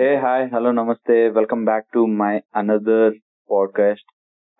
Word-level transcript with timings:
హే 0.00 0.16
hi 0.16 0.50
hello 0.54 0.72
నమస్తే 0.72 1.28
welcome 1.28 1.64
back 1.64 1.84
to 1.94 1.98
my 2.06 2.40
another 2.56 3.14
podcast 3.50 4.04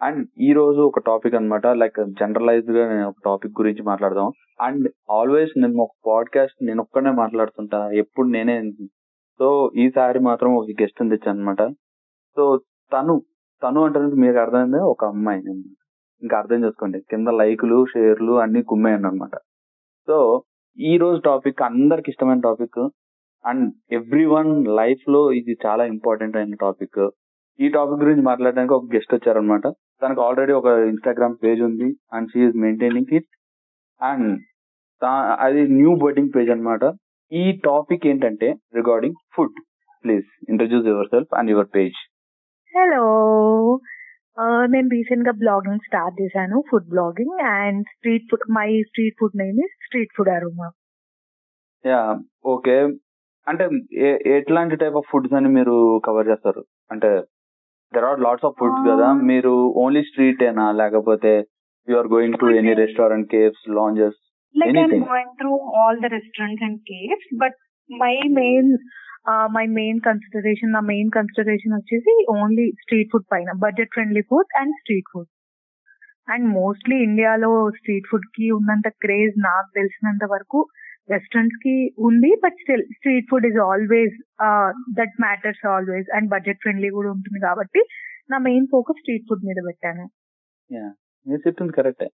and 0.02 0.28
ఈ 0.40 0.52
రోజు 0.52 0.80
ఒక 0.80 0.98
టాపిక్ 0.98 1.34
అన్నమాట 1.34 1.66
లైక్ 1.66 1.96
జనరలైజ్డ్గా 2.20 2.94
నేను 2.94 3.08
ఒక 3.08 3.14
టాపిక్ 3.24 3.60
గురించి 3.60 3.82
మాట్లాడదాం. 3.82 4.32
అండ్ 4.60 4.88
ఆల్వేస్ 5.10 5.50
నేను 5.60 5.82
ఒక 5.82 5.90
పాడ్కాస్ట్ 6.06 6.64
నేను 6.64 6.80
ఒక్కనే 6.80 7.10
మాట్లాడుతుంటా 7.10 7.90
ఎప్పుడు 7.90 8.28
నేనే. 8.28 8.70
సో 9.38 9.72
ఈసారి 9.76 10.18
మాత్రం 10.18 10.54
ఒక 10.54 10.66
గెస్ట్ 10.82 11.08
తెచ్చాను 11.08 11.38
అనమాట 11.38 11.62
సో 12.36 12.60
తను 12.92 13.22
తను 13.62 13.84
అంటే 13.84 13.98
మీకు 14.00 14.38
అర్థమైంది? 14.38 14.78
ఒక 14.78 15.04
అమ్మాయి 15.04 15.42
ఇంకా 16.22 16.38
అర్థం 16.38 16.64
చేసుకోండి. 16.64 17.00
కింద 17.00 17.28
లైకులు 17.28 17.86
షేర్లు 17.86 18.32
అన్ని 18.32 18.62
కుమ్మేయండి 18.62 19.08
అనమాట 19.08 19.36
సో 20.06 20.42
ఈ 20.78 20.96
రోజు 20.96 21.20
టాపిక్ 21.20 21.62
అందరికి 21.62 22.10
ఇష్టమైన 22.10 22.40
టాపిక్ 22.40 22.90
అండ్ 23.44 23.64
ఎవ్రీ 23.98 24.24
వన్ 24.34 24.50
లైఫ్లో 24.80 25.20
ఇది 25.38 25.54
చాలా 25.64 25.84
ఇంపార్టెంట్ 25.94 26.38
అయిన 26.40 26.56
టాపిక్. 26.64 27.00
ఈ 27.58 27.68
టాపిక్ 27.76 28.02
గురించి 28.04 28.24
మాట్లాడడానికి 28.30 28.74
ఒక 28.76 28.88
గెస్ట్ 28.94 29.14
వచ్చారనమాట 29.14 29.66
తనకు 30.02 30.20
ఆల్రెడీ 30.26 30.52
ఒక 30.60 30.70
ఇన్స్టాగ్రామ్ 30.92 31.34
పేజ్ 31.44 31.60
ఉంది 31.68 31.88
and 32.14 32.28
she's 32.32 32.58
maintaining 32.64 33.12
it 33.18 33.28
and 34.00 34.28
అది 35.46 35.60
న్యూ 35.78 35.90
బర్డింగ్ 36.02 36.32
పేజ్ 36.36 36.50
అన్నమాట. 36.54 36.84
ఈ 37.32 37.44
టాపిక్ 37.64 38.04
ఏంటంటే 38.10 38.48
regarding 38.78 39.18
food 39.34 39.56
please 40.04 40.28
introduce 40.52 40.86
yourself 41.14 41.32
and 41.38 41.50
your 41.54 41.70
page 41.76 41.98
hello 42.74 43.02
నేను 44.72 44.88
రీసెంట్గా 44.96 45.32
బ్లాగింగ్ 45.42 45.84
స్టార్ట్ 45.86 46.16
చేశాను 46.20 46.56
food 46.70 46.88
blogging 46.94 47.38
and 47.52 47.82
street 47.94 48.26
food 48.30 48.46
my 48.58 48.68
street 48.90 49.16
food 49.20 49.36
name 49.36 49.60
street 49.86 50.14
food 50.16 50.30
Aruma 50.36 50.68
yeah 51.84 52.02
okay 52.54 52.76
అంటే 53.48 53.64
ఎట్లాంటి 54.36 54.76
type 54.82 54.96
of 54.96 55.10
foods 55.10 55.34
అని 55.38 55.50
మీరు 55.54 55.74
కవర్ 56.06 56.30
చేస్తారు 56.30 56.62
అంటే 56.90 57.10
there 57.92 58.06
are 58.08 58.20
lots 58.20 58.46
of 58.48 58.56
foods 58.60 58.82
కదా. 58.88 59.08
మీరు 59.30 59.52
ఓన్లీ 59.82 60.02
స్ట్రీట్ 60.08 60.42
ఏనా 60.44 60.66
లేకపోతే 60.80 61.32
you 61.88 61.96
are 61.96 62.10
going 62.14 62.38
to 62.40 62.48
any 62.58 62.74
restaurant 62.80 63.28
cafes 63.34 63.64
lounges 63.78 64.18
I'm 64.54 64.76
Anything. 64.78 65.04
But 67.40 67.56
my 67.90 68.14
main 68.38 68.70
my 69.54 69.64
main 69.76 69.98
consideration 70.00 70.72
నా 70.72 70.80
మెయిన్ 70.90 71.10
కన్సిడరేషన్ 71.10 71.74
వచ్చేసి 71.74 72.12
ఓన్లీ 72.34 72.66
స్ట్రీట్ 72.82 73.10
ఫుడ్ 73.12 73.26
పైన 73.32 73.50
budget 73.64 73.92
friendly 73.92 74.22
food 74.30 74.52
and 74.60 74.74
street 74.80 75.10
food 75.12 75.28
and 76.28 76.46
mostly 76.54 76.96
ఇండియాలో 77.06 77.50
street 77.78 78.08
ఫుడ్కి 78.10 78.46
ఉన్నంత 78.56 78.88
craze 79.04 79.34
నాకు 79.46 79.68
తెలిసినంత 79.74 80.24
వరకు 80.32 80.60
రెస్టారెంట్స్కి 81.08 81.74
ఉంది 82.02 82.30
but 82.42 82.56
still 82.58 82.84
street 82.94 83.28
food 83.30 83.46
is 83.46 83.58
always 83.66 84.16
that 84.98 85.16
matters 85.20 85.64
always 85.68 86.08
and 86.10 86.28
budget 86.28 86.62
friendly 86.62 86.90
కూడా 86.90 87.10
ఉంటుంది 87.10 87.40
కాబట్టి 87.40 87.82
నా 88.30 88.38
మెయిన్ 88.46 88.66
ఫోకస్ 88.70 88.98
స్ట్రీట్ 88.98 89.26
ఫుడ్ 89.28 89.44
మీద 89.44 89.60
పెట్టాను. 89.68 90.06
మీరు 91.26 91.40
చెప్పింది 91.46 91.72
కరెక్టే 91.72 92.08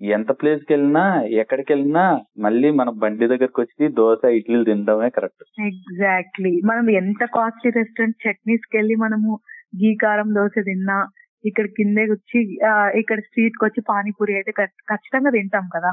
ఎంత 0.00 0.30
ప్లేస్కి 0.40 0.70
వెళ్ళినా 0.72 1.02
ఎక్కడికి 1.40 1.70
వెళ్ళినా 1.72 2.02
మళ్ళీ 2.38 2.68
మన 2.70 2.88
బండి 2.98 3.26
దగ్గరకు 3.26 3.60
వచ్చి 3.60 3.84
దోశ 3.96 4.20
ఇడ్లీలు 4.36 4.64
తినడమే 4.64 5.08
కరెక్ట్ 5.10 5.44
ఎగ్జాక్ట్లీ 5.66 6.52
మనం 6.64 6.84
ఎంత 7.00 7.22
కాస్ట్లీ 7.36 7.70
రెస్టారెంట్ 7.70 8.22
చట్నీస్కి 8.24 8.76
వెళ్ళి 8.76 8.96
మనము 8.96 9.32
గీ 9.76 9.90
కారం 9.96 10.28
దోశ 10.34 10.54
తిన్నా 10.64 10.98
ఇక్కడ 11.44 11.66
కిందే 11.76 12.04
వచ్చి 12.12 12.38
ఇక్కడ 13.00 13.18
స్ట్రీట్కి 13.20 13.64
వచ్చి 13.64 13.80
పానీపూరి 13.88 14.32
అయితే 14.34 14.52
ఖచ్- 14.52 14.84
ఖచ్చితంగా 14.88 15.30
తింటాం 15.30 15.66
కదా. 15.74 15.90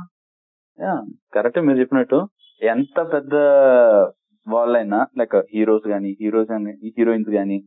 కరెక్టే 1.34 1.62
మీరు 1.62 1.80
చెప్పినట్టు. 1.80 2.18
ఎంత 2.62 3.00
పెద్ద 3.14 3.34
వాళ్ళైనా 4.48 5.00
లైక్ 5.18 5.36
హీరోస్ 5.54 5.88
గానీ 5.88 6.18
హీరోస్ 6.22 6.52
గానీ 6.52 6.74
హీరోయిన్స్ 6.98 7.30
గానీ 7.30 7.58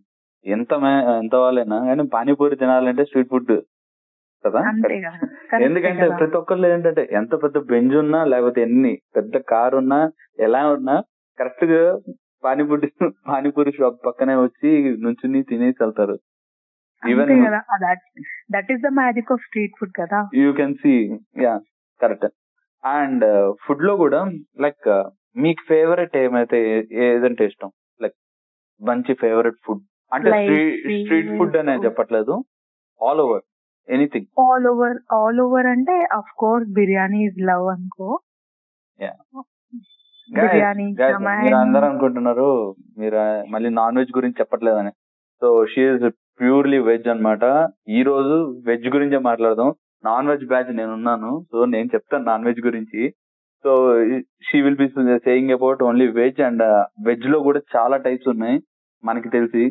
ఎంత 0.47 0.72
ఎంత 1.19 1.34
వాళ్ళైనా 1.34 1.78
కానీ 1.86 2.03
పానీపూరి 2.08 2.56
తినాలంటే 2.56 3.05
స్ట్రీట్ 3.05 3.31
ఫుడ్ 3.31 3.53
కదా? 4.44 4.61
ఎందుకంటే. 5.62 6.05
ప్రతి 6.19 6.36
ఒక్కళ్ళు 6.36 6.66
ఏంటంటే 6.66 7.09
ఎంత 7.12 7.34
పెద్ద 7.43 7.59
బెంజ్ 7.66 7.97
ఉన్నా 7.97 8.25
లేకపోతే 8.25 8.62
ఎన్ని 8.62 8.93
పెద్ద 9.16 9.37
కార్ 9.48 9.75
ఉన్నా 9.75 9.98
ఎలా 10.38 10.60
ఉన్నా 10.69 10.97
కరెక్ట్గా 11.38 11.81
పానీపూరి 12.44 12.88
పానీపూరి 13.28 13.72
షాప్ 13.72 13.98
పక్కనే 14.06 14.37
వచ్చి 14.37 14.71
నుంచుని 14.98 15.43
తినేసి 15.43 15.78
వెళ్తారు. 15.81 16.16
Even 17.03 17.32
that 18.53 18.71
is 18.72 18.82
the 18.82 18.93
magic 18.93 19.32
of 19.32 19.44
street 19.47 19.75
food 19.81 19.94
కదా. 20.00 20.21
You 20.34 20.53
can 20.53 20.75
see 20.75 20.94
yeah 21.43 21.54
correct 22.00 22.28
and 22.84 23.55
ఫుడ్లో 23.66 23.97
కూడా 23.97 24.33
లైక్ 24.61 25.05
మీకు 25.37 25.62
ఫేవరెట్ 25.69 26.16
ఏమైతే 26.16 26.87
ఏదంటే 26.93 27.47
ఇష్టం? 27.47 27.71
లైక్ 28.03 28.15
మంచి 28.83 29.15
ఫేవరెట్ 29.15 29.56
ఫుడ్. 29.66 29.83
అంటే 30.12 30.31
స్ట్రీట్ 30.31 31.39
ఫుడ్ 31.39 31.56
అనే 31.56 31.75
food. 31.75 31.84
చెప్పట్లేదు. 31.84 32.44
All 33.03 33.21
over 33.21 33.43
anything. 33.89 34.27
All 34.41 34.66
over 34.66 35.15
all 35.15 35.41
over 35.41 35.66
అంటే 35.66 35.93
of 35.93 36.33
course 36.39 36.69
biryani 36.69 37.19
is 37.25 37.39
love 37.39 37.66
అనుకో. 37.66 38.21
బిర్యానీ 40.41 40.84
మీరు 41.43 41.56
అందరూ 41.56 41.84
అనుకుంటున్నారు 41.87 42.75
మీరు 42.99 43.16
ఆ, 43.16 43.45
మళ్ళీ 43.49 43.69
నాన్ 43.71 43.97
వెజ్ 43.97 44.16
గురించి 44.16 44.34
చెప్పట్లేదని. 44.41 44.91
సో 45.41 45.66
షీఈ్ 45.66 46.10
ప్యూర్లీ 46.41 46.78
వెజ్ 46.78 47.09
అన్నమాట. 47.09 47.69
ఈ 47.89 48.03
రోజు 48.03 48.62
వెజ్ 48.66 48.89
గురించే 48.89 49.19
మాట్లాడదాం. 49.19 49.75
నాన్ 50.04 50.28
వెజ్ 50.28 50.47
బ్యాచ్ 50.47 50.76
నేను 50.76 50.92
ఉన్నాను 50.92 51.31
సో 51.53 51.64
నేను 51.64 51.88
చెప్తాను 51.94 52.25
నాన్ 52.25 52.44
వెజ్ 52.44 52.60
గురించి. 52.66 53.03
So 53.64 53.70
she 54.48 54.60
will 54.64 54.81
be 54.82 54.88
saying 55.26 55.50
about 55.50 55.82
only 55.82 56.06
veg 56.20 56.41
and 56.42 56.62
వెజ్లో 57.06 57.38
కూడా 57.41 57.60
చాలా 57.76 57.97
టైప్స్ 57.97 58.28
ఉన్నాయి 58.28 58.59
మనకి 59.04 59.28
తెలిసి. 59.28 59.64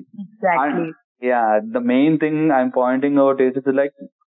Yeah 1.23 1.41
the 1.75 1.77
main 1.93 2.17
thing 2.17 2.51
I'm 2.51 2.71
pointing 2.77 3.17
out 3.17 3.41
is 3.41 3.69
like 3.81 3.95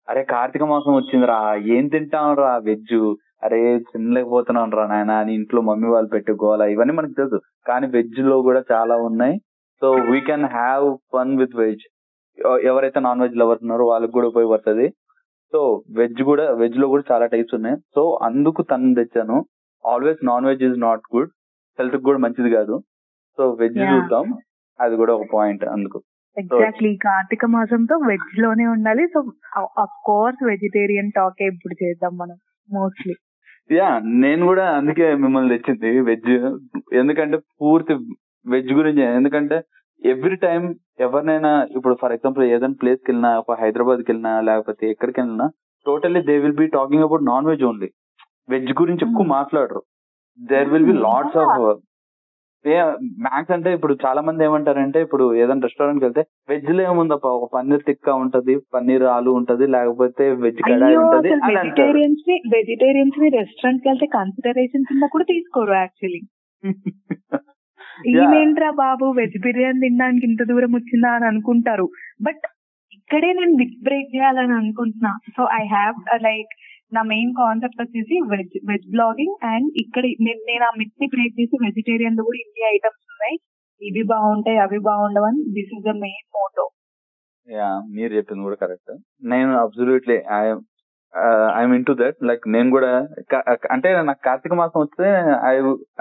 అరే 0.07 0.23
కార్తీక 0.23 0.63
మాసం 0.63 0.93
వచ్చిందిరా 0.95 1.39
ఏం 1.55 1.87
తింటాం 1.87 2.29
రా 2.33 2.57
వెజ్ 2.69 2.95
అరే 3.43 3.59
తినలేకపోతున్నాం 3.89 4.71
రా 4.77 4.85
నాయన 4.87 5.11
అని 5.11 5.33
ఇంట్లో 5.33 5.61
మమ్మీ 5.61 5.87
వాళ్ళు 5.87 6.09
పెట్టుకోవాలా? 6.09 6.65
ఇవన్నీ 6.65 6.93
మనకు 6.93 7.13
తెలుసు. 7.13 7.37
కానీ 7.67 7.87
వెజ్లో 7.87 8.41
కూడా 8.41 8.63
చాలా 8.71 8.95
ఉన్నాయి. 9.09 9.35
So 9.81 9.89
we 10.11 10.19
can 10.21 10.45
have 10.45 10.85
fun 11.13 11.37
with 11.37 11.55
veg 11.55 11.83
ఎవరైతే 12.69 12.99
నాన్ 12.99 13.21
వెజ్ 13.21 13.37
లవర్స్ 13.41 13.63
ఉన్నారో 13.63 13.85
వాళ్ళకి 13.85 14.11
కూడా 14.11 14.27
ఉపయోగపడుతుంది 14.27 14.87
సో 15.53 15.83
వెజ్ 15.97 16.23
కూడా 16.23 16.53
వెజ్లో 16.53 16.87
కూడా 16.87 17.03
చాలా 17.11 17.25
టైప్స్ 17.25 17.55
ఉన్నాయి. 17.55 17.77
సో 17.95 18.19
అందుకు 18.23 18.61
తను 18.61 18.95
తెచ్చాను. 18.95 19.45
Always 19.85 20.25
non 20.25 20.45
veg 20.45 20.63
is 20.63 20.79
not 20.79 21.01
good. 21.15 21.29
Health 21.79 21.97
కూడా 21.97 22.19
మంచిది 22.19 22.49
కాదు. 22.49 22.83
So 23.37 23.57
veg. 23.59 23.77
చూద్దాం. 23.77 24.37
అది 24.79 24.95
కూడా 24.95 25.13
ఒక 25.13 25.25
పాయింట్ 25.33 25.65
అందుకు. 25.65 26.01
ఎగ్జాక్ట్లీ 26.37 26.95
కార్తీక 26.95 27.45
మాసంతో 27.45 27.95
వెజ్లోనే 27.95 28.65
ఉండాలి. 28.65 29.07
So 29.07 29.19
of 29.57 29.97
course 30.05 30.45
vegetarian 30.45 31.11
talk 31.15 31.41
ఇప్పుడు 31.41 31.83
చేద్దాం 31.83 32.17
మనం 32.17 32.35
మోస్ట్లీ 32.73 33.13
యా 33.71 33.99
నేను 34.05 34.45
కూడా 34.45 34.77
అందుకే 34.77 35.15
మిమ్మల్ని 35.15 35.57
తెచ్చింది 35.57 35.99
వెజ్. 35.99 36.57
ఎందుకంటే 36.93 37.37
పూర్తి 37.61 37.93
వెజ్ 38.47 38.73
గురించి 38.73 39.01
ఎందుకంటే 39.01 39.61
ఎవ్రీ 40.05 40.35
టైం 40.35 40.75
ఎవరినైనా 40.99 41.51
ఇప్పుడు 41.75 41.95
ఫర్ 41.99 42.13
ఎగ్జాంపుల్ 42.15 42.43
ఏదైనా 42.47 42.77
ప్లేస్కి 42.79 43.09
వెళ్ళినా 43.09 43.31
ఒక 43.41 43.57
హైదరాబాద్కి 43.61 44.09
వెళ్ళినా 44.11 44.33
లేకపోతే 44.47 44.83
ఎక్కడికి 44.93 45.19
వెళ్ళినా 45.21 45.45
totally 45.85 46.21
they 46.27 46.35
will 46.43 46.57
be 46.57 46.67
talking 46.73 47.05
about 47.05 47.23
non 47.27 47.47
veg 47.49 47.65
only 47.69 47.89
veg 48.49 48.71
గురించి 48.79 49.03
ఎక్కువ 49.05 49.23
Hmm. 49.23 49.33
మాట్లాడరు. 49.35 49.81
There 50.39 50.69
will 50.71 50.87
be 50.87 50.95
lots 51.03 51.37
of 51.41 51.59
max 53.25 53.51
అంటే 53.55 53.69
ఇప్పుడు 53.75 53.93
చాలా 54.01 54.21
మంది 54.27 54.41
ఏమంటారంటే 54.45 54.99
ఇప్పుడు 55.05 55.25
ఏదైనా 55.41 55.63
రెస్టారెంట్కి 55.65 56.05
వెళ్తే 56.05 56.21
వెజ్లో 56.49 56.81
ఏముందప్ప? 56.87 57.25
ఒక 57.37 57.45
పన్నీర్ 57.53 57.85
టిక్కా 57.87 58.13
ఉంటది 58.23 58.53
పన్నీర్ 58.75 59.05
ఆలు 59.13 59.31
ఉంటది 59.39 59.65
లేకపోతే 59.75 60.25
వెజ్ 60.41 60.59
కడాయి 60.67 60.97
ఉంటది 61.03 61.29
వెజిటేరియన్స్ని 61.51 62.37
వెజిటేరియన్స్ని 62.55 63.29
రెస్టారెంట్కి 63.37 63.89
వెళ్తే 63.91 64.07
కన్సిడరేషన్ 64.17 64.87
కింద 64.89 65.07
కూడా 65.15 65.27
తీసుకోరు 65.31 65.75
యాక్చువల్లీ 65.79 66.21
ఈయనేంట్రా 68.11 68.69
బాబు 68.83 69.05
వెజ్ 69.19 69.37
బిర్యానీ 69.45 69.79
తినడానికి 69.79 70.25
ఇంత 70.25 70.43
దూరం 70.51 70.71
వచ్చిందా? 70.75 71.11
అని 71.17 71.25
అనుకుంటారు. 71.25 71.85
బట్ 72.21 72.43
ఇక్కడే 72.91 73.29
నేను 73.33 73.53
బిగ్ 73.55 73.77
బ్రేక్ 73.83 74.09
చేయాలని 74.15 74.55
అనుకుంటున్నా. 74.61 75.11
సో 75.35 75.41
ఐ 75.61 75.63
హ్యావ్ 75.75 75.95
లైక్ 76.27 76.51
నా 76.93 77.01
మెయిన్ 77.13 77.31
కాన్సెప్ట్ 77.33 77.81
వచ్చేసి 77.81 78.15
వెజ్ 78.31 78.55
వెజ్ 78.69 78.87
బ్లాగింగ్ 78.95 79.35
అండ్ 79.51 79.69
ఇక్కడ 79.83 80.03
నేను 80.27 80.41
నేను 80.51 80.63
ఆ 80.69 80.71
మిత్ని 80.81 81.07
బ్రేక్ 81.07 81.37
చేసి 81.39 81.55
వెజిటేరియన్లో 81.65 82.23
కూడా 82.23 82.39
ఇన్ని 82.43 82.63
ఐటమ్స్ 82.75 83.05
ఉన్నాయి. 83.13 83.35
ఇవి 83.81 84.03
బాగుంటాయి 84.13 84.57
అవి 84.57 84.79
బాగుండవని 84.89 85.41
this 85.57 85.73
is 85.77 85.85
the 85.89 85.93
main 86.05 86.27
motto 86.37 86.65
yeah 87.47 87.67
మీరు 87.97 88.11
చెప్పింది 88.15 88.43
కూడా 88.43 88.57
కరెక్ట్ 88.63 88.91
నేను 89.31 89.51
absolutely 89.61 90.17
I'm 91.59 91.73
into 91.85 91.93
that 92.01 92.17
like 92.29 92.43
నేను 92.47 92.69
కూడా 92.69 92.89
అంటే 93.71 93.89
నాకు 94.09 94.21
కార్తీక 94.25 94.53
మాసం 94.53 94.79
వస్తే 94.81 95.07
I 95.51 95.53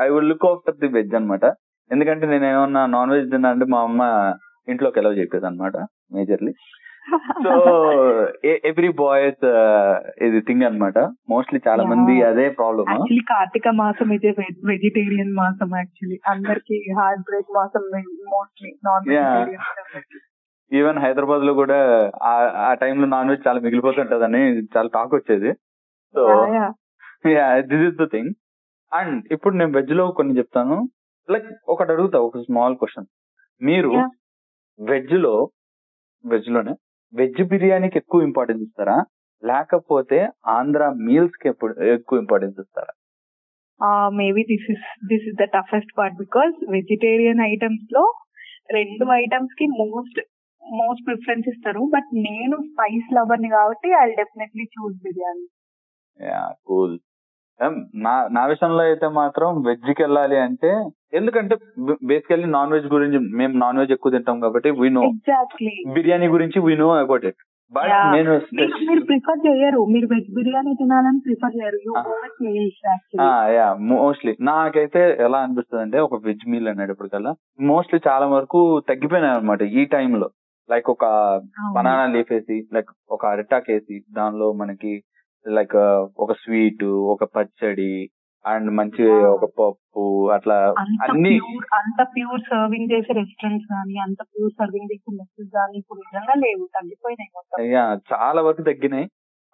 I 0.05 0.09
will 0.15 0.29
look 0.33 0.47
after 0.47 0.77
the 0.77 0.89
veg 0.97 1.15
అన్నమాట. 1.15 1.45
ఎందుకంటే 1.93 2.27
నేను 2.27 2.45
ఏమన్నా 2.47 2.87
నాన్ 2.87 3.11
వెజ్ 3.11 3.31
తిన్నా 3.31 3.49
అంటే 3.49 3.65
మా 3.65 3.81
అమ్మ 3.81 4.35
ఇంట్లోకి 4.69 5.01
ఎలా 5.01 5.11
చెప్పేది 5.11 5.47
అనమాట 5.47 5.77
మేజర్లీ 6.13 6.53
సో 7.43 7.73
ఎవ్రీ 8.45 8.89
బాయ్స్ 8.89 9.47
ఇది 10.23 10.41
థింగ్ 10.41 10.63
అన్నమాట. 10.63 10.99
మోస్ట్లీ 10.99 11.61
చాలా 11.69 11.85
మంది. 11.85 12.23
అదే 12.23 12.49
ప్రాబ్లమ్ 12.49 12.85
యాక్చువల్లీ 12.89 13.21
కార్తీక 13.21 13.69
మాసం 13.69 14.13
ఇది 14.13 14.31
వెజిటేరియన్ 14.65 15.33
మాసం 15.33 15.77
యాక్చువల్లీ 15.77 16.19
అందరికి 16.29 16.85
హార్ట్ 17.01 17.21
బ్రేక్ 17.21 17.47
మాసం 17.57 18.03
మోస్ట్లీ 18.29 18.73
నాన్ 18.85 19.57
ఈవెన్ 20.73 20.99
హైదరాబాద్లో 20.99 21.55
కూడా 21.55 22.11
ఆ- 22.23 22.75
టైంలో 22.75 23.07
నాన్ 23.07 23.29
వెజ్ 23.29 23.49
చాలా 23.49 23.61
మిగిలిపోతుంటదని 23.61 24.59
చాలా 24.59 24.89
టాక్ 24.95 25.15
వచ్చేది. 25.15 25.53
So 26.15 26.47
this 27.61 27.89
is 27.89 27.97
the 27.97 28.05
thing 28.05 28.31
and 28.95 29.25
ఇప్పుడు 29.31 29.55
నేను 29.55 29.73
వెజ్లో 29.73 30.11
కొన్ని 30.11 30.39
చెప్తాను. 30.39 30.89
లైక్ 31.31 31.47
ఒకటి 31.69 31.93
అడుగుతా 31.93 32.21
ఒక 32.21 32.39
స్మాల్ 32.39 32.77
క్వశ్చన్. 32.77 33.07
మీరు. 33.65 33.91
వెజ్లో 34.85 35.51
వెజ్లోనే 36.27 36.75
వెజ్ 37.15 37.49
బిర్యానీకి 37.49 37.99
ఎక్కువ 37.99 38.23
ఇంపార్టెన్స్ 38.23 38.63
ఇస్తారా? 38.63 39.05
లేకపోతే 39.45 40.29
ఆంధ్ర 40.47 40.95
మీల్స్కి 40.97 41.49
ఎప్పుడు 41.49 41.83
ఎక్కువ 41.83 42.19
ఇంపార్టెన్స్ 42.19 42.61
ఇస్తారా? 42.61 42.93
Maybe 44.09 44.43
this 44.43 44.71
is 44.71 45.07
this 45.07 45.29
is 45.29 45.37
the 45.37 45.45
toughest 45.45 45.99
part 45.99 46.17
because 46.17 46.71
vegetarian 46.71 47.41
ఐటమ్స్లో 47.41 48.15
రెండు 48.71 49.13
ఐటమ్స్కి 49.13 49.67
మోస్ట్ 49.67 50.21
మోస్ట్ 50.73 51.07
ప్రిఫరెన్స్ 51.07 51.49
ఇస్తారు. 51.49 51.91
బట్ 51.95 52.09
నేను 52.15 52.57
స్పైస్ 52.57 53.15
లవర్ని 53.15 53.49
కాబట్టి 53.49 53.89
I 53.89 54.15
definitely 54.15 54.63
choose 54.63 54.97
biryani. 54.97 55.47
Cool. 56.67 56.99
నా 58.03 58.15
నా 58.31 58.43
విషయంలో 58.47 58.83
అయితే 58.85 59.07
మాత్రం 59.17 59.49
వెజ్కి 59.63 60.01
వెళ్ళాలి 60.03 60.37
అంటే 60.39 60.71
ఎందుకంటే 61.13 61.55
బేసికల్లీ 62.09 62.49
నాన్ 62.53 62.73
వెజ్ 62.73 62.89
గురించి 62.93 63.19
మేము 63.39 63.55
నాన్ 63.59 63.79
వెజ్ 63.79 63.93
ఎక్కువ 63.93 64.13
తింటాం 64.15 64.41
కాబట్టి 64.41 64.71
వీ 64.81 64.89
నో 64.91 65.03
ఎగ్జాక్ట్లీ 65.09 65.75
బిర్యానీ 65.95 66.29
గురించి 66.35 66.61
we 66.67 66.75
know 66.77 66.89
about 66.97 67.27
it 67.31 67.41
but. 67.73 67.91
నేను 68.13 68.35
మీరు 68.89 69.03
ప్రిఫర్ 69.09 69.41
చేయరు. 69.47 69.81
మీరు 69.87 70.07
వెజ్ 70.07 70.29
బిర్యానీ 70.37 70.71
తినాలని 70.75 71.21
ప్రిఫర్ 71.27 71.57
చేయరు. 71.57 71.79
You 71.87 71.93
Ah. 73.27 73.73
మోస్ట్లీ 73.91 74.33
నాకైతే 74.49 75.01
ఎలా 75.27 75.39
అనిపిస్తుంది 75.39 75.83
అంటే 75.83 75.99
ఒక 75.99 76.21
వెజ్ 76.25 76.47
మీల్ 76.47 76.69
అనేటప్పటికల్లా 76.69 77.33
మోస్ట్లీ 77.69 77.99
చాలా 78.07 78.27
వరకు 78.35 78.61
తగ్గిపోయినాయి 78.89 79.35
అనమాట 79.35 79.63
ఈ 79.75 79.85
టైంలో 79.95 80.29
లైక్ 80.69 80.89
ఒక 80.91 81.05
బనానా 81.77 82.07
లీఫ్ 82.15 82.33
వేసి 82.33 82.57
లైక్ 82.75 82.91
ఒక 83.11 83.23
అరిటాక్ 83.27 83.71
వేసి 83.71 83.97
దానిలో 84.13 84.49
మనకి 84.53 84.93
లైక్ 85.49 85.77
ఒక 86.19 86.33
స్వీట్ 86.33 86.85
ఒక 86.85 87.25
పచ్చడి 87.37 87.93
అండ్ 88.45 88.71
మంచి. 88.71 89.05
ఒక 89.29 89.45
పప్పు 89.59 90.03
అట్లా 90.31 90.57
అన్ని 91.05 91.33
అంత 91.75 92.01
ప్యూర్ 92.15 92.41
సర్వింగ్ 92.41 92.91
చేసే 92.93 93.13
రెస్టారెంట్స్ 93.13 93.67
కానీ 93.67 93.99
అంత 93.99 94.21
ప్యూర్ 94.23 94.53
సర్వింగ్ 94.53 94.91
చేసే 94.93 95.15
మెస్సెస్ 95.15 95.51
కానీ 95.55 95.79
ఇప్పుడు 95.79 95.99
నిజంగా 95.99 96.35
లేవు 96.35 96.67
తగ్గిపోయినాయి 96.75 97.71
చాలా 98.13 98.43
వరకు 98.43 98.63
తగ్గినాయి. 98.63 99.07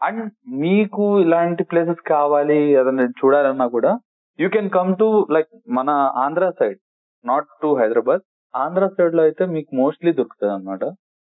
అండ్ 0.02 0.22
మీకు 0.56 1.20
ఇలాంటి 1.20 1.64
ప్లేసెస్ 1.64 2.02
కావాలి 2.08 2.58
ఏదైనా 2.72 3.04
చూడాలన్నా 3.20 3.66
కూడా 3.66 3.92
you 4.38 4.48
can 4.48 4.70
come 4.70 4.96
to 4.96 5.26
like 5.30 5.50
మన 5.68 5.90
Andhra 6.16 6.50
side 6.50 6.78
not 7.24 7.48
to 7.62 7.76
Hyderabad. 7.80 8.22
Andhra 8.54 8.86
సైడ్లో 8.86 9.22
అయితే 9.22 9.46
మీకు 9.46 9.76
మోస్ట్లీ 9.76 10.12
దొరుకుతుంది 10.12 10.52
అనమాట 10.52 10.84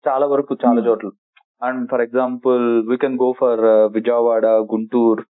చాలా 0.05 0.27
వరకు 0.27 0.57
చాలా 0.65 0.81
Hmm. 0.81 0.89
చోట్ల. 0.89 1.09
And 1.63 1.83
for 1.91 2.03
example 2.03 2.65
we 2.91 2.97
can 2.97 3.19
go 3.19 3.31
for 3.39 3.63
Vijayawada 3.97 4.45
Guntur 4.73 5.25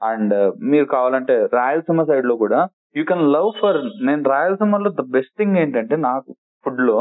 and 0.00 0.34
మీరు 0.70 0.86
కావాలంటే 0.94 1.34
రాయలసీమ 1.54 2.02
సైడ్లో 2.04 2.34
కూడా 2.36 2.60
యూ 2.96 3.04
కెన్ 3.04 3.24
లవ్ 3.32 3.50
ఫర్ 3.60 3.78
నేను 4.06 4.22
రాయలసీమలో 4.30 4.90
ద 4.98 5.04
బెస్ట్ 5.14 5.34
థింగ్ 5.38 5.58
ఏంటంటే 5.58 5.96
నాకు 6.04 6.30
ఫుడ్లో 6.66 6.98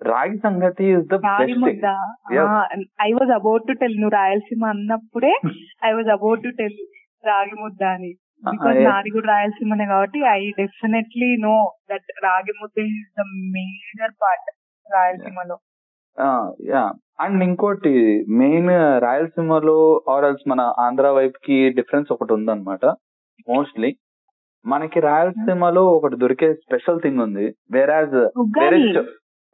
రాగి 0.00 0.36
సంగతి 0.38 0.84
is 0.90 1.06
the. 1.08 1.16
I 3.00 3.10
was 3.16 3.32
about 3.36 3.64
to 3.68 3.74
tell 3.80 3.96
నువ్వు 3.96 4.14
రాయలసీమ 4.16 4.64
అన్నప్పుడే 4.74 5.32
I 5.82 5.92
was 5.92 6.10
about 6.16 6.42
to 6.44 6.50
tell 6.60 6.78
రాగి 7.24 7.56
ముద్ద 7.62 7.82
అని 7.94 8.10
బికాస్. 8.44 8.58
నాది 8.88 9.10
కూడా 9.14 9.28
రాయలసీమనే 9.32 9.86
కాబట్టి 9.86 10.18
ఐ 10.32 10.42
డెఫినెట్లీ 10.60 11.30
నో 11.46 11.54
దట్ 11.90 12.10
రాగి 12.26 12.54
ముద్ద 12.60 12.76
ఇస్ 12.90 13.10
ద 13.18 13.24
మేజర్ 13.56 14.14
పార్ట్ 14.22 14.48
రాయలసీమలో 14.86 15.56
యా. 16.66 16.92
అండ్ 17.20 17.44
ఇంకోటి 17.44 18.24
మెయిన్ 18.28 18.70
రాయలసీమలో 19.02 20.04
ఆర్ఎల్స్ 20.10 20.48
మన 20.48 20.60
ఆంధ్ర 20.78 21.10
వైపుకి 21.10 21.70
డిఫరెన్స్ 21.70 22.12
ఒకటి 22.12 22.32
ఉందన్నమాట 22.32 22.84
మోస్ట్లీ 23.48 23.96
మనకి 24.66 25.00
రాయలసీమలో 25.00 25.84
ఒకటి 25.84 26.16
దొరికే 26.16 26.54
స్పెషల్ 26.54 27.00
థింగ్ 27.00 27.20
ఉంది. 27.20 27.54
వేరాజ్ 27.72 28.16
వేరే 28.60 29.04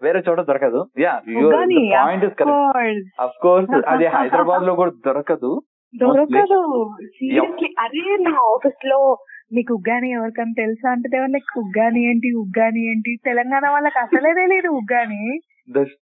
వేరే 0.03 0.23
చోట 0.29 0.41
దొరకదు. 0.41 0.87
Yeah 0.99 1.13
point 1.19 2.25
is 2.25 2.35
correct. 2.35 3.23
Of 3.23 3.43
course 3.43 3.89
అది 3.89 4.07
హైదరాబాద్లో 4.07 4.75
కూడా 4.75 4.93
దొరకదు 5.07 5.63
దొరకదు. 5.95 6.91
సీరియస్లీ 7.07 7.75
అరే 7.79 8.17
నా 8.21 8.31
ఆఫీస్లో 8.31 9.19
మీకు 9.53 9.75
ఉగ్గాని 9.75 10.11
ఎవరికైనా 10.11 10.55
తెలుసా? 10.57 10.91
అంటే 10.91 11.19
లైక్ 11.27 11.59
ఉగ్గాని 11.59 12.11
ఏంటి? 12.11 12.33
ఉగ్గాని 12.37 12.91
ఏంటి? 12.91 13.17
తెలంగాణ 13.25 13.69
వాళ్ళకి 13.69 13.99
అసలే 13.99 14.33
తెలియదు 14.33 14.69
uggani. 14.69 15.23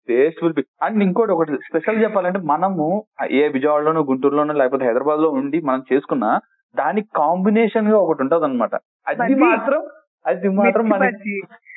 taste 0.09 0.43
will 0.43 0.55
be 0.55 0.65
and 0.83 1.03
ఇంకోటి 1.03 1.33
ఒకటి 1.33 1.53
స్పెషల్ 1.69 2.03
చెప్పాలంటే 2.03 2.39
మనము 2.45 2.87
ఏ 3.31 3.49
విజయవాడలోనో 3.49 4.01
గుంటూరులోనో 4.03 4.55
లేకపోతే 4.55 4.85
హైదరాబాద్లో 4.85 5.31
ఉండి 5.31 5.61
మనం 5.61 5.85
చేసుకున్న 5.93 6.27
దానికి 6.75 7.09
కాంబినేషన్గా 7.17 7.99
ఒకటి 7.99 8.23
ఉంటది 8.23 8.45
అనమాట 8.45 8.75
అది. 9.07 9.35
మాత్రం 9.45 9.83
అది 10.27 10.49
మాత్రం 10.51 10.87
మన 10.89 11.05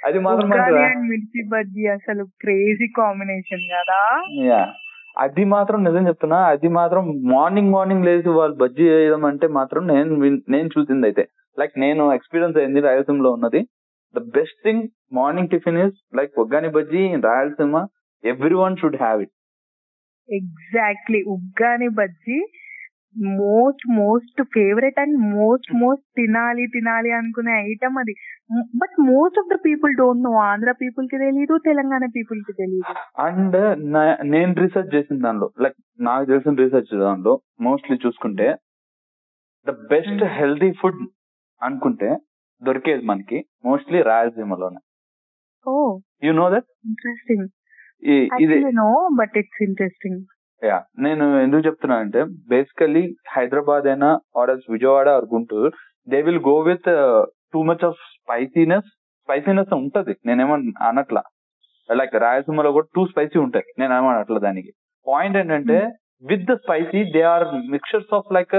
అది 0.05 0.19
మాత్రం 0.19 0.49
మిర్చి 1.07 1.47
బజ్జీ 1.47 1.85
అసలు 1.87 2.23
క్రేజీ 2.41 2.87
కాంబినేషన్ 2.97 3.65
కదా. 3.73 4.01
అది 5.17 5.43
మాత్రం 5.53 5.79
నిజం 5.83 6.03
చెప్తున్నా 6.07 6.39
అది 6.51 6.69
మాత్రం 6.77 7.03
మార్నింగ్ 7.31 7.71
మార్నింగ్ 7.71 8.05
లేచి 8.05 8.31
వాళ్ళు 8.37 8.55
బజ్జీ 8.55 8.85
చేయడం 8.89 9.23
అంటే 9.29 9.47
మాత్రం 9.57 9.81
నేను 9.87 10.15
నేను 10.47 10.67
చూసింది 10.75 11.07
అయితే 11.09 11.23
లైక్ 11.57 11.73
నేను 11.79 12.03
ఎక్స్పీరియన్స్ 12.13 12.57
అయింది 12.57 12.81
రాయలసీమలో 12.81 13.31
ఉన్నది. 13.37 13.61
The 14.15 14.21
best 14.35 14.59
thing 14.63 14.83
morning 15.13 15.49
tiffin 15.49 15.79
is 15.85 15.97
like 16.17 16.33
uggani 16.39 16.69
bajji 16.75 17.01
Rayalaseema 17.27 17.81
everyone 18.61 18.77
should 18.81 18.99
have 19.01 19.21
it 19.25 19.33
exactly 20.29 21.19
uggani 21.35 21.89
bajji 21.99 22.37
most 23.25 23.97
most 23.97 24.43
favourite 24.43 24.99
and 24.99 25.17
most 25.17 25.75
most 25.75 26.05
తినాలి 26.17 26.67
తినాలి 26.67 27.11
అనుకునే 27.11 27.53
ఐటమ్ 27.71 27.97
అది. 27.97 28.13
But 28.75 29.01
most 29.01 29.39
of 29.39 29.57
the 29.57 29.59
people 29.65 29.95
don't 29.95 30.23
know. 30.23 30.31
Andhra 30.31 30.71
పీపుల్కి 30.71 31.17
తెలియదు 31.17 31.57
తెలంగాణ 31.57 32.05
పీపుల్కి 32.15 32.53
తెలియదు 32.53 33.21
and 33.21 33.79
నేను 34.29 34.53
research 34.53 34.95
చేసిన 34.95 35.21
దానిలో 35.21 35.51
లైక్ 35.61 35.75
నాకు 35.99 36.25
తెలిసిన 36.25 36.53
రీసెర్చ్ 36.53 36.99
దానిలో 36.99 37.41
మోస్ట్లీ 37.61 37.97
చూసుకుంటే 38.05 38.55
ద 39.67 39.71
బెస్ట్. 39.71 40.23
హెల్తీ 40.23 40.71
ఫుడ్ 40.71 41.07
అనుకుంటే 41.63 42.17
దొరికేది 42.63 43.05
మనకి 43.05 43.45
మోస్ట్లీ 43.65 44.01
రాయలసీమలోనే. 44.01 44.79
ఓ. 45.67 45.99
You 46.23 46.33
know 46.33 46.49
that? 46.49 46.65
ఇంట్రెస్టింగ్. 46.85 47.47
ఇది 48.41 48.71
no 48.73 49.09
but 49.19 49.37
it's 49.37 49.63
interesting. 49.63 50.25
Yeah. 50.63 50.77
నేను 50.99 51.25
ఎందుకు 51.41 51.61
చెప్తున్నా 51.65 51.97
అంటే 51.97 52.23
బేసికలీ 52.49 53.15
హైదరాబాద్ 53.35 53.87
అయినా 53.87 54.19
or 54.37 54.49
else 54.49 54.71
Vijayawada 54.71 55.09
or 55.09 55.25
Guntur 55.33 55.71
they 56.09 56.21
will 56.21 56.39
go 56.47 56.59
with 56.59 56.89
too 57.53 57.63
much 57.63 57.85
of 57.85 57.95
spiciness 57.95 58.87
spiciness 59.23 59.73
ఉంటది. 59.73 60.15
నేనేమన్నా 60.25 60.87
అనట్లా. 60.87 61.23
లైక్ 61.91 62.15
రాయలసీమలో 62.15 62.71
కూడా 62.71 62.87
టూ 62.95 63.05
స్పైసీ 63.07 63.39
ఉంటాయి. 63.39 63.65
నేను 63.79 63.93
ఏమనట్లా 63.97 64.39
దానికి. 64.39 64.71
పాయింట్ 65.07 65.37
ఏంటంటే 65.37 65.77
with 66.23 66.45
the 66.51 66.53
spicy 66.53 67.03
they 67.11 67.21
are 67.21 67.47
mixtures 67.71 68.13
of 68.13 68.33
like 68.33 68.55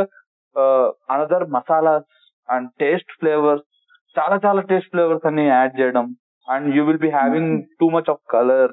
another 1.12 1.50
masalas 1.50 2.11
and 2.50 2.69
taste 2.81 3.12
flavours 3.21 3.64
చాలా 4.19 4.40
చాలా 4.47 4.61
టేస్ట్ 4.61 4.90
ఫ్లేవర్స్ 4.90 5.26
అన్ని 5.26 5.47
యాడ్ 5.47 5.81
చేయడం. 5.81 6.07
And 6.49 6.76
you 6.76 6.85
will 6.85 6.99
be 6.99 7.11
having 7.11 7.62
too 7.81 7.88
much 7.90 8.11
of 8.11 8.23
colour 8.31 8.73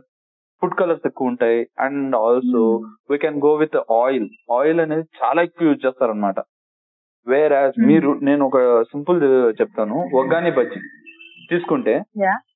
food 0.62 0.76
colours 0.76 1.08
ఎక్కువ 1.08 1.28
ఉంటాయి 1.28 1.68
and 1.80 2.16
also 2.16 2.82
we 3.12 3.18
can 3.18 3.42
go 3.46 3.54
with 3.54 3.78
oil. 3.78 4.30
Oil 4.60 4.80
అనేది 4.80 5.04
చాలా 5.24 5.42
ఎక్కువ 5.42 5.68
use 5.68 5.86
చేస్తారనమాట 5.86 6.40
వేర్ 7.28 7.54
యాజ్ 7.54 7.74
Hmm. 7.80 7.88
మీరు 7.88 8.20
నేను 8.24 8.46
ఒక 8.46 8.82
సింపుల్ 8.82 9.24
చెప్తాను. 9.62 9.96
ఒగ్గాని 10.14 10.52
బజ్జీ 10.52 10.80
తీసుకుంటే. 11.50 12.02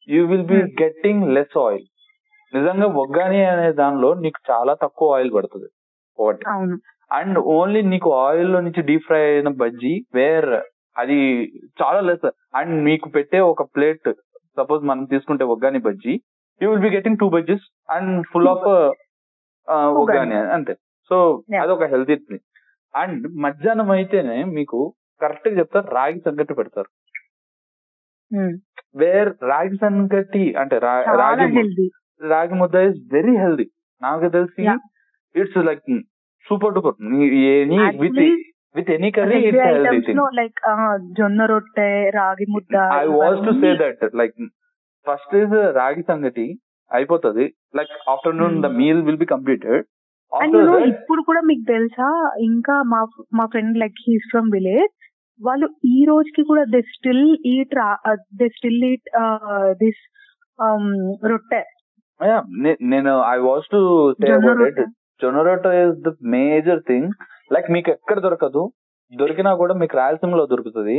You 0.10 0.28
will 0.28 0.46
be 0.46 0.56
Hmm. 0.56 0.84
Getting 0.84 1.34
less 1.34 1.58
oil. 1.58 1.86
నిజంగా 2.54 2.88
ఒగ్గాని 2.88 3.46
అనే 3.46 3.72
దానిలో 3.72 4.14
నీకు 4.14 4.52
చాలా 4.52 4.74
తక్కువ 4.74 5.14
ఆయిల్ 5.14 5.34
పడుతుంది. 5.34 5.70
ఒకటి. 6.20 6.46
అండ్ 7.12 7.40
ఓన్లీ 7.40 7.82
నీకు 7.82 8.14
ఆయిల్లో 8.14 8.62
నుంచి 8.62 8.82
డీప్ 8.82 9.06
ఫ్రై 9.06 9.34
అయిన 9.34 9.48
బజ్జీ 9.48 10.06
వేర్ 10.16 10.50
అది 10.98 11.18
చాలా 11.82 12.00
లెస్. 12.00 12.32
అండ్ 12.56 12.84
మీకు 12.84 13.10
పెట్టే 13.10 13.40
ఒక 13.40 13.76
ప్లేట్ 13.76 14.14
సపోజ్ 14.58 14.84
మనం 14.84 15.06
తీసుకుంటే 15.06 15.44
uggani 15.44 15.80
bajji 15.80 16.22
you 16.62 16.70
will 16.70 16.82
be 16.82 16.90
getting 16.90 17.18
two 17.18 17.30
bajjis 17.30 17.66
and 17.90 18.12
full 18.34 18.48
of 18.48 18.68
అంతే. 20.54 20.74
సో. 21.12 21.18
అదొక 21.62 21.84
హెల్తీ 21.84 22.16
థింగ్ 22.16 22.44
అండ్ 22.94 23.26
మధ్యాహ్నం 23.42 23.92
అయితేనే 23.92 24.44
మీకు 24.54 24.80
కరెక్ట్గా 25.22 25.58
చెప్తారు 25.60 25.88
రాగి 25.96 26.20
సంగటి 26.20 26.54
పెడతారు. 26.54 26.90
Hmm. 28.32 28.52
వేర్ 28.96 29.30
రాగి 29.44 29.78
సంగటి 29.78 30.44
అంటే 30.54 30.78
రాగి 30.78 31.48
హెల్దీ 31.56 31.86
రాగి 32.22 32.54
ముద్ద 32.54 32.76
ఇస్ 32.90 33.00
వెరీ 33.14 33.36
హెల్దీ 33.38 33.66
నాకు 34.02 34.30
తెలిసి. 34.30 34.64
It's 35.36 35.58
like 35.66 35.84
super 36.48 36.74
duper 36.74 36.96
any 37.54 37.80
with 38.00 38.20
with 38.76 38.92
any 38.92 39.12
curry 39.12 39.40
it's 39.40 39.62
healthy 39.68 40.00
thing 40.02 40.22
like 40.36 40.60
jonna 41.12 41.46
rotte 41.46 41.90
ragi 42.10 42.46
mudda 42.50 42.76
I 42.94 43.06
was 43.14 43.40
to 43.46 43.54
say 43.62 43.72
that 43.76 44.04
like 44.16 44.36
first 45.10 45.36
is 45.44 45.56
ragi 45.80 46.04
sangati 46.10 46.48
అయిపోతుంది. 46.92 47.46
Like 47.78 47.94
afternoon. 48.10 48.58
The 48.64 48.70
meal 48.82 49.02
will 49.08 49.24
be 49.24 49.30
completed 49.36 49.86
ఇప్పుడు 50.88 51.22
కూడా 51.28 51.42
మీకు 51.50 51.64
తెలుసా? 51.68 52.08
ఇంకా 52.48 52.74
మా 52.94 53.00
మా 53.38 53.46
friend 53.54 53.78
like 53.82 53.96
he's 54.08 54.28
from 54.32 54.50
village 54.56 54.92
వాళ్ళు 55.40 55.68
ఈ 55.98 56.00
రోజుకి 56.10 56.44
కూడా 56.50 56.64
they 56.74 56.82
still 56.96 57.26
eat 57.54 57.76
they 58.40 58.48
still 58.58 58.84
eat 58.90 59.08
this 59.84 60.02
rotte. 61.32 61.62
నేను 62.94 63.14
I 63.30 63.38
was 63.48 63.68
to 63.74 63.80
jonna 64.26 64.54
rotte. 64.62 64.86
జొనరోటో 65.24 65.72
is 65.84 65.96
the 66.08 66.12
major 66.36 66.82
thing 66.90 67.10
like 67.54 67.70
మీకు 67.76 67.92
ఎక్కడ 67.96 68.20
దొరకదు. 68.28 68.64
దొరికినా 69.14 69.54
కూడా 69.62 69.74
మీకు 69.82 69.98
రాయలసీమలో 69.98 70.46
దొరుకుతుంది. 70.54 70.98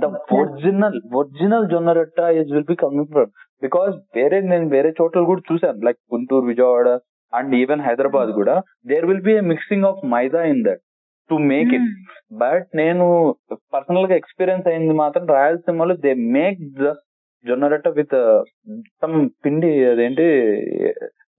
the 0.00 0.06
original 0.32 0.98
original 1.14 1.66
jonna 1.68 1.92
rotta 1.92 2.18
is 2.40 2.52
will 2.52 2.68
be 2.70 2.76
coming 2.76 3.10
from 3.12 3.30
because 3.62 3.94
వేరే 4.16 4.38
నేను 4.40 4.66
వేరే 4.68 4.90
చోట్ల 5.00 5.22
కూడా 5.22 5.42
చూసాను 5.50 5.84
like 5.84 6.00
Guntur 6.14 6.46
Vijayawada 6.46 6.88
and 7.32 7.54
even 7.54 7.80
Hyderabad 7.80 8.32
కూడా 8.32 8.54
there 8.86 9.06
will 9.06 9.26
be 9.30 9.34
mixing 9.52 9.84
of 9.84 10.02
maida 10.06 10.42
in 10.44 10.64
that 10.64 10.82
to 11.30 11.34
make 11.52 11.72
it 11.74 11.88
but 12.32 12.68
నేను 12.74 13.06
పర్సనల్గా 13.72 14.14
ఎక్స్పీరియన్స్ 14.14 14.68
అయింది 14.68 14.94
మాత్రం 14.94 15.26
రాయలసీమలో 15.26 15.96
దే 16.04 16.14
మేక్ 16.36 16.62
ద 16.80 16.94
జొన్న 17.44 17.66
రొట్ట 17.66 17.88
విత్ 17.88 18.16
సమ్ 19.02 19.16
పిండి 19.44 19.70
అదేంటి 19.84 20.26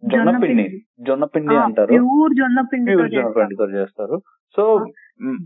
జొన్న 0.03 0.31
పిండి. 0.43 0.63
జొన్న 1.07 1.25
పిండి 1.25 1.55
అంటారు. 1.55 1.89
ప్యూర్ 1.91 2.33
జొన్న 2.33 2.62
పిండితో 2.72 3.65
చేస్తారు. 3.75 4.15
సో 4.55 4.63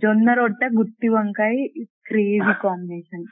జొన్న 0.04 0.34
రొట్టె 0.34 0.68
గుత్తి 0.78 1.08
వంకాయ 1.16 1.56
క్రేజీ 2.06 2.54
కాంబినేషన్ 2.62 3.26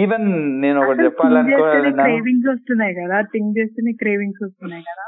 ఈవెన్ 0.00 0.26
నేను 0.62 0.78
ఒకటి 0.82 1.04
చెప్పాలనుకో 1.06 1.60
క్రేవింగ్స్ 2.00 2.48
వస్తున్నాయి 2.52 2.94
కదా 2.94 3.18
థింక్ 3.32 3.52
చేస్తేనే 3.58 3.92
క్రేవింగ్స్ 4.02 4.42
వస్తున్నాయి 4.42 4.84
కదా. 4.90 5.06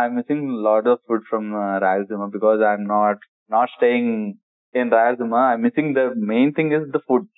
I 0.00 0.06
missing 0.16 0.46
lot 0.66 0.88
of 0.88 1.02
food 1.08 1.26
from 1.30 1.48
Rayalaseema 1.84 2.26
because 2.34 2.60
I'm 2.70 2.88
not 2.88 3.22
not 3.50 3.70
staying 3.70 4.12
in 4.74 4.92
Rayalaseema 4.92 5.36
I 5.52 5.56
missing 5.56 5.94
the 5.94 6.02
main 6.32 6.52
thing 6.52 6.74
is 6.78 6.88
the 6.88 7.00
food 7.08 7.28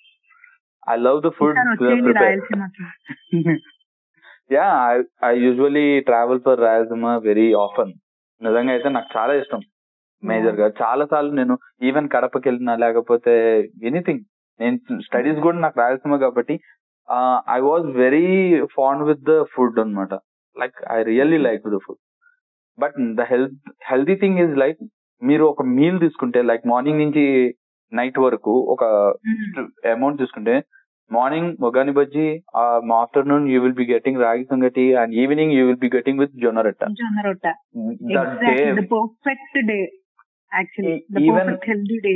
I 0.87 0.95
love 0.97 1.21
the 1.21 1.31
food 1.37 1.59
రాయలసీమకి 2.19 2.85
yeah 4.51 4.67
I 5.25 5.33
usually 5.45 5.85
travel 6.09 6.43
for 6.45 6.59
Rayalaseema 6.59 7.13
very 7.23 7.47
often 7.61 7.93
నిజంగా 8.41 8.73
అయితే 8.73 8.89
నాకు 8.89 9.09
చాలా 9.17 9.33
ఇష్టం. 9.33 9.61
మేజర్గా. 10.29 10.67
చాలా 10.81 11.05
సార్లు 11.11 11.31
నేను 11.39 11.55
ఈవెన్ 11.89 12.09
కడపకి 12.15 12.47
వెళ్ళినా 12.49 12.75
లేకపోతే 12.83 13.33
ఎనీథింగ్. 13.89 14.23
నేను 14.59 14.77
స్టడీస్ 15.05 15.39
కూడా 15.45 15.57
నాకు 15.57 15.79
రాయలసీమ 15.79 16.17
కాబట్టి 16.25 16.55
I 17.55 17.59
was 17.69 17.87
very 18.03 18.27
fond 18.75 19.03
with 19.09 19.23
the 19.29 19.33
food 19.53 19.79
అన్నమాట. 19.83 20.13
Like 20.55 20.77
I 20.91 20.99
really 21.03 21.39
like 21.47 21.63
the 21.75 21.79
food 21.85 22.01
but 22.77 22.95
the 23.19 23.25
health 23.31 23.57
healthy 23.91 24.15
thing 24.15 24.39
is 24.45 24.55
like 24.63 24.79
మీరు 25.21 25.43
ఒక 25.45 25.63
మీల్ 25.75 25.99
తీసుకుంటే 25.99 26.39
లైక్ 26.51 26.65
మార్నింగ్ 26.67 27.03
నుంచి 27.03 27.25
నైట్ 27.91 28.17
వరకు 28.19 28.53
ఒక 28.73 28.83
అమౌంట్ 29.91 30.21
తీసుకుంటే 30.21 30.55
morning 31.11 31.51
మొగాని 31.63 31.91
bajji 31.91 32.27
afternoon 33.01 33.45
you 33.49 33.57
will 33.63 33.77
be 33.81 33.85
getting 33.91 34.21
ragi 34.23 34.45
sangati 34.51 34.85
and 35.01 35.13
evening 35.23 35.53
you 35.57 35.63
will 35.67 35.83
be 35.83 35.89
getting 35.95 36.19
with 36.19 36.33
jonna 36.43 36.61
rotta. 36.67 36.83
Jonna 37.01 37.21
rotte. 37.27 37.53
Perfect 38.93 39.59
day 39.69 39.77
actually 40.55 40.95
the 41.13 41.21
Even- 41.21 41.37
perfect 41.39 41.67
healthy 41.71 41.97
day 42.05 42.13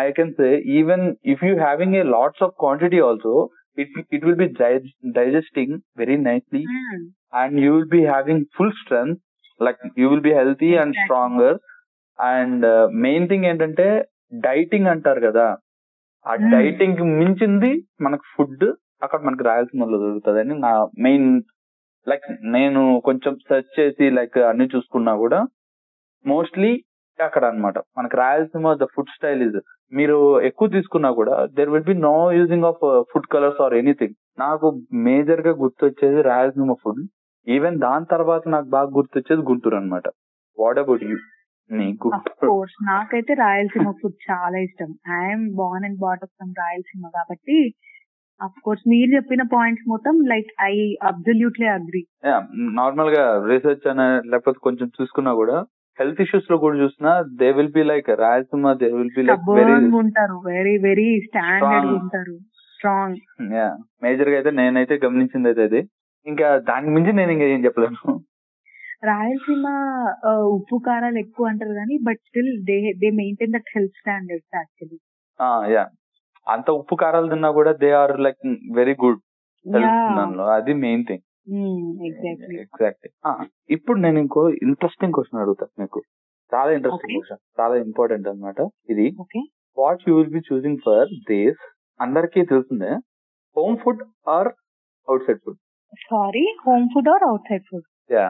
I 0.00 0.12
can 0.12 0.28
say 0.36 0.50
even 0.72 1.00
if 1.32 1.38
you 1.42 1.54
having 1.60 1.92
a 1.96 2.04
lots 2.14 2.38
of 2.40 2.50
quantity 2.62 3.00
also, 3.00 3.32
it 3.78 3.88
it 4.10 4.22
will 4.26 4.36
be 4.36 4.48
dig- 4.60 4.94
digesting 5.16 5.70
very 5.96 6.16
nicely 6.28 6.62
and 7.32 7.52
you 7.64 7.70
will 7.74 7.90
be 7.90 8.02
having 8.14 8.38
full 8.56 8.72
strength. 8.82 9.18
Like 9.60 9.80
you 10.00 10.08
will 10.08 10.24
be 10.28 10.32
healthy 10.32 10.70
and 10.74 10.90
Exactly. 10.90 11.04
stronger. 11.04 11.52
And 12.18 12.58
uh, 12.66 12.84
main 13.06 13.24
thing 13.30 13.42
ఏంటంటే 13.44 13.86
dieting 14.46 14.90
అంటారు 14.94 15.20
కదా 15.26 15.46
ఆ 16.26 16.34
Hmm. 16.34 16.48
Dieting 16.54 17.02
మించింది 17.20 17.72
మనకు 18.06 18.26
food 18.34 18.66
అక్కడ 19.02 19.20
మనకి 19.26 19.44
రాయలసీమలో 19.44 19.98
దొరుకుతుంది 20.02 20.40
అని 20.44 20.54
నా 20.64 20.72
మెయిన్ 21.06 21.28
లైక్ 22.06 22.26
నేను 22.56 22.80
కొంచెం 23.08 23.32
సెర్చ్ 23.48 23.70
చేసి 23.78 24.06
లైక్ 24.18 24.38
అన్ని 24.50 24.66
చూసుకున్నా 24.74 25.12
కూడా 25.24 25.40
మోస్ట్లీ 26.24 26.72
అక్కడ 27.26 27.44
అన్నమాట 27.50 27.78
మనకి 27.98 28.16
Rayalaseema 28.20 28.72
the 28.82 28.86
food 28.94 29.12
style 29.16 29.42
is. 29.46 29.58
మీరు 29.92 30.16
ఎక్కువ 30.48 30.68
తీసుకున్నా 30.76 31.10
కూడా 31.20 31.34
there 31.58 31.70
will 31.74 31.88
be 31.90 31.96
no 32.08 32.16
using 32.38 32.68
of 32.70 32.82
food 33.10 33.28
colours 33.34 33.60
or 33.66 33.74
anything 33.80 34.16
నాకు 34.38 34.66
మేజర్గా 35.08 35.52
గుర్తొచ్చేది 35.62 36.20
రాయలసీమ 36.30 36.76
ఫుడ్. 36.82 37.02
ఈవెన్ 37.46 37.76
దాని 37.86 38.06
తర్వాత 38.14 38.42
నాకు 38.54 38.68
బాగా 38.76 38.90
గుర్తొచ్చేది 38.98 39.42
గుంటూరు 39.50 39.78
అన్నమాట. 39.80 40.06
వాట్ 40.58 40.80
అబౌట్ 40.84 41.04
యూ 41.10 41.18
నీకు 41.70 42.08
కోర్స్ 42.44 42.76
నాకైతే 42.90 43.32
రాయలసీమ 43.42 43.88
ఫుడ్ 44.00 44.18
చాలా 44.30 44.58
ఇష్టం. 44.66 44.90
I'm 45.22 45.46
born 45.60 45.86
and 45.88 46.00
brought up 46.04 46.34
from 46.38 46.54
Rayalaseema 46.62 47.10
కాబట్టి 47.18 47.56
అఫ్ 48.40 48.58
కోర్స్ 48.64 48.84
మీరు 48.92 49.10
చెప్పిన 49.16 49.42
పాయింట్స్ 49.54 49.86
మొత్తం 49.92 50.14
లైక్ 50.32 50.50
ఐ 50.64 50.74
అబ్సల్యూట్లీ 51.10 51.66
అగ్రి 51.76 52.02
నార్మల్గా 52.78 53.24
రీసెర్చ్ 53.50 53.86
అనే 53.92 54.06
లేకపోతే 54.32 54.58
కొంచెం 54.66 54.88
చూసుకున్నా 54.98 55.32
కూడా 55.40 55.56
హెల్త్ 55.98 56.20
ఇష్యూస్లో 56.24 56.56
కూడా 56.62 56.76
చూసినా 56.80 57.10
they 57.40 57.48
will 57.56 57.72
be 57.72 57.82
like 57.84 58.08
Rayalaseema 58.20 58.72
they 58.80 58.88
will 58.94 59.12
be 59.16 59.22
like 59.24 59.46
very 59.56 59.74
ఉంటారు 60.00 60.36
వెరీ 60.48 60.74
వెరీ 60.84 61.08
స్టాండర్డ్ 61.26 61.74
Strong. 61.84 61.98
ఉంటారు. 62.00 62.36
స్ట్రాంగ్ 62.74 63.16
మేజర్గా 64.02 64.36
అయితే 64.36 64.50
నేనైతే 64.58 64.96
గమనించింది 65.04 65.48
అయితే 65.50 65.62
అది. 65.68 65.80
ఇంకా 66.26 66.48
దానికి 66.68 66.90
మించి 66.94 67.12
నేను 67.18 67.32
ఇంకా 67.34 67.46
ఏం 67.54 67.60
చెప్పలేను. 67.66 68.12
రాయలసీమ 69.08 69.66
ఉప్పు 70.54 70.76
కారాలు 70.86 71.18
ఎక్కువ 71.18 71.50
అంటారు 71.50 71.74
కానీ 71.76 71.96
but 72.06 72.20
still 72.28 72.52
they 72.68 72.78
they 73.02 73.08
maintain 73.18 73.54
that 73.56 73.70
health 73.74 73.98
standards 74.00 74.54
actually 74.56 74.98
yeah. 75.74 75.84
అంత 76.46 76.68
ఉప్పు 76.78 76.94
కారాలు 77.02 77.28
తిన్నా 77.30 77.50
కూడా 77.58 77.72
they 77.82 77.90
are 77.98 78.14
like 78.26 78.40
very 78.74 78.94
good 79.02 79.20
అది 80.56 80.72
మెయిన్ 80.82 81.04
థింగ్ 81.08 81.24
ఎగ్జాక్ట్ 82.08 83.06
ఇప్పుడు 83.76 83.98
నేను 84.04 84.18
ఇంకో 84.24 84.42
ఇంట్రెస్టింగ్ 84.66 85.14
క్వశ్చన్ 85.16 85.40
అడుగుతా 85.42 85.66
మీకు. 85.82 86.00
చాలా 86.52 86.70
ఇంట్రెస్టింగ్. 86.76 87.14
క్వశ్చన్ 87.16 87.40
చాలా 87.60 87.74
ఇంపార్టెంట్ 87.86 88.28
అన్నమాట. 88.30 88.60
ఇది 88.92 89.06
okay 89.24 89.40
what 89.76 90.02
you 90.08 90.14
will 90.18 90.34
be 90.36 90.42
choosing 90.50 90.80
for 90.86 91.08
this 91.30 91.62
అందరికీ 92.00 92.42
తెలిసిందే. 92.52 92.92
Home 93.56 93.76
food 93.84 94.02
or 94.28 94.50
outside 95.26 95.40
food 95.44 95.58
sorry 96.08 96.44
home 96.66 96.86
food 96.94 97.10
or 97.14 97.24
outside 97.50 97.66
food 97.70 97.86
yeah 98.10 98.26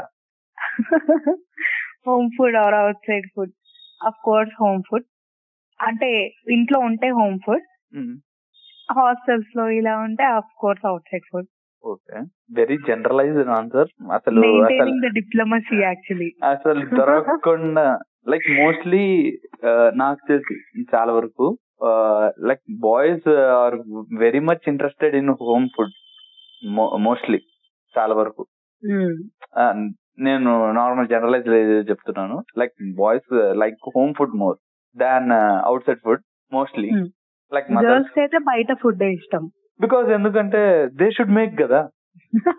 home 2.08 2.28
food 2.36 2.58
or 2.64 2.76
outside 3.08 3.28
food 3.34 3.52
of 4.00 4.18
course 4.24 4.54
home 4.62 4.82
food 4.90 5.06
అంటే 5.80 6.10
ఇంట్లో 6.56 6.78
ఉంటే 6.88 7.08
home 7.18 7.38
food 7.46 7.66
హాస్టల్స్లో 8.88 9.64
ఇలా 9.80 9.94
ఉంటే 10.06 10.24
of 10.38 10.52
course 10.62 10.84
outside 11.10 11.26
food 11.32 11.48
okay. 11.84 12.18
Very 12.52 12.76
generalized 12.88 13.48
answer 13.48 13.88
అసలు 14.12 14.40
diplomacy 15.14 15.76
actually 15.82 16.28
అసలు 16.42 16.82
దొరకకుండా 16.96 17.98
like 18.28 18.48
mostly 18.60 19.04
నాకు 19.94 20.20
తెలిసి 20.28 20.54
చాలా 20.96 21.12
వరకు 21.12 21.58
like 22.40 22.64
boys 22.80 23.28
are 23.62 23.76
very 24.18 24.38
much 24.38 24.68
interested 24.68 25.14
in 25.14 25.30
home 25.30 25.68
food 25.76 25.94
mostly 27.00 27.40
చాలా 27.94 28.14
వరకు. 28.14 28.44
Uh, 28.82 29.74
నేను 30.18 30.72
నార్మల్ 30.72 31.08
జనరలైజ్ 31.08 31.48
చెప్తున్నాను. 31.90 32.36
Like 32.58 32.74
boys 32.96 33.32
like 33.32 33.76
home 33.96 34.14
food 34.18 34.36
more 34.36 34.56
than 34.96 35.32
outside 35.86 35.98
food 35.98 36.24
mostly 36.52 36.90
Hmm. 36.90 37.06
Like 37.52 37.68
అయితే 38.18 38.38
బయట 38.38 38.72
ఫుడ్ 38.72 39.02
ఇష్టం. 39.02 39.44
బికాస్ 39.80 40.08
ఎందుకంటే 40.10 40.60
దే 41.00 41.08
షుడ్ 41.10 41.36
మేక్ 41.36 41.54
కదా. 41.62 41.80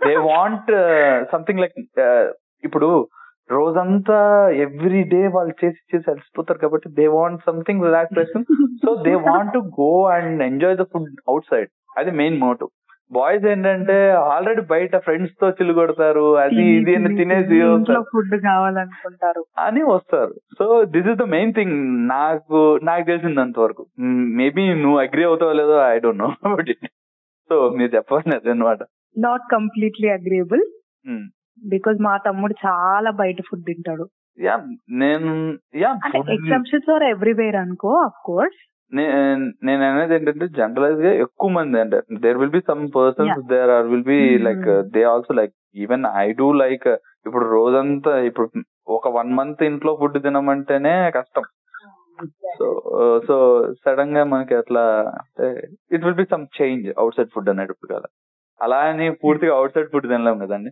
దే 0.04 0.14
వాంట్ 0.28 0.70
సంథింగ్ 1.32 1.62
లైక్ 1.62 1.78
ఇప్పుడు 2.64 2.90
రోజంతా 3.50 4.18
ఎవ్రీ 4.64 5.04
డే 5.12 5.22
వాళ్ళు 5.28 5.54
చేసి 5.62 5.80
చేసి 5.92 6.08
అలసిపోతారు 6.12 6.60
కాబట్టి 6.60 6.88
they 6.98 7.06
want 7.14 7.46
something 7.46 7.86
relaxation 7.86 8.44
so 8.84 8.90
they 9.06 9.14
want 9.28 9.54
to 9.54 9.62
go 9.80 9.92
and 10.16 10.44
enjoy 10.44 10.76
the 10.76 10.86
food 10.92 11.08
outside 11.52 11.70
అది 11.98 12.12
మెయిన్ 12.20 12.38
మోటివ్ 12.40 12.70
బాయ్స్ 13.12 13.46
ఏంటంటే 13.52 13.96
ఆల్రెడీ 14.34 14.62
బయట 14.72 14.96
ఫ్రెండ్స్తో 14.98 15.50
చిల్లు 15.50 15.74
కొడతారు 15.74 16.26
అది 16.36 16.64
ఇది 16.74 16.94
అని 16.96 17.16
తినేసి 17.18 17.56
ఫుడ్ 18.12 18.36
కావాలనుకుంటారు. 18.44 19.42
అని 19.60 19.82
వస్తారు. 19.88 20.34
So 20.60 20.66
this 20.94 21.10
is 21.12 21.20
the 21.22 21.28
main 21.34 21.54
thing 21.54 21.76
నాకు 22.12 22.60
నాకు 22.84 23.06
తెలిసినంత 23.06 23.60
వరకు 23.60 23.86
మేబీ 24.40 24.66
నువ్వు 24.84 25.00
అగ్రి 25.00 25.24
అవుతావో 25.24 25.56
లేదో 25.62 25.78
I 25.88 25.98
don't 26.00 26.24
know 26.24 26.30
about 26.46 26.70
it 26.70 26.86
so 27.50 27.58
మీరు 27.80 27.92
చెప్పాలి 27.96 28.36
అదనమాట 28.38 28.82
నాట్ 29.16 29.46
కంప్లీట్లీ 29.56 30.10
అగ్రియబుల్ 30.18 30.64
బికాజ్ 31.74 32.00
మా 32.08 32.16
తమ్ముడు 32.28 32.56
చాలా 32.66 33.10
బయట 33.22 33.42
ఫుడ్ 33.50 33.68
తింటాడు. 33.70 34.06
యా 34.38 34.56
నేను 35.02 35.32
యా 35.84 35.92
ఎగ్జామ్షన్స్ 36.36 36.90
ఆర్ 36.96 37.06
ఎవ్రీవేర్ 37.14 37.58
అనుకో 37.64 37.92
అఫ్ 38.08 38.20
కోర్స్ 38.30 38.60
నేను 39.68 39.82
అనేది 39.88 40.14
ఏంటంటే 40.16 40.46
జనరలైజ్గా 40.60 41.12
ఎక్కువ 41.24 41.50
మంది 41.58 41.78
అంటే 41.82 41.98
there 42.24 42.40
will 42.42 42.56
be 42.56 42.62
some 42.70 42.84
persons. 42.96 43.42
There 43.52 43.72
are 43.76 43.90
will 43.92 44.08
be. 44.12 44.20
Like 44.48 44.70
they 44.96 45.02
also 45.12 45.34
like 45.40 45.54
even 45.84 46.06
I 46.24 46.28
do 46.40 46.48
like 46.64 46.88
ఇప్పుడు 47.28 47.46
రోజంతా 47.58 48.14
ఇప్పుడు 48.30 48.64
ఒక 48.98 49.08
వన్ 49.18 49.32
మంత్ 49.40 49.62
ఇంట్లో 49.70 49.92
ఫుడ్ 50.02 50.18
తినమంటేనే 50.26 50.96
కష్టం. 51.18 51.46
సో 52.60 52.68
సో 53.28 53.36
సడన్గా 53.84 54.24
మనకి 54.34 54.54
అట్లా 54.56 54.84
it 55.94 56.04
will 56.06 56.20
be 56.22 56.26
some 56.34 56.46
change 56.58 56.88
outside 57.18 57.32
food 57.36 57.52
అనేటప్పుడు 57.54 57.92
కదా. 57.96 58.08
అలా 58.62 58.80
అని 58.92 59.08
పూర్తిగా 59.22 59.54
అవుట్ 59.58 59.76
సైడ్ 59.76 59.92
ఫుడ్ 59.94 60.10
తినలేం 60.12 60.40
కదండి. 60.44 60.72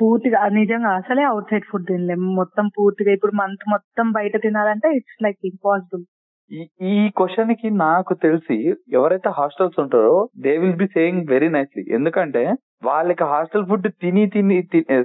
పూర్తిగా 0.00 0.38
నిజంగా 0.58 0.90
అసలే 1.00 1.22
అవుట్ 1.30 1.50
సైడ్ 1.50 1.66
ఫుడ్ 1.70 1.88
తినలేము 1.90 2.28
మొత్తం 2.40 2.64
పూర్తిగా 2.78 3.10
ఇప్పుడు 3.16 3.34
మంత్ 3.40 3.64
మొత్తం 3.74 4.06
బయట 4.18 4.36
తినాలంటే 4.46 4.88
ఇట్స్ 4.98 5.18
లైక్ 5.24 5.40
ఇంపాసిబుల్ 5.50 6.04
ఈ 6.50 6.60
ఈ 6.90 6.94
క్వశ్చన్కి 7.18 7.68
నాకు 7.82 8.12
తెలిసి 8.22 8.56
ఎవరైతే 8.98 9.30
హాస్టల్స్ 9.38 9.80
ఉంటారో 9.82 10.14
they 10.44 10.52
will 10.62 10.78
be 10.82 10.86
saying 10.94 11.24
very 11.32 11.48
nicely 11.48 11.82
ఎందుకంటే 11.96 12.42
వాళ్ళకి 12.84 13.24
హాస్టల్ 13.32 13.66
ఫుడ్ 13.70 13.88
తిని 14.02 14.24
తిని 14.34 14.56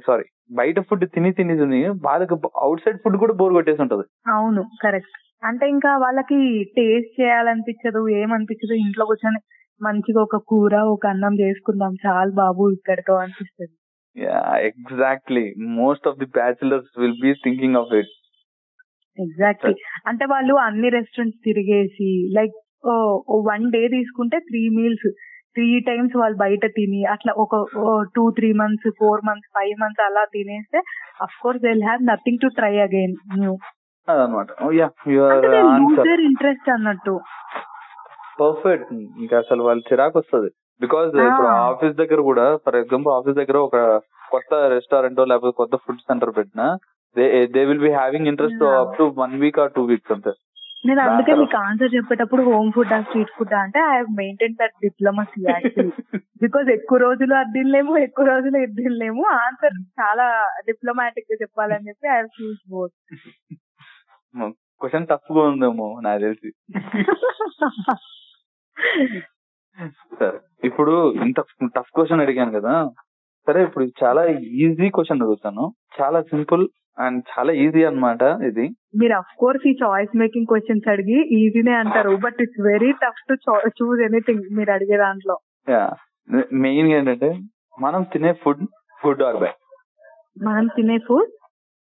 సారీ 0.08 0.27
బయట 0.51 0.80
ఫుడ్ 0.88 1.06
తిని 1.15 1.32
తిని 1.32 1.56
తిని 1.58 1.82
వాళ్ళకి 2.06 2.36
అవుట్ 2.63 2.84
సైడ్ 2.86 3.01
ఫుడ్ 3.03 3.18
కూడా 3.18 3.34
బోర్ 3.34 3.56
కొట్టేసి 3.58 3.82
ఉంటది. 3.86 4.06
అవును 4.30 4.63
కరెక్ట్ 4.84 5.18
అంటే 5.44 5.66
ఇంకా 5.70 5.92
వాళ్ళకి 5.98 6.40
టేస్ట్ 6.78 7.14
చేయాలనిపించదు 7.22 8.02
ఏమనిపించదు 8.22 8.76
ఇంట్లో 8.84 9.06
కూర్చొని 9.06 9.40
మంచిగా 9.82 10.20
ఒక 10.22 10.38
కూర 10.52 10.76
ఒక 10.94 11.08
అన్నం 11.08 11.34
చేసుకుందాం 11.40 11.94
చాలు 12.06 12.34
బాబు 12.34 12.64
ఇక్కడితో 12.70 13.14
అనిపిస్తుంది. 13.16 13.76
Exactly. 14.70 15.44
Most 15.80 16.08
of 16.08 16.20
the 16.20 16.28
bachelors 16.40 16.92
will 17.02 17.20
be 17.22 17.32
thinking 17.46 17.80
of 17.82 17.94
it. 17.94 18.14
Exactly. 19.18 19.74
అంటే 20.08 20.26
వాళ్ళు 20.26 20.54
అన్ని 20.68 20.90
రెస్టారెంట్స్ 20.90 21.44
తిరిగేసి 21.44 22.12
లైక్ 22.38 22.56
వన్ 23.52 23.66
డే 23.72 23.82
తీసుకుంటే 23.88 24.38
త్రీ 24.50 24.64
మీల్స్. 24.70 25.08
త్రీ 25.56 25.68
టైమ్స్ 25.82 26.16
వాళ్ళు 26.18 26.38
బయట 26.38 26.66
తిని 26.78 27.02
అట్లా 27.06 27.32
ఒక 27.34 27.56
two 28.16 28.24
three 28.38 28.50
months 28.54 28.88
four 29.00 29.22
months 29.28 29.50
five 29.58 29.76
months 29.82 30.04
అలా 30.06 30.24
తినేస్తే 30.36 30.80
of 31.22 31.38
course 31.42 31.62
they 31.62 31.74
have 31.82 32.02
nothing 32.04 32.42
to 32.42 32.48
try 32.60 32.74
again 32.80 33.14
new 33.40 33.54
అదనమాట. 34.08 34.48
యా 34.80 34.88
యువర్ 35.14 35.34
అంటే 35.36 35.50
లూజ్ 35.56 35.72
ఆన్సర్ 35.74 36.08
దేర్ 36.10 36.24
ఇంట్రెస్ట్ 36.30 36.70
అన్నట్టు. 36.76 37.14
పర్ఫెక్ట్ 38.42 38.92
ఇంకా 39.24 39.36
అసలు 39.44 39.62
వాళ్ళు 39.68 39.84
చిరాకు 39.90 40.16
వస్తుంది. 40.22 40.50
బికాస్ 40.82 41.10
ఇప్పుడు. 41.26 41.50
ఆఫీస్ 41.72 42.00
దగ్గర 42.02 42.20
కూడా 42.30 42.46
ఫర్ 42.66 42.78
ఎగ్జాంపుల్ 42.82 43.14
ఆఫీస్ 43.18 43.40
దగ్గర 43.42 43.58
ఒక 43.68 43.78
కొత్త 44.34 44.54
రెస్టారెంట్ 44.76 45.22
లేకపోతే 45.32 45.56
కొత్త 45.62 45.76
ఫుడ్ 45.84 46.06
సెంటర్ 46.10 46.32
పెట్టినా 46.40 46.68
they 47.16 47.26
they 47.56 47.62
will 47.70 47.86
be 47.88 47.94
having 48.00 48.30
interest. 48.32 48.64
Up 48.82 48.98
to 49.00 49.06
one 49.22 49.36
week 49.44 49.60
or 49.64 49.74
two 49.78 49.84
weeks 49.92 50.14
అంతే. 50.16 50.34
నేను 50.88 51.02
అందుకే 51.04 51.34
మీకు 51.42 51.56
ఆన్సర్ 51.66 51.94
చెప్పేటప్పుడు 51.96 52.44
హోమ్ 52.48 52.70
ఫుడ్ 52.76 52.94
ఆ 52.96 52.98
స్ట్రీట్ 53.08 53.34
ఫుడ్ 53.36 53.54
అంటే 53.62 53.80
I 53.92 53.98
maintain 54.22 54.58
that 54.62 54.76
diplomacy 54.86 55.42
because 56.44 56.70
ఎక్కువ 56.78 56.98
రోజులు 57.06 57.34
అది 57.42 57.54
తినలేము 57.58 57.94
ఎక్కువ 58.08 58.26
రోజులు 58.32 58.58
ఇది 58.64 58.76
తినలేము. 58.80 59.24
ఆన్సర్ 59.44 59.78
చాలా 60.02 60.26
డిప్లొమాటిక్గా 60.70 61.38
చెప్పాలని 61.44 61.88
చెప్పి 61.90 62.10
ఐ 62.16 62.18
చూస్ 62.40 62.60
బోత్ 62.74 62.96
క్వశ్చన్ 64.82 65.08
టఫ్గా 65.08 65.42
ఉందేమో 65.50 65.88
నాకు 66.02 66.22
తెలిసి 66.24 66.50
సరే 70.12 70.38
ఇప్పుడు 70.63 70.94
ఇంత 71.24 71.40
టఫ్ 71.75 71.92
క్వశ్చన్ 71.96 72.24
అడిగాను 72.24 72.54
కదా 72.58 72.74
సరే 73.48 73.60
ఇప్పుడు 73.63 73.86
చాలా 74.02 74.22
ఈజీ 74.63 74.88
క్వశ్చన్ 74.90 75.24
అడుగుతాను 75.24 75.63
చాలా 75.96 76.20
సింపుల్ 76.32 76.63
అండ్ 76.98 77.20
చాలా 77.30 77.52
ఈజీ 77.62 77.82
అన్నమాట 77.84 78.24
ఇది. 78.50 78.66
మీరు 79.00 79.13
అఫ్ 79.13 79.34
కోర్స్ 79.38 79.63
ఈ 79.68 79.74
చాయిస్ 79.82 80.12
మేకింగ్ 80.16 80.50
క్వశ్చన్స్ 80.52 80.88
అడిగి 80.90 81.18
ఈజీనే 81.38 81.74
అంటారు 81.80 82.12
but 82.25 82.40
it's 82.42 82.62
very 82.68 82.92
tough 83.02 83.22
to 83.30 83.36
choose 83.80 84.02
anything 84.08 84.44
మీరు 84.58 84.72
అడిగే 84.72 84.98
దాంట్లో. 84.98 85.36
మెయిన్ 86.63 86.90
ఏంటంటే 86.94 87.30
మనం 87.82 88.04
తినే 88.13 88.32
ఫుడ్ 88.44 88.63
గుడ్ 89.02 89.24
ఆర్ 89.24 89.38
బ్యాడ్ 89.38 89.60
మనం 90.44 90.68
తినే 90.75 90.98
food 91.08 91.32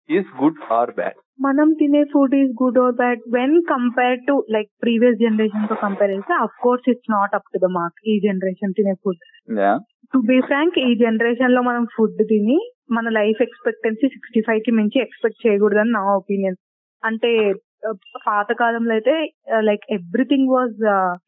is 0.09 0.29
good 0.41 0.61
or 0.71 0.93
bad 0.97 1.19
మనం 1.41 1.67
తినే 1.79 2.01
food 2.11 2.33
is 2.35 2.51
good 2.61 2.79
or 2.79 2.95
bad 2.95 3.21
when 3.35 3.55
compare 3.71 4.19
to 4.27 4.33
like 4.55 4.69
previous 4.81 5.17
జనరేషన్తో 5.21 5.75
compare 5.83 6.11
చేస్తే 6.11 6.33
of 6.43 6.57
course 6.61 6.89
it's 6.89 7.11
not 7.11 7.33
up 7.35 7.49
to 7.53 7.59
the 7.59 7.69
mark 7.71 7.99
ఈ 8.07 8.15
జనరేషన్ 8.19 8.75
తినే 8.77 8.93
ఫుడ్ 9.03 9.21
టు 10.13 10.19
బి 10.27 10.37
ఫ్రాంక్ 10.41 10.77
ఈ 10.79 10.89
జనరేషన్లో 11.01 11.61
మనం 11.61 11.83
ఫుడ్ 11.95 12.21
తిని 12.29 12.57
మన 12.91 13.09
లైఫ్ 13.11 13.41
ఎక్స్పెక్టెన్సీ 13.41 14.07
సిక్స్టీ 14.07 14.41
ఫైవ్కి 14.41 14.71
మించి 14.71 14.97
ఎక్స్పెక్ట్ 15.01 15.43
చేయకూడదని 15.45 15.93
నా 15.93 16.03
ఒపీనియన్ 16.15 16.57
అంటే 17.03 17.31
పాత 18.27 18.47
కాలంలో 18.53 18.93
అయితే 18.93 19.15
like 19.61 19.85
everything 19.91 20.49
was 20.49 20.79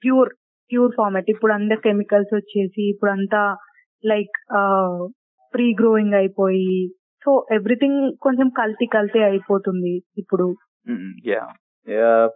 pure 0.04 0.32
pure 0.72 0.92
format 0.98 1.30
ఇప్పుడు 1.30 1.54
అందరు 1.54 1.82
కెమికల్స్ 1.82 2.34
వచ్చేసి 2.34 2.84
ఇప్పుడు 2.90 3.12
అంతా 3.12 3.42
లైక్ 4.04 4.38
ప్రీ 5.54 5.68
గ్రోయింగ్ 5.80 6.16
అయిపోయి 6.16 6.76
సో 7.26 7.48
ఎవ్రీథింగ్ 7.52 8.12
కొంచెం 8.22 8.50
కల్తీ 8.50 8.86
కల్తీ 8.86 9.20
అయిపోతుంది 9.20 10.04
ఇప్పుడు. 10.18 10.56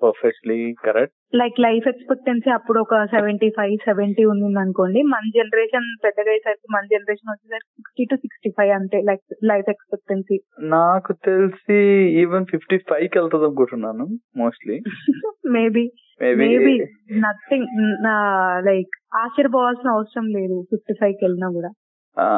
Perfectly 0.03 0.73
correct 0.85 1.35
like 1.35 1.59
life 1.59 1.87
expectancy 1.87 2.49
అప్పుడు 2.49 2.79
ఒక 2.79 3.05
సెవెంటీ 3.05 3.49
ఫైవ్ 3.49 3.77
సెవెంటీ 3.85 4.25
ఉంది 4.25 4.59
అనుకోండి 4.59 5.01
మన 5.01 5.31
జనరేషన్ 5.35 6.03
పెద్దగా 6.03 6.31
అయ్యేసరికి 6.31 6.67
మన 6.73 6.85
జనరేషన్ 6.91 7.29
వచ్చేసరికి 7.29 7.69
సిక్స్టీ 7.69 8.03
టు 8.03 8.15
సిక్స్టీ 8.15 8.49
ఫైవ్ 8.49 8.71
అంతే 8.71 9.01
లైక్ 9.01 9.21
లైఫ్ 9.43 9.69
ఎక్స్పెక్టెన్సీ 9.69 10.39
నాకు 10.59 11.13
తెలిసి 11.13 11.79
ఈవెన్ 12.21 12.45
ఫిఫ్టీ 12.45 12.77
ఫైవ్కి 12.77 13.19
వెళ్తుంది 13.19 13.45
అనుకుంటున్నాను 13.45 14.19
mostly 14.37 14.81
maybe 15.45 15.91
maybe 16.21 16.47
maybe 16.47 16.79
nothing 17.11 17.67
like 18.65 19.15
ఆశ్చర్యపోవాల్సిన 19.15 19.89
అవసరం 19.89 20.27
లేదు 20.27 20.65
ఫిఫ్టీ 20.69 20.93
ఫైవ్కి 20.93 21.25
వెళ్ళినా 21.25 21.49
కూడా. 21.49 21.69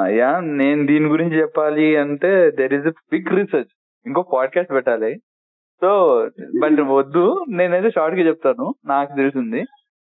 యా 0.08 0.40
నేను 0.40 0.86
దీని 0.86 1.06
గురించి 1.06 1.40
చెప్పాలి 1.42 1.96
అంటే 1.96 2.52
దెర్ 2.52 2.74
ఇస్ 2.74 2.88
బిగ్ 2.88 3.36
రీసెర్చ్ 3.36 3.68
ఇంకో 4.06 4.22
పాడ్కాస్ట్ 4.22 4.72
పెట్టాలి. 4.72 5.16
సో 5.82 5.90
బట్ 6.62 6.80
వద్దు. 6.80 7.46
నేనైతే 7.50 7.92
షార్ట్గా 7.92 8.28
చెప్తాను. 8.28 8.76
నాకు 8.86 9.16
తెలిసింది. 9.16 9.66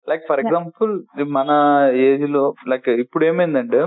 లైక్ 0.09 0.23
ఫర్. 0.29 0.39
ఎగ్జాంపుల్ 0.39 1.03
మన 1.23 1.47
ఏజ్లో 1.93 2.53
లైక్ 2.67 2.89
ఇప్పుడు 2.89 3.25
ఏమైందంటే 3.25 3.85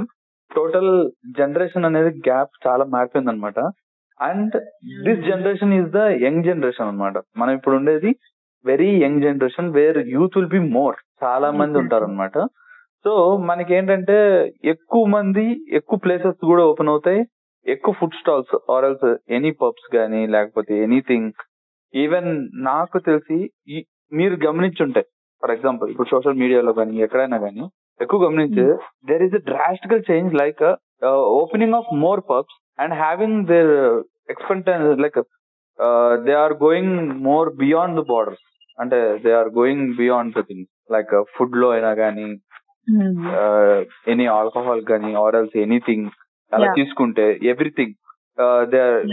టోటల్ 0.56 1.10
జనరేషన్ 1.38 1.84
అనేది 1.84 2.08
గ్యాప్ 2.08 2.50
చాలా 2.66 2.84
మారిపోయింది 2.84 3.30
అనమాట 3.30 3.60
and 4.20 4.56
this 5.08 5.26
generation 5.26 5.74
is 5.74 5.88
the 5.88 5.96
young 5.96 6.44
generation 6.44 6.88
అన్నమాట. 6.88 7.14
మనం 7.36 7.54
ఇప్పుడు 7.54 7.76
ఉండేది 7.76 8.16
very 8.66 9.04
young 9.04 9.22
generation 9.22 9.72
where 9.72 9.98
youth 10.08 10.38
will 10.38 10.48
be 10.48 10.58
more 10.58 10.96
చాలా 11.24 11.50
మంది 11.50 11.60
Exactly. 11.60 11.82
ఉంటారు 11.82 12.04
అనమాట 12.04 12.38
సో 13.06 13.12
మనకి 13.38 13.74
ఏంటంటే 13.74 14.14
ఎక్కువ 14.64 15.06
మంది 15.06 15.44
ఎక్కువ 15.72 15.98
ప్లేసెస్ 15.98 16.38
కూడా 16.44 16.62
ఓపెన్ 16.66 16.88
అవుతాయి. 16.88 17.20
ఎక్కువ 17.66 17.94
ఫుడ్ 17.94 18.14
స్టాల్స్ 18.14 18.54
ఆరల్స్ 18.70 19.06
ఎనీ 19.30 19.50
పబ్స్ 19.50 19.96
గానీ 19.96 20.26
లేకపోతే 20.26 20.82
ఎనీథింగ్ 20.82 21.30
ఈవెన్ 21.94 22.28
నాకు 22.64 22.98
తెలిసి 22.98 23.38
మీరు 24.12 24.34
గమనించుంటాయి 24.46 25.06
ఫర్ 25.42 25.50
ఎగ్జాంపుల్ 25.50 25.90
ఇప్పుడు 25.90 26.08
సోషల్ 26.08 26.34
మీడియాలో 26.34 26.72
కానీ 26.72 26.96
ఎక్కడైనా 26.96 27.38
కానీ 27.38 27.64
ఎక్కువ 28.00 28.20
గమనించి 28.24 28.64
there 29.06 29.22
is 29.22 29.34
a 29.34 29.42
drastical 29.44 30.02
change 30.10 30.34
like 30.34 30.64
opening 31.40 31.74
of 31.74 31.90
more 31.94 32.22
pubs 32.30 32.56
and 32.80 32.94
having 32.94 33.46
their 33.46 33.74
expenses 34.28 35.00
like 35.00 35.20
they 36.24 36.32
are 36.32 36.52
going 36.62 36.96
more 37.22 37.50
beyond 37.56 37.98
the 38.00 38.04
borders 38.06 38.44
అంటే 38.78 39.00
they 39.18 39.32
are 39.32 39.50
going 39.58 39.94
beyond 39.94 40.34
the 40.38 40.40
thing 40.40 40.66
like 40.92 41.14
ఫుడ్లో 41.36 41.70
అయినా 41.70 41.94
కానీ 41.94 42.26
ఎనీ 44.12 44.26
ఆల్కహాల్ 44.26 44.82
కానీ 44.82 45.14
ఆరల్స్ 45.14 45.56
anything 45.58 46.10
అలా. 46.52 46.72
తీసుకుంటే 46.72 47.38
everything. 47.42 47.94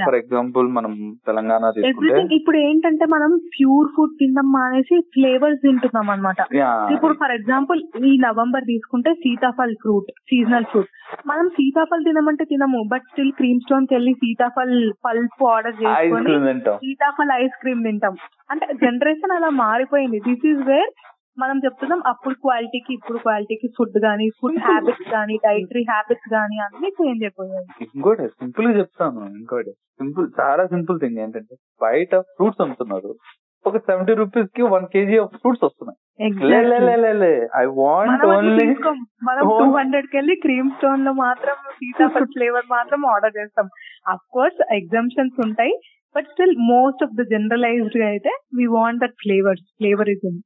for 0.05 0.15
example 0.15 0.67
మనం 0.67 0.93
Telangana 1.27 1.65
everything 1.89 2.33
ఇప్పుడు 2.33 2.57
ఏంటంటే 2.57 3.05
మనం 3.05 3.37
ప్యూర్ 3.37 3.87
ఫుడ్ 3.95 4.15
తినడం 4.19 4.51
మానేసి 4.51 4.99
ఫ్లేవర్స్ 5.01 5.61
తింటున్నాం 5.61 6.09
అనమాట. 6.09 6.39
ఇప్పుడు 6.93 7.13
ఫర్ 7.13 7.31
ఎగ్జాంపుల్ 7.31 7.81
ఈ 8.05 8.17
నవంబర్ 8.17 8.63
తీసుకుంటే 8.63 9.13
సీతాఫల్ 9.13 9.75
ఫ్రూట్ 9.75 10.11
సీజనల్ 10.11 10.65
ఫ్రూట్ 10.65 10.91
మనం 11.27 11.49
సీతాఫల్ 11.49 12.05
తినమంటే 12.05 12.45
తినము 12.45 12.81
బట్ 12.87 13.01
స్టిల్ 13.01 13.31
క్రీమ్ 13.31 13.59
స్టోన్కి 13.59 13.93
వెళ్ళి 13.93 14.13
సీతాఫల్ 14.13 14.91
పల్ప్ 15.05 15.43
ఆర్డర్ 15.43 15.75
చేసుకొని 15.83 16.33
సీతాఫల్ 16.85 17.33
ఐస్ 17.33 17.57
క్రీమ్ 17.61 17.83
తింటాం. 17.83 18.17
అంటే 18.51 18.67
జనరేషన్ 18.73 19.31
అలా 19.31 19.49
మారిపోయింది. 19.49 20.19
దిస్ 20.19 20.45
ఈస్ 20.47 20.63
వేర్ 20.67 20.91
మనం 21.39 21.61
చెప్తున్నాం 21.65 22.01
అప్పుడు 22.07 22.33
క్వాలిటీకి 22.33 22.93
ఇప్పుడు 22.93 23.17
క్వాలిటీకి 23.17 23.67
ఫుడ్ 23.77 24.05
గానీ 24.05 24.29
ఫుడ్ 24.41 24.59
హ్యాబిట్స్ 24.59 25.13
గానీ 25.13 25.37
డైటరీ 25.45 25.85
హ్యాబిట్స్ 25.89 26.33
గానీ 26.33 26.57
అన్ని 26.57 26.87
చేంజ్ 26.87 27.23
అయిపోయాయి. 27.23 27.85
ఇంకోటి 27.95 28.27
సింపుల్గా 28.27 28.77
చెప్తాను 28.77 29.25
ఇంకోటి. 29.25 29.71
సింపుల్ 29.71 30.29
చాలా 30.39 30.65
సింపుల్ 30.65 30.99
థింగ్ 30.99 31.17
ఏంటంటే 31.17 31.55
బయట 31.81 32.15
ఫ్రూట్స్ 32.15 32.61
అమ్ముతున్నారు. 32.61 33.15
ఒక 33.67 33.77
సెవెంటీ 33.77 34.13
రూపీస్కి 34.13 34.61
వన్ 34.61 34.85
కేజీ 34.85 35.17
ఆఫ్ 35.17 35.31
ఫ్రూట్స్ 35.35 35.63
వస్తున్నాయి. 35.63 35.99
I 37.61 37.65
want 37.65 38.25
only. 38.25 38.65
మనం. 39.23 39.41
టూ 39.41 39.71
హండ్రెడ్కి 39.77 40.17
వెళ్ళి 40.17 40.35
క్రీమ్ 40.35 40.71
స్టోన్లో 40.71 41.13
మాత్రం 41.13 41.55
సీతాఫల్ 41.71 42.25
ఫ్లేవర్ 42.25 42.63
మాత్రం 42.71 43.05
ఆర్డర్ 43.05 43.33
చేస్తాం. 43.37 43.69
అఫ్ 44.07 44.25
కోర్స్ 44.31 44.73
ఎగ్జామ్షన్స్ 44.73 45.45
ఉంటాయి 45.45 45.79
but 46.15 46.25
still 46.25 46.55
most 46.57 47.03
of 47.03 47.11
the 47.11 47.21
జనరలైజ్డ్గా 47.21 48.07
అయితే 48.07 48.29
we 48.57 48.65
want 48.65 49.01
that 49.01 49.11
flavours 49.11 49.63
flavourism 49.63 50.39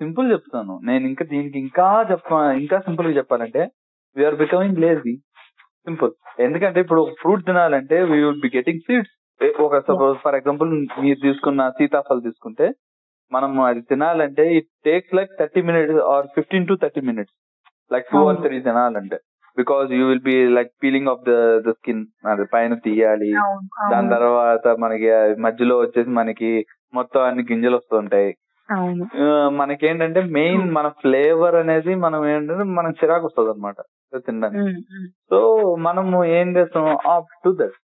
simple 0.00 0.26
చెప్తాను. 0.32 0.74
నేను 0.82 1.04
ఇంకా 1.06 1.24
దీనికి 1.24 1.58
ఇంకా 1.58 1.86
చెప్ప 2.10 2.30
ఇంకా 2.62 2.78
సింపుల్గా 2.78 3.14
చెప్పాలంటే 3.16 3.62
వీఆర్ 4.16 4.36
బికమింగ్ 4.36 4.82
లేజీ 4.84 5.14
సింపుల్ 5.86 6.12
ఎందుకంటే 6.40 6.78
ఇప్పుడు 6.80 7.02
ఫ్రూట్ 7.20 7.46
తినాలంటే 7.46 7.96
we 8.10 8.18
will 8.24 8.42
be 8.46 8.50
getting 8.56 8.84
seeds 8.86 9.14
ఒక 9.60 9.78
సపోజ్ 9.88 10.16
ఫర్ 10.18 10.34
ఎగ్జాంపుల్ 10.34 10.70
మీరు 11.02 11.18
తీసుకున్న 11.26 11.68
సీతాఫల్ 11.78 12.22
తీసుకుంటే 12.22 12.66
మనం 13.32 13.60
అది 13.60 13.80
తినాలంటే 13.82 14.44
it 14.58 14.68
takes 14.84 15.14
like 15.14 15.32
thirty 15.40 15.62
minutes 15.62 15.98
or 16.12 16.26
fifteen 16.36 16.68
to 16.68 16.74
thirty 16.82 17.00
minutes 17.00 17.34
like 17.92 18.06
two 18.12 18.20
or. 18.28 18.40
Three 18.44 18.56
తినాలంటే. 18.60 19.18
Because 19.56 19.88
you 19.90 20.08
will 20.08 20.24
be 20.30 20.48
like 20.56 20.72
peeling 20.82 21.08
off 21.08 21.22
the 21.28 21.32
the 21.66 21.70
skin 21.70 22.02
అది 22.32 22.44
పైన 22.54 22.74
తీయాలి. 22.86 23.30
దాని 23.92 24.10
తర్వాత 24.16 24.66
మనకి 24.84 25.08
మధ్యలో 25.46 25.76
వచ్చేసి 25.78 26.10
మనకి 26.20 26.50
మొత్తం 26.94 27.20
అన్ని 27.20 27.42
గింజలు 27.50 27.76
వస్తుంటాయి. 27.76 28.30
మనకేంటంటే 29.58 30.20
మెయిన్ 30.36 30.64
మన 30.76 30.86
ఫ్లేవర్ 31.00 31.54
అనేది 31.54 31.92
మనం 32.04 32.20
ఏంటంటే 32.32 32.64
మనకు 32.78 32.96
చిరాకు 33.00 33.24
వస్తుంది 33.26 33.50
అనమాట 33.50 33.78
తినడానికి 34.26 34.64
సో 35.30 35.38
మనము 35.86 36.18
ఏం 36.38 36.48
చేస్తాం 36.56 36.86
up 37.14 37.32
to 37.44 37.50
that. 37.60 37.78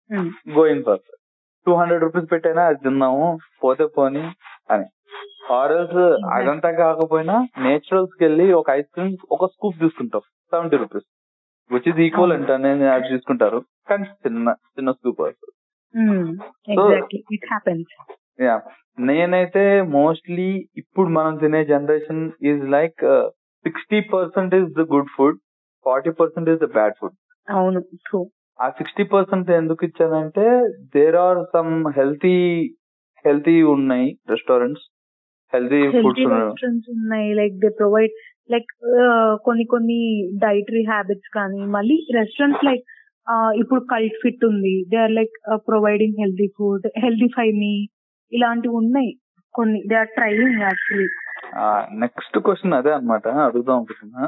Going 0.59 0.85
for 0.89 1.03
two 1.67 1.73
hundred 1.75 2.03
rupees 2.03 2.33
పెట్టైనా 2.33 2.63
అది 2.67 2.81
తిన్నాము 2.85 3.27
పోతే 3.65 3.87
పోని 3.97 4.25
అని. 4.75 4.87
ఆర్ఎల్స్ 5.53 6.01
అదంతా 6.35 6.71
కాకపోయినా 6.81 7.37
నేచురల్స్కి 7.59 8.23
వెళ్ళి 8.25 8.47
ఒక 8.61 8.71
ఐస్ 8.71 8.91
క్రీమ్ 8.95 9.17
ఒక 9.37 9.47
స్కూప్ 9.55 9.81
తీసుకుంటాం 9.81 10.23
seventy 10.53 10.77
rupees. 10.77 11.07
Which 11.71 11.89
is 11.89 12.01
equal 12.07 12.33
అంట 12.37 12.51
నేను 12.67 12.87
అది 12.95 13.09
తీసుకుంటారు. 13.09 13.59
కానీ 13.91 14.07
చిన్న 14.25 14.49
చిన్న 14.77 14.91
స్కూప్ 14.99 15.21
వస్తుంది. 15.23 15.55
యా 18.41 18.57
నేనైతే 19.09 19.63
మోస్ట్లీ 19.99 20.49
ఇప్పుడు 20.83 21.09
మనం 21.09 21.35
తినే 21.37 21.61
generation 21.65 22.23
is 22.51 22.65
like 22.77 23.03
sixty 23.65 23.99
percent 24.13 24.55
is 24.61 24.71
the 24.79 24.85
good 24.95 25.11
food 25.17 25.39
forty 25.87 26.13
percent 26.21 26.51
is 26.53 26.63
the 26.65 26.69
bad 26.77 26.97
food 27.01 27.17
అవును 27.49 27.81
ట్రూ 28.09 28.21
ఆ 28.59 28.67
సిక్స్టీ 28.79 29.05
పర్సెంట్ 29.15 29.51
ఎందుకు 29.61 29.83
ఇచ్చానంటే 29.85 30.47
there 30.97 31.19
are 31.27 31.41
some 31.55 31.73
healthy 31.99 32.37
healthy 33.25 33.57
ఉన్నాయి 33.75 34.09
రెస్టారెంట్స్ 34.33 34.85
హెల్తీ 35.53 35.81
ఫుడ్స్ 36.03 36.27
ఉన్నాయి. 36.97 37.29
లైక్ 37.41 37.55
దే 37.63 37.71
ప్రొవైడ్ 37.81 38.13
లైక్ 38.51 38.71
కొన్ని 39.47 39.65
కొన్ని 39.75 40.01
డైటరీ 40.45 40.83
హ్యాబిట్స్ 40.93 41.31
కానీ 41.39 41.61
మళ్ళీ 41.77 41.97
restaurants 42.19 42.65
like 42.69 42.85
ఇప్పుడు 43.61 43.81
కల్ట్ 43.93 44.17
ఫిట్ 44.23 44.45
ఉంది. 44.51 44.75
They 44.91 44.99
are 45.05 45.15
like 45.19 45.35
providing 45.71 46.21
healthy 46.23 46.49
food 46.59 46.87
HealthifyMe 47.63 47.73
ఇలాంటివి 48.37 48.75
ఉన్నాయి. 48.83 49.11
కొన్ని 49.55 49.79
they 49.91 49.97
are 50.03 50.13
trying 50.19 50.61
actually 50.69 51.09
next 52.03 52.37
question 52.47 52.77
అదే 52.79 52.91
అన్నమాట. 52.97 53.27
అడుగుదాం 53.47 53.77
అనుకుంటున్నా. 53.79 54.25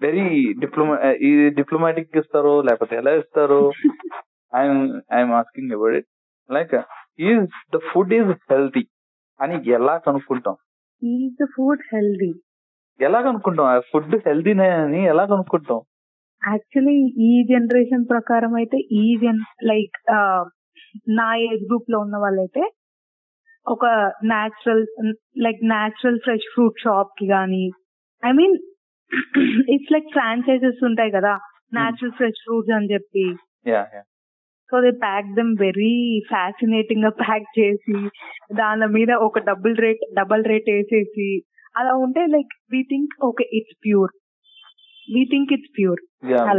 వెరీ 0.00 0.24
డిప్లొమా 0.62 0.94
ఇది 1.28 1.44
డిప్లొమాటిక్ 1.58 2.16
ఇస్తారో 2.20 2.54
లేకపోతే 2.68 2.94
ఎలా 3.00 3.12
ఇస్తారో? 3.20 3.60
I'm 4.52 4.82
I'm 5.16 5.34
asking 5.40 5.74
about 5.76 5.96
it 6.00 6.08
like 6.50 6.74
is 7.28 7.44
the 7.74 7.80
food 7.90 8.14
is 8.18 8.32
healthy 8.52 8.82
అని 9.40 9.56
ఎలా 9.78 9.94
కనుక్కుంటాం? 10.06 10.56
ఈజ్ 11.02 11.34
ద 11.42 11.46
ఫుడ్ 11.56 11.84
హెల్దీ 11.92 12.32
ఎలా 13.00 13.20
కనుక్కుంటాం? 13.28 13.66
ఆ 13.72 13.76
ఫుడ్ 13.92 14.16
హెల్దీనే 14.26 14.68
అని 14.84 15.00
ఎలా 15.12 15.24
కనుక్కుంటాం? 15.32 15.80
యాక్చువల్లీ 16.42 16.96
ఈ 17.28 17.32
జనరేషన్ 17.52 18.04
ప్రకారం 18.12 18.52
అయితే 18.60 18.78
ఈ 19.02 19.04
జన్ 19.22 19.40
లైక్ 19.70 19.96
నా 21.18 21.28
ఏజ్ 21.48 21.64
గ్రూప్లో 21.68 21.98
ఉన్న 22.06 22.16
వాళ్ళైతే 22.24 22.62
ఒక 23.66 23.84
natural 24.24 24.86
like 25.38 25.60
natural 25.68 26.18
fresh 26.18 26.46
fruit 26.54 26.82
షాప్కి 26.84 27.26
గానీ 27.26 27.64
I 28.22 28.32
mean 28.32 28.56
it's 29.68 29.92
like 29.92 30.08
franchises 30.12 30.84
ఉంటాయి 30.84 31.10
కదా 31.10 31.38
నాచురల్ 31.74 32.12
ఫ్రెష్ 32.12 32.40
ఫ్రూట్స్ 32.44 32.72
అని 32.72 32.92
చెప్పి. 32.92 33.26
So 34.72 34.80
they 34.80 34.90
pack 34.90 35.34
them 35.34 35.56
very 35.60 36.22
ఫ్యాసినేటింగ్గా 36.28 37.08
pack 37.08 37.48
చేసి 37.58 37.96
దాని 38.54 38.86
మీద 38.86 39.12
ఒక 39.12 39.38
డబుల్ 39.38 39.76
రేట్ 39.76 40.04
డబుల్ 40.14 40.44
రేట్ 40.44 40.70
వేసేసి 40.70 41.28
అలా 41.76 41.94
ఉంటే 41.94 42.26
like 42.26 42.54
we 42.72 42.82
think 42.82 43.14
okay 43.24 43.44
it's 43.52 43.76
pure 43.84 44.12
we 45.14 45.24
think 45.24 45.52
it's 45.52 45.72
pure. 45.78 46.00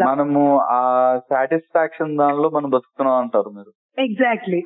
మనము 0.10 0.60
ఆ 0.60 0.82
సాటిస్ఫాక్షన్ 1.30 2.18
దానిలో 2.18 2.50
మనం 2.50 2.70
బతుకుతున్నాం 2.70 3.16
అంటారు 3.16 3.50
మీరు. 3.50 3.72
ఎగ్జాక్ట్లీ 4.02 4.60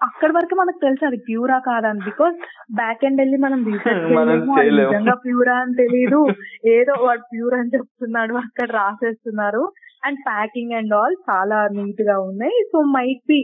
అక్కడ 0.00 0.30
వరకు 0.36 0.54
మనకు 0.54 0.78
తెలుసు 0.82 1.04
అది 1.04 1.16
ప్యూరా 1.16 1.58
కాదని. 1.58 2.00
బికాస్ 2.04 2.36
బ్యాక్ 2.72 3.04
ఎండ్ 3.04 3.20
వెళ్ళి 3.20 3.36
మనం. 3.36 3.60
నిజంగా 4.80 5.14
ప్యూరా 5.14 5.54
అని 5.54 5.74
తెలియదు 5.74 6.20
ఏదో 6.66 6.94
వాడు 7.04 7.20
ప్యూర్ 7.20 7.54
అని 7.54 7.70
చెప్తున్నాడు 7.74 8.34
అక్కడ 8.34 8.70
రాసేస్తున్నారు. 8.70 9.62
అండ్ 10.04 10.18
ప్యాకింగ్ 10.18 10.72
అండ్ 10.72 10.94
ఆల్ 10.94 11.16
చాలా 11.30 11.68
నీట్గా 11.68 12.18
ఉన్నాయి. 12.20 12.64
So 12.72 12.80
might 12.96 13.24
be 13.28 13.40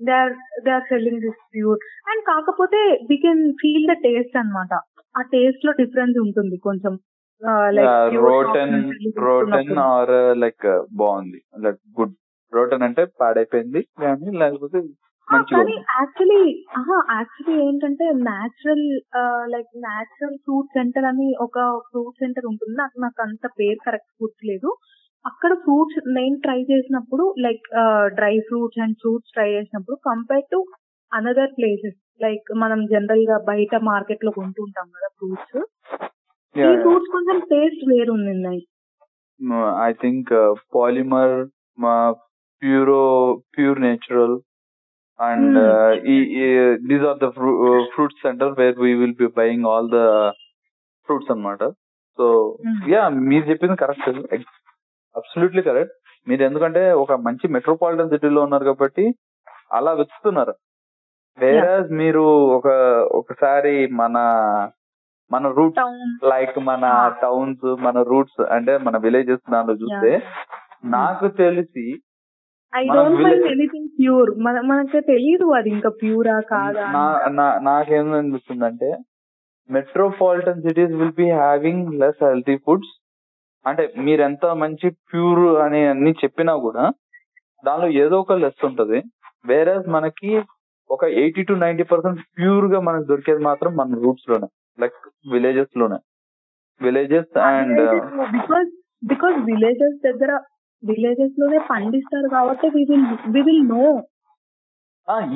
they 0.00 0.12
are 0.12 0.34
they 0.64 0.70
are 0.70 0.82
selling 0.82 1.20
this 1.20 1.40
pure 1.54 1.78
and 2.10 2.22
కాకపోతే 2.24 2.80
we 3.10 3.16
can 3.16 3.52
feel 3.52 3.86
the 3.86 3.96
taste 4.06 4.36
అన్నమాట. 4.36 4.72
ఆ 5.14 5.22
టేస్ట్లో 5.22 5.72
డిఫరెన్స్ 5.72 6.18
ఉంటుంది 6.18 6.58
కొంచెం. 6.58 6.94
Like 7.68 8.14
rotten 8.24 8.76
rotten 9.18 9.78
or 9.78 10.14
like 10.38 10.66
బాగుంది. 10.92 11.40
లైక్ 11.60 11.80
గుడ్ 12.00 12.14
రోటన్ 12.52 12.82
అంటే 12.82 13.04
పాడైపోయింది 13.20 13.86
కానీ 14.02 14.38
లేకపోతే 14.38 14.78
కానీ. 15.28 15.74
యాక్చువల్లీ 15.92 16.40
యాక్చువల్లీ 17.12 17.54
ఏంటంటే 17.64 18.06
natural 18.26 18.86
like 19.52 19.70
natural 19.84 20.36
fruit 20.44 20.74
centre 20.74 21.06
అని 21.10 21.28
ఒక 21.44 21.58
ఫ్రూట్ 21.88 22.18
సెంటర్ 22.18 22.46
ఉంటుంది 22.50 22.74
నాకు 22.76 22.98
నాకు 23.00 23.20
అంత 23.24 23.46
పేరు 23.58 23.78
కరెక్ట్ 23.86 24.12
గుర్తులేదు 24.22 24.70
అక్కడ 25.24 25.52
ఫ్రూట్స్ 25.62 25.98
నేను 26.16 26.36
ట్రై 26.42 26.58
చేసినప్పుడు 26.70 27.26
like 27.44 27.66
dry 28.16 28.34
fruits 28.48 28.80
and 28.80 28.96
fruits 29.00 29.32
try 29.32 29.48
చేసినప్పుడు 29.52 29.96
compare 30.08 30.46
to 30.50 30.58
another 31.12 31.52
places 31.56 31.96
like 32.20 32.48
మనం 32.56 32.80
జనరల్గా 32.86 33.36
బయట 33.46 33.74
మార్కెట్లో 33.86 34.32
కొంటుంటాం 34.36 34.86
కదా 34.96 35.08
ఫ్రూట్స్ 35.16 35.56
ఈ. 36.56 36.66
ఫ్రూట్స్ 36.82 37.12
కొంచెం 37.12 37.38
టేస్ట్ 37.50 37.84
వేరు 37.90 38.12
ఉన్నాయి 38.18 38.60
ఐ 39.82 39.92
థింక్ 40.02 40.30
పాలిమర్ 40.74 41.36
మా 41.78 41.94
Puro 42.62 43.02
pure 43.54 43.80
natural 43.80 44.36
and 45.20 45.58
Hmm. 45.58 46.86
These 46.86 47.04
are 47.04 47.18
the 47.18 47.28
fruit 47.94 48.12
centre 48.12 48.58
where 48.58 48.78
we 48.78 48.94
will 48.94 49.14
be 49.14 49.26
buying 49.26 49.66
all 49.66 49.88
the 49.90 50.30
fruits 51.08 51.30
అన్నమాట. 51.30 51.62
సో. 52.18 52.56
యా 52.88 53.08
మీరు 53.08 53.44
చెప్పింది 53.44 53.76
కరెక్ట్ 53.76 54.08
అబ్సల్యూట్లీ 55.16 55.62
కరెక్ట్ 55.62 55.92
మీరు 56.28 56.42
ఎందుకంటే 56.42 56.92
ఒక 56.92 57.12
మంచి 57.12 57.48
మెట్రోపాలిటన్ 57.48 58.08
సిటీలో 58.08 58.42
ఉన్నారు 58.42 58.64
కాబట్టి 58.64 59.14
అలా 59.72 59.92
వెతుకుతున్నారు. 59.92 60.54
వేరే 61.38 61.78
మీరు 61.94 62.20
ఒక 62.56 62.66
ఒకసారి 63.12 63.86
మన 63.86 64.16
మన 65.30 65.48
రూట్స్ 65.48 66.24
లైక్ 66.24 66.58
మన 66.58 66.84
Ah. 66.84 67.20
టౌన్స్ 67.22 67.82
మన 67.82 68.02
రూట్స్ 68.02 68.40
అంటే 68.40 68.78
మన 68.78 68.96
విలేజెస్ 68.96 69.50
దాంట్లో 69.52 69.74
చూస్తే 69.74 70.22
నాకు 70.84 71.28
తెలిసి 71.28 72.02
I 72.76 72.86
don't 72.86 73.22
mind 73.22 73.46
anything 73.46 73.88
pure 73.88 74.30
మన 74.38 74.60
మనకి 74.60 75.00
తెలియదు 75.00 75.44
అది 75.44 75.70
ఇంకా 75.70 75.88
ప్యూరా 75.88 76.40
కాదా 76.40 76.84
అని. 76.84 76.92
నా- 76.92 77.32
నా- 77.32 77.58
నాకేమనిపిస్తుందంటే 77.58 78.98
metropolitan 79.70 80.62
cities 80.62 80.92
will 80.92 81.12
be 81.12 81.30
having 81.30 81.94
less 81.94 82.24
healthy 82.24 82.56
foods 82.56 83.00
అంటే 83.66 83.92
మీరు 83.98 84.22
ఎంత 84.22 84.46
మంచి 84.46 84.90
ప్యూర్ 84.90 85.58
అని 85.58 85.86
అన్ని 85.86 86.10
చెప్పినా 86.10 86.56
కూడా 86.56 86.92
దానిలో 87.64 87.88
ఏదో 87.88 88.20
ఒక 88.20 88.32
లెస్ 88.32 88.64
ఉంటది. 88.64 89.02
వేరే 89.46 89.78
మనకి 89.88 90.42
ఒక 90.90 91.04
ఎయిటీ 91.04 91.42
టు 91.42 91.52
నైన్టీ 91.52 91.82
పర్సెంట్ 91.82 92.20
ప్యూర్గా 92.38 92.80
మనకు 92.80 93.04
దొరికేది 93.04 93.42
మాత్రం 93.42 93.76
మన 93.76 93.94
రూట్స్లోనే. 93.94 94.46
Like 94.80 95.08
విలేజెస్లోనే. 95.32 95.96
Villages 96.82 97.38
and 97.38 97.90
because 98.32 98.70
because 99.06 99.36
villages 99.44 100.12
దగ్గర 100.12 100.40
విలేజెస్లోనే 100.84 101.58
పండిస్తారు 101.70 102.28
కాబట్టి 102.28 102.66
we 102.76 102.82
will 102.90 103.06
we 103.34 103.42
will 103.48 103.66
know 103.74 103.84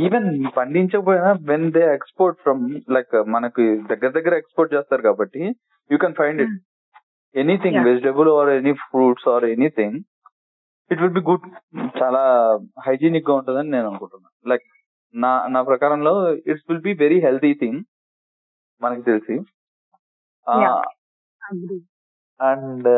even 0.07 0.29
పండించకపోయినా 0.57 1.31
when 1.51 1.67
they 1.77 1.83
export 1.97 2.39
from 2.45 2.63
like 2.97 3.15
మనకి 3.35 3.65
దగ్గర 3.91 4.11
దగ్గర 4.11 4.35
ఎక్స్పోర్ట్ 4.41 4.75
చేస్తారు 4.75 5.03
కాబట్టి 5.09 5.43
you 5.91 5.99
can 6.05 6.17
find 6.21 6.43
it 6.45 6.55
anything. 7.35 7.81
Vegetable 7.89 8.31
or 8.39 8.51
any 8.59 8.73
fruits 8.87 9.29
or 9.29 9.47
anything 9.55 9.99
it 10.91 11.01
will 11.03 11.17
be 11.19 11.23
good 11.31 11.47
చాలా 12.03 12.23
హైజీనిక్గా 12.87 13.35
ఉంటుందని 13.35 13.71
నేను 13.75 13.87
అనుకుంటున్నాను. 13.91 14.37
లైక్ 14.51 14.67
నా 15.15 15.33
నా 15.55 15.61
ప్రకారంలో 15.63 16.15
it's 16.51 16.67
will 16.69 16.87
be 16.89 16.93
very 17.05 17.19
healthy 17.27 17.53
thing 17.63 17.81
మనకి 18.83 19.03
తెలిసి. 19.03 19.37
అండ్ 22.41 22.89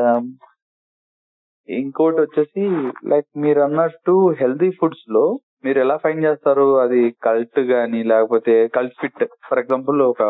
ఇంకోటి 1.78 2.20
వచ్చేసి 2.20 2.64
లైక్ 3.08 3.26
మీరు 3.36 3.60
అన్నట్టు 3.60 4.14
హెల్తీ 4.40 4.70
ఫుడ్స్లో 4.70 5.24
మీరు 5.64 5.78
ఎలా 5.80 5.96
ఫైన్ 5.96 6.20
చేస్తారు? 6.24 6.66
అది 6.80 7.00
కల్ట్ 7.24 7.60
గానీ 7.60 8.02
లేకపోతే 8.02 8.54
కల్ట్ 8.66 8.94
ఫిట్ 9.00 9.24
ఫర్ 9.48 9.58
ఎగ్జాంపుల్ 9.58 10.02
ఒక 10.02 10.22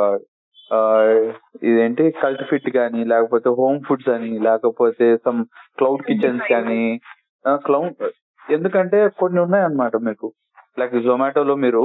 ఇదేంటి? 1.63 2.05
కల్ట్ 2.23 2.45
ఫిట్ 2.51 2.77
గానీ 2.77 3.05
లేకపోతే 3.05 3.49
హోమ్ 3.51 3.81
ఫుడ్స్ 3.89 4.09
అని 4.09 4.39
లేకపోతే 4.39 5.17
సమ్ 5.17 5.45
క్లౌడ్ 5.79 6.03
కిచెన్స్ 6.03 6.45
కానీ 6.51 7.01
క్లౌడ్ 7.49 8.11
ఎందుకంటే 8.53 9.09
కొన్ని 9.09 9.41
ఉన్నాయన్నమాట 9.41 9.97
మీకు. 9.97 10.33
లైక్ 10.79 10.95
జొమాటోలో 11.03 11.55
మీరు 11.55 11.83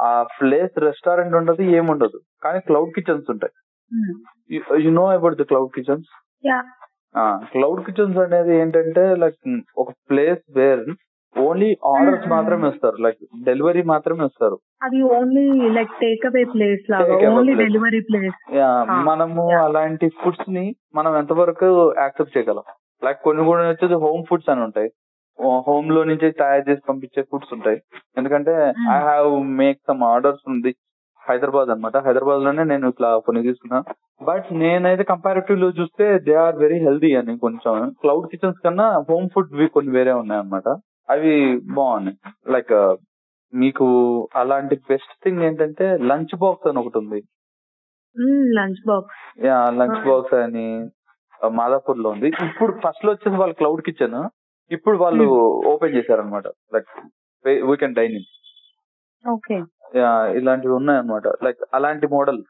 ఆ 0.00 0.10
ప్లేస్ 0.40 0.78
రెస్టారెంట్ 0.78 1.34
ఉండదు 1.34 1.62
ఏముండదు. 1.62 2.18
కానీ 2.44 2.60
క్లౌడ్ 2.60 2.90
కిచెన్స్ 2.90 3.26
ఉంటాయి. 3.30 3.54
You 4.84 4.90
know 4.90 5.06
about 5.06 5.36
the 5.36 5.44
cloud 5.44 5.70
kitchens 5.74 6.08
cloud 7.52 7.80
kitchens 7.86 8.18
అనేది 8.24 8.52
ఏంటంటే 8.60 9.02
లైక్ 9.22 9.36
ఒక 9.82 9.90
ప్లేస్ 10.10 10.42
వేర్ 10.58 10.82
ఓన్లీ 11.36 11.68
ఆర్డర్స్. 11.90 12.26
మాత్రమే 12.34 12.66
ఇస్తారు 12.72 12.98
లైక్ 13.04 13.18
డెలివరీ 13.48 13.82
మాత్రమే 13.90 14.24
ఇస్తారు 14.30 14.56
అది 14.86 15.00
only 15.16 15.44
like 15.76 15.92
take 16.02 16.24
away 16.28 16.42
place 16.54 16.84
లాగా 16.92 17.16
ఓన్లీ. 17.32 17.54
డెలివరీ 17.64 18.00
ప్లేస్ 18.08 18.38
మనము. 19.08 19.44
అలాంటి 19.64 20.08
ఫుడ్స్ని 20.22 20.64
మనం 20.94 21.12
ఎంతవరకు 21.22 21.68
యాక్సెప్ట్ 22.04 22.34
చేయగలం 22.36 22.66
లైక్ 23.02 23.20
కొన్ని 23.26 23.42
కూడా 23.48 23.68
వచ్చేసి 23.68 23.98
హోమ్ 24.04 24.24
ఫుడ్స్ 24.30 24.50
అని 24.54 24.64
ఉంటాయి 24.68 24.90
హోమ్లో 25.66 26.02
నుంచి 26.10 26.28
తయారు 26.40 26.64
చేసి 26.68 26.82
పంపించే 26.88 27.22
ఫుడ్స్ 27.30 27.50
ఉంటాయి 27.56 27.78
ఎందుకంటే. 28.18 28.52
I 28.94 28.98
have 29.08 29.30
make 29.60 29.80
some 29.88 30.04
orders 30.12 30.44
ఉంది 30.54 30.72
హైదరాబాద్ 31.28 31.70
అన్నమాట. 31.72 31.96
హైదరాబాద్లోనే 32.06 32.64
నేను 32.72 32.86
ఇట్లా 32.92 33.08
కొన్ని 33.26 33.40
తీసుకున్నా. 33.48 33.78
బట్ 34.28 34.48
నేనైతే 34.62 35.04
కంపారిటివ్లో 35.12 35.68
చూస్తే 35.78 36.04
దే 36.26 36.34
ఆర్ 36.44 36.56
వెరీ 36.64 36.78
హెల్దీ 36.86 37.10
అని 37.20 37.34
కొంచెం. 37.44 37.74
క్లౌడ్ 38.02 38.28
కిచెన్స్ 38.32 38.62
కన్నా 38.64 38.86
హోమ్ 39.10 39.28
ఫుడ్ 39.34 39.52
కొన్ని 39.76 39.92
వేరే 39.98 40.14
ఉన్నాయి 40.22 40.42
అన్నమాట 40.42 40.68
అవి 41.14 41.34
బాగున్నాయి. 41.76 42.16
లైక్ 42.54 42.74
మీకు 43.52 43.86
అలాంటి 44.34 44.76
బెస్ట్ 44.90 45.12
థింగ్ 45.24 45.44
ఏంటంటే 45.48 45.86
లంచ్ 46.10 46.34
బాక్స్ 46.44 46.68
అని 46.70 46.80
ఒకటి 46.82 46.98
ఉంది. 47.02 47.20
Lunch 48.58 48.82
box 48.90 49.20
yeah 49.46 49.58
lunch. 49.80 50.00
Box 50.08 50.36
అని 50.44 50.66
మాదాపూర్లో 51.58 52.08
ఉంది. 52.14 52.28
ఇప్పుడు 52.48 52.72
ఫస్ట్లో 52.84 53.10
వచ్చేసి 53.12 53.36
వాళ్ళు 53.42 53.56
క్లౌడ్ 53.60 53.82
కిచెన్ 53.88 54.18
ఇప్పుడు 54.70 54.96
వాళ్ళు 55.02 55.24
ఓపెన్ 55.72 55.96
చేశారనమాట 55.96 56.46
like 56.74 56.88
we 57.68 57.74
can 57.82 57.96
dine 57.98 58.14
in 58.18 58.28
okay 59.24 59.56
ఇలాంటివి 60.38 60.74
ఉన్నాయన్నమాట. 60.74 61.26
లైక్ 61.44 61.60
అలాంటి 61.74 62.06
మోడల్ 62.16 62.40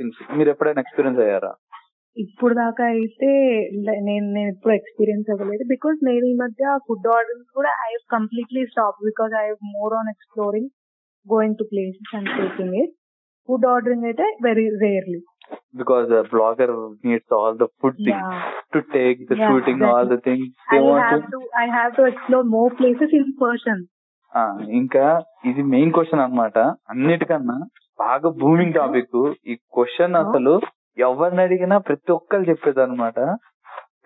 థింగ్స్ 0.00 0.20
మీరు 0.36 0.50
ఎప్పుడైనా 0.50 0.82
ఎక్స్పీరియన్స్ 0.84 1.20
అయ్యారా? 1.24 1.52
ఇప్పుడు 2.16 2.54
దాకా 2.54 2.84
అయితే 2.94 3.30
నేను 4.08 4.26
నేను 4.34 4.48
ఎప్పుడు 4.48 4.74
ఎక్స్పీరియన్స్ 4.74 5.30
అవ్వలేదు. 5.30 5.64
బికాస్ 5.72 5.98
నేను 6.02 6.24
ఈ 6.26 6.34
మధ్య 6.42 6.64
ఫుడ్ 6.88 7.08
ఆర్డర్స్ 7.14 7.48
కూడా 7.54 7.70
I 7.86 7.92
completely 8.16 8.62
stop 8.66 8.98
because 9.08 9.32
I 9.40 9.46
more 9.72 9.94
on 10.00 10.10
exploring 10.14 10.70
going 11.26 11.58
to 11.60 11.66
places 11.72 12.12
and 12.18 12.30
taking 12.38 12.76
it 12.82 12.92
food 13.48 13.66
ordering 13.66 14.06
అయితే 14.10 14.26
very 14.42 14.66
rarely 14.84 15.20
because 15.74 16.06
blogger 16.32 16.72
needs 17.04 17.34
all 17.38 17.58
the 17.58 17.66
food 17.80 17.98
things 18.06 18.44
to 18.72 18.80
take 18.94 19.18
the 19.22 19.34
Yeah, 19.34 19.48
shooting 19.48 19.82
all 19.90 20.08
the 20.08 20.18
things 20.28 20.52
I 20.74 20.78
have 21.00 21.24
to 21.34 21.40
I 21.62 21.66
have 21.70 21.92
to 21.98 22.04
explore 22.12 22.46
more 22.54 22.72
places 22.80 23.14
in 23.20 23.32
person 23.42 23.82
ఇంకా 24.78 25.04
ఇది 25.44 25.62
main 25.72 25.92
question 25.92 26.22
అన్నమాట. 26.24 26.56
అన్నిటికన్నా 26.90 27.56
బాగా 27.98 28.28
booming 28.40 28.76
topic 28.78 29.18
ఈ 29.46 29.54
question 29.76 30.16
అసలు 30.16 30.54
ఎవరిని 30.98 31.42
అడిగినా 31.42 31.76
ప్రతి 31.88 32.10
ఒక్కరు 32.12 32.48
చెప్పేది 32.50 32.80
అనమాట 32.82 33.18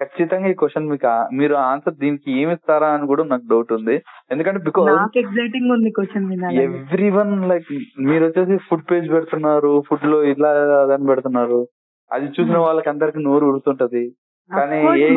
ఖచ్చితంగా 0.03 0.49
ఈ 0.49 0.55
క్వశ్చన్ 0.55 0.91
మీకు 0.91 1.13
మీరు 1.33 1.55
ఆన్సర్ 1.63 1.97
దీనికి 2.03 2.29
ఏమి 2.41 2.53
ఇస్తారా 2.53 2.89
అని 2.89 3.07
కూడా 3.07 3.23
నాకు 3.25 3.47
డౌట్ 3.51 3.73
ఉంది. 3.73 3.97
ఎందుకంటే 4.31 4.61
బికాస్ 4.65 5.19
ఎగ్జైటింగ్ 5.23 5.73
ఉంది 5.77 5.91
క్వశ్చన్ 5.91 6.29
ఎవ్రీ 6.67 7.09
వన్ 7.11 7.33
లైక్ 7.49 7.73
మీరు 8.09 8.23
వచ్చేసి 8.27 8.57
ఫుడ్ 8.69 8.87
పేజ్ 8.91 9.09
పెడుతున్నారు 9.11 9.73
ఫుడ్లో 9.89 10.21
ఇలా 10.33 10.51
అదని 10.83 11.11
పెడుతున్నారు. 11.13 11.61
అది 12.11 12.27
చూసిన 12.27 12.57
Hmm. 12.57 12.65
వాళ్ళకి 12.67 12.89
అందరికి 12.93 13.19
నోరు 13.25 13.45
ఉడుతుంటది 13.51 14.05
కానీ 14.51 14.77
ఏ 15.01 15.09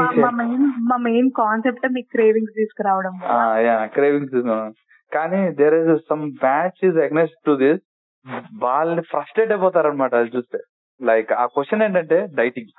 మా 0.90 0.98
మెయిన్ 1.02 1.30
కాన్సెప్ట్ 1.38 1.86
మీకు 1.94 2.10
క్రేవింగ్స్ 2.16 2.58
తీసుకురావడం 2.58 3.14
క్రేవింగ్స్ 3.94 4.36
కానీ 5.14 5.52
there 5.52 5.74
is 5.74 6.02
some 6.10 6.32
batch 6.32 6.86
is 6.86 6.98
against 6.98 7.38
to 7.46 7.56
this 7.56 7.82
వాళ్ళని 8.54 9.02
ఫ్రస్ట్రేట్ 9.02 9.52
అయిపోతారు 9.52 9.88
అనమాట 9.88 10.16
అది 10.16 10.32
చూస్తే. 10.38 10.60
లైక్ 11.02 11.32
ఆ 11.34 11.46
క్వశ్చన్ 11.46 11.84
ఏంటంటే 11.84 12.28
డైటింగ్ 12.36 12.72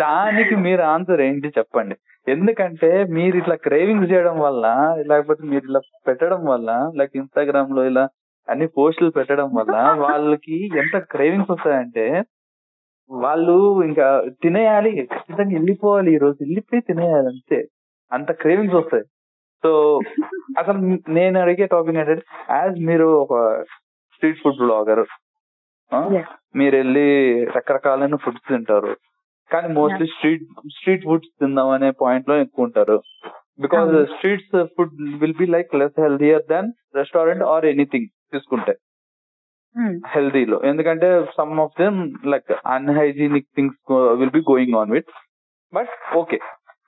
దానికి 0.00 0.56
మీరు 0.56 0.82
ఆన్సర్ 0.82 1.20
ఏంటి 1.20 1.48
చెప్పండి. 1.48 1.96
ఎందుకంటే 2.28 3.04
మీరు 3.04 3.36
ఇట్లా 3.36 3.54
క్రేవింగ్స్ 3.54 4.12
చేయడం 4.12 4.38
వల్ల 4.38 4.64
లేకపోతే 5.06 5.42
మీరు 5.46 5.64
ఇలా 5.68 5.80
పెట్టడం 6.06 6.44
వల్ల 6.44 6.92
లైక్ 6.96 7.10
ఇన్స్టాగ్రామ్లో 7.14 7.84
ఇలా 7.84 8.08
అన్ని 8.48 8.66
పోస్టులు 8.66 9.10
పెట్టడం 9.10 9.48
వల్ల 9.54 9.76
వాళ్ళకి 9.98 10.56
ఎంత 10.78 10.98
క్రేవింగ్స్ 10.98 11.50
వస్తాయంటే 11.50 12.24
వాళ్ళు 13.10 13.82
ఇంకా 13.82 14.24
తినేయాలి 14.42 14.90
ఖచ్చితంగా 14.90 15.54
వెళ్ళిపోవాలి 15.54 16.14
ఈ 16.14 16.18
రోజు. 16.18 16.36
వెళ్ళిపోయి 16.40 16.82
తినేయాలి 16.82 17.26
అంతే. 17.26 17.58
అంత 18.12 18.32
క్రేవింగ్స్ 18.32 18.74
వస్తాయి. 18.74 19.04
సో 19.62 20.00
అసలు 20.58 20.78
నేను 21.12 21.36
అడిగే 21.40 21.66
టాపిక్ 21.66 21.96
ఏంటంటే 21.96 22.24
యాజ్ 22.50 22.78
మీరు 22.86 23.06
ఒక 23.22 23.34
స్ట్రీట్ 24.14 24.40
ఫుడ్ 24.42 24.60
బ్లాగర్. 24.62 25.04
మీరు 26.56 26.74
వెళ్ళి 26.76 27.06
రకరకాలైన 27.56 28.16
ఫుడ్స్ 28.16 28.48
తింటారు. 28.48 28.96
కానీ 29.50 29.68
మోస్ట్లీ 29.74 30.06
స్ట్రీట్ 30.06 30.42
స్ట్రీట్ 30.78 31.04
ఫుడ్స్ 31.04 31.30
తిందాం 31.40 31.70
అనే 31.70 31.90
పాయింట్లో 31.90 32.36
ఎక్కువ 32.40 32.64
ఉంటారు 32.64 32.96
because. 33.60 33.94
Streets 34.16 34.66
food 34.76 34.96
will 35.20 35.38
be 35.38 35.46
like 35.46 35.74
less 35.74 36.00
healthier 36.00 36.44
than 36.50 36.68
restaurant 36.96 37.42
or 37.42 37.66
anything 37.74 38.10
తీసుకుంటే. 38.32 38.74
Hmm. 39.76 39.96
హెల్దీలో 40.06 40.56
ఎందుకంటే 40.64 41.08
some 41.36 41.60
of 41.60 41.74
them 41.80 41.98
like 42.26 42.52
unhygienic 42.66 43.46
things 43.56 43.92
will 43.92 44.30
be 44.30 44.40
going 44.40 44.74
on 44.74 44.90
with 44.90 45.10
but 45.74 45.92
okay 46.16 46.38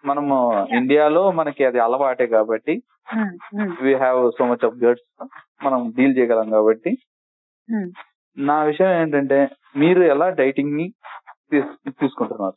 మనము 0.05 0.37
ఇండియాలో 0.77 1.23
మనకి 1.39 1.63
అది 1.65 1.79
అలవాటే 1.85 2.27
కాబట్టి. 2.35 2.75
We 3.83 3.93
have 3.97 4.21
so 4.37 4.45
much 4.51 4.65
of 4.65 4.79
guards 4.83 5.07
మనం 5.61 5.81
డీల్ 5.97 6.17
చేయగలం 6.19 6.51
కాబట్టి 6.57 6.93
Hmm. 7.69 7.85
నా 8.37 8.57
విషయం 8.69 8.93
ఏంటంటే 8.97 9.37
మీరు 9.77 10.01
ఎలా 10.13 10.27
డైటింగ్ని 10.39 10.87
తీస్- 11.51 11.75
తీసుకుంటున్నారు 12.01 12.57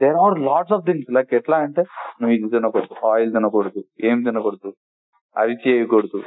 there 0.00 0.18
are 0.20 0.36
lots 0.40 0.74
of 0.76 0.84
things 0.86 1.08
like 1.16 1.32
ఎట్లా 1.34 1.56
అంటే 1.64 1.82
నువ్వు 2.20 2.32
ఇది 2.36 2.48
తినకూడదు 2.52 2.94
ఆయిల్ 3.08 3.32
తినకూడదు 3.34 3.80
ఏం 4.04 4.18
తినకూడదు 4.24 4.70
అవి 5.36 5.54
చేయకూడదు 5.64 6.20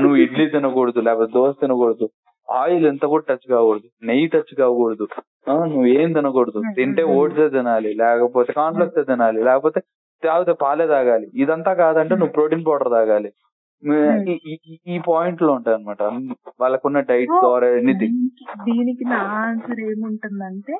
నువ్వు 0.00 0.16
ఇడ్లీ 0.24 0.46
తినకూడదు 0.54 1.00
లేకపోతే 1.00 1.32
దోశ 1.32 1.52
తినకూడదు 1.60 2.08
ఆయిల్ 2.50 2.86
ఎంత 2.86 3.06
కూడా 3.06 3.34
టచ్ 3.34 3.48
కాకూడదు. 3.50 4.06
నెయ్యి 4.06 4.26
టచ్ 4.26 4.54
కాకూడదు. 4.54 5.08
నువ్వు 5.48 5.86
ఏం 5.86 6.12
తినకూడదు. 6.12 6.62
తింటే 6.76 7.02
ఓట్సే 7.02 7.48
తినాలి. 7.48 7.94
లేకపోతే 7.94 8.52
కాన్ఫ్లెక్స్ 8.52 9.06
తినాలి. 9.06 9.44
లేకపోతే 9.44 9.80
తాగితే 10.24 10.52
పాలే 10.52 10.86
తాగాలి. 10.86 11.30
ఇదంతా 11.34 11.74
కాదంటే 11.74 12.14
నువ్వు 12.14 12.32
ప్రోటీన్ 12.32 12.66
పౌడర్ 12.66 12.90
తాగాలి. 12.90 13.32
ఈ- 14.86 15.00
పాయింట్లో 15.08 15.52
ఉంటాయి 15.52 15.76
అనమాట 15.76 16.02
వాళ్ళకున్న 16.60 17.00
డైట్ 17.00 17.30
ఆర్ 17.30 17.64
ఎనీథింగ్. 17.64 18.12
దీనికి- 18.12 18.74
దీనికి 18.74 19.04
నా 19.04 19.16
ఆన్సర్ 19.16 19.80
ఏముంటుందంటే 19.80 20.78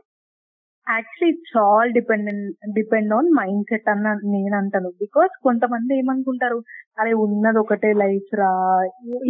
actually 0.87 1.29
it's 1.33 1.57
all 1.63 1.91
dependent 1.93 2.45
depend 2.75 3.13
on 3.15 3.29
mindset 3.71 3.89
అన్న 3.89 4.09
నేను 4.35 4.55
అంటాను. 4.57 4.91
బికాస్ 5.01 5.33
కొంతమంది 5.43 5.93
ఏమనుకుంటారు 5.99 6.59
అరే 6.99 7.13
ఉన్నది 7.25 7.59
ఒకటే 7.59 7.91
లైఫ్ 8.03 8.31
రా. 8.35 8.51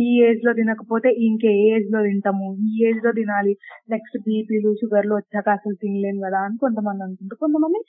ఈ 0.05 0.09
ఏజ్లో 0.29 0.53
తినకపోతే 0.53 1.11
ఇంకే 1.29 1.53
ఏజ్లో 1.71 2.01
తింటాము. 2.09 2.49
ఈ 2.67 2.73
ఏజ్లో 2.89 3.13
తినాలి. 3.13 3.55
నెక్స్ట్ 3.91 4.19
బీపీలు 4.27 4.73
షుగర్లు 4.83 5.15
వచ్చాక 5.15 5.49
అసలు 5.51 5.77
తినలేను 5.85 6.21
కదా 6.27 6.41
అని 6.47 6.59
కొంతమంది 6.59 7.05
అనుకుంటారు. 7.07 7.41
కొంతమంది 7.45 7.81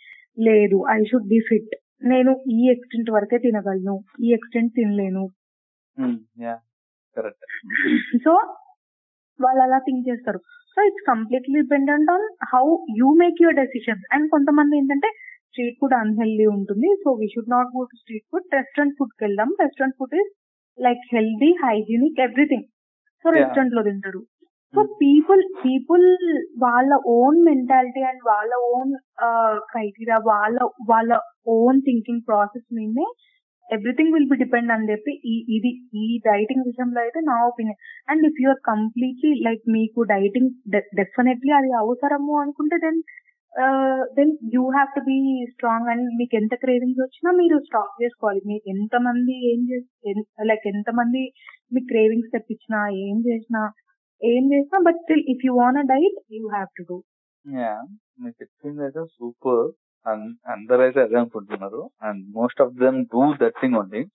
లేదు 0.47 0.79
ఐ 0.95 0.99
షుడ్ 1.11 1.29
బి 1.33 1.39
ఫిట్ 1.49 1.73
నేను 2.05 2.31
ఈ 2.51 2.61
ఎక్స్టెంట్ 2.71 3.09
వరకే 3.11 3.37
తినగలను. 3.39 3.95
ఈ 4.23 4.33
ఎక్స్టెంట్ 4.33 4.73
తినలేను. 4.75 5.25
సో 8.25 8.31
వాళ్ళు 9.39 9.61
అలా 9.63 9.77
థింక్ 9.79 10.07
చేస్తారు. 10.09 10.39
So 10.77 10.83
it's 10.87 11.05
completely 11.11 11.53
dependent 11.61 12.09
on 12.15 12.25
how 12.51 12.65
you 12.99 13.07
make 13.21 13.37
your 13.43 13.55
decisions 13.59 14.03
and 14.15 14.27
కొంతమంది 14.33 14.73
ఏంటంటే 14.79 15.09
స్ట్రీట్ 15.49 15.77
ఫుడ్ 15.81 15.95
అన్హెల్దీ 15.99 16.45
ఉంటుంది. 16.55 16.89
So 17.03 17.09
we 17.19 17.27
should 17.33 17.53
not 17.53 17.69
go 17.75 17.83
to 17.91 17.95
street 18.01 18.25
food 18.31 18.49
restaurant 18.57 18.93
ఫుడ్కి 18.97 19.23
వెళ్దాం. 19.25 19.51
Restaurant 19.63 19.95
food 19.99 20.15
is 20.21 20.29
like 20.77 21.01
healthy 21.13 21.49
hygienic 21.63 22.19
everything 22.27 22.67
so. 23.25 23.27
రెస్టారెంట్లో 23.37 23.83
తింటారు. 23.87 24.21
So 24.73 24.81
people 25.01 25.41
people 25.63 26.05
వాళ్ళ 26.65 26.91
own 27.15 27.39
mentality 27.49 28.01
and 28.09 28.23
వాళ్ళ 28.31 28.51
own 28.73 28.91
criteria 29.71 30.19
వాళ్ళ 30.31 30.57
వాళ్ళ 30.91 31.19
ఓన్ 31.55 31.79
థింకింగ్ 31.87 32.23
ప్రాసెస్ 32.29 32.67
మీదే 32.79 33.07
ఎవ్రీథింగ్ 33.69 34.13
విల్ 34.13 34.29
బి 34.29 34.37
డిపెండ్ 34.41 34.71
అని 34.71 34.89
చెప్పి 34.91 35.13
ఈ 35.25 35.35
ఇది 35.55 35.71
ఈ 36.01 36.07
డైటింగ్ 36.25 36.67
విషయంలో 36.67 36.99
అయితే 37.01 37.19
నా 37.29 37.37
opinion 37.47 37.79
and 38.11 38.25
if 38.27 38.41
you're 38.43 38.61
completely 38.69 39.31
like 39.47 39.63
మీకు 39.77 40.01
డైటింగ్ 40.11 40.51
డెఫినెట్లీ 40.99 41.53
అది 41.59 41.71
అవసరము 41.81 42.35
అనుకుంటే 42.43 42.77
then 42.85 42.99
then 44.17 44.31
you 44.55 44.63
have 44.69 44.89
to 44.95 45.01
be 45.07 45.17
strong 45.53 45.89
and 45.93 46.07
మీకు 46.19 46.35
ఎంత 46.35 46.53
క్రేవింగ్స్ 46.63 47.01
వచ్చినా 47.03 47.29
మీరు 47.39 47.57
స్టాప్ 47.67 47.95
చేసుకోవాలి. 48.01 48.41
మీకు 48.45 48.67
ఎంత 48.69 48.95
మంది 49.07 49.35
ఏం 49.51 49.61
లైక్ 50.49 50.65
ఎంత 50.73 50.89
మంది 50.99 51.23
మీకు 51.73 51.87
క్రేవింగ్స్ 51.93 52.33
తెప్పించినా 52.35 52.81
ఏం 53.05 53.17
చేసినా 53.27 53.61
ఏం 54.21 54.43
చేసినా 54.53 54.79
but 54.87 54.99
still 55.03 55.25
if 55.33 55.45
you 55.47 55.53
want 55.57 55.81
diet 55.93 56.19
you 56.37 56.43
have 56.49 56.69
to 56.77 56.85
do 56.89 56.97
మీరు 58.21 58.35
చెప్పింది 58.41 58.81
అయితే 58.85 59.03
సూపర్ 59.17 59.65
అందరూ 60.47 60.81
అయితే 60.81 61.01
అదే 61.01 61.15
అనుకుంటున్నారు. 61.15 61.89
And 62.01 62.25
most 62.35 62.61
of 62.61 62.73
them 62.73 63.05
do 63.05 63.33
that 63.41 63.55
thing 63.61 63.75
only. 63.75 64.05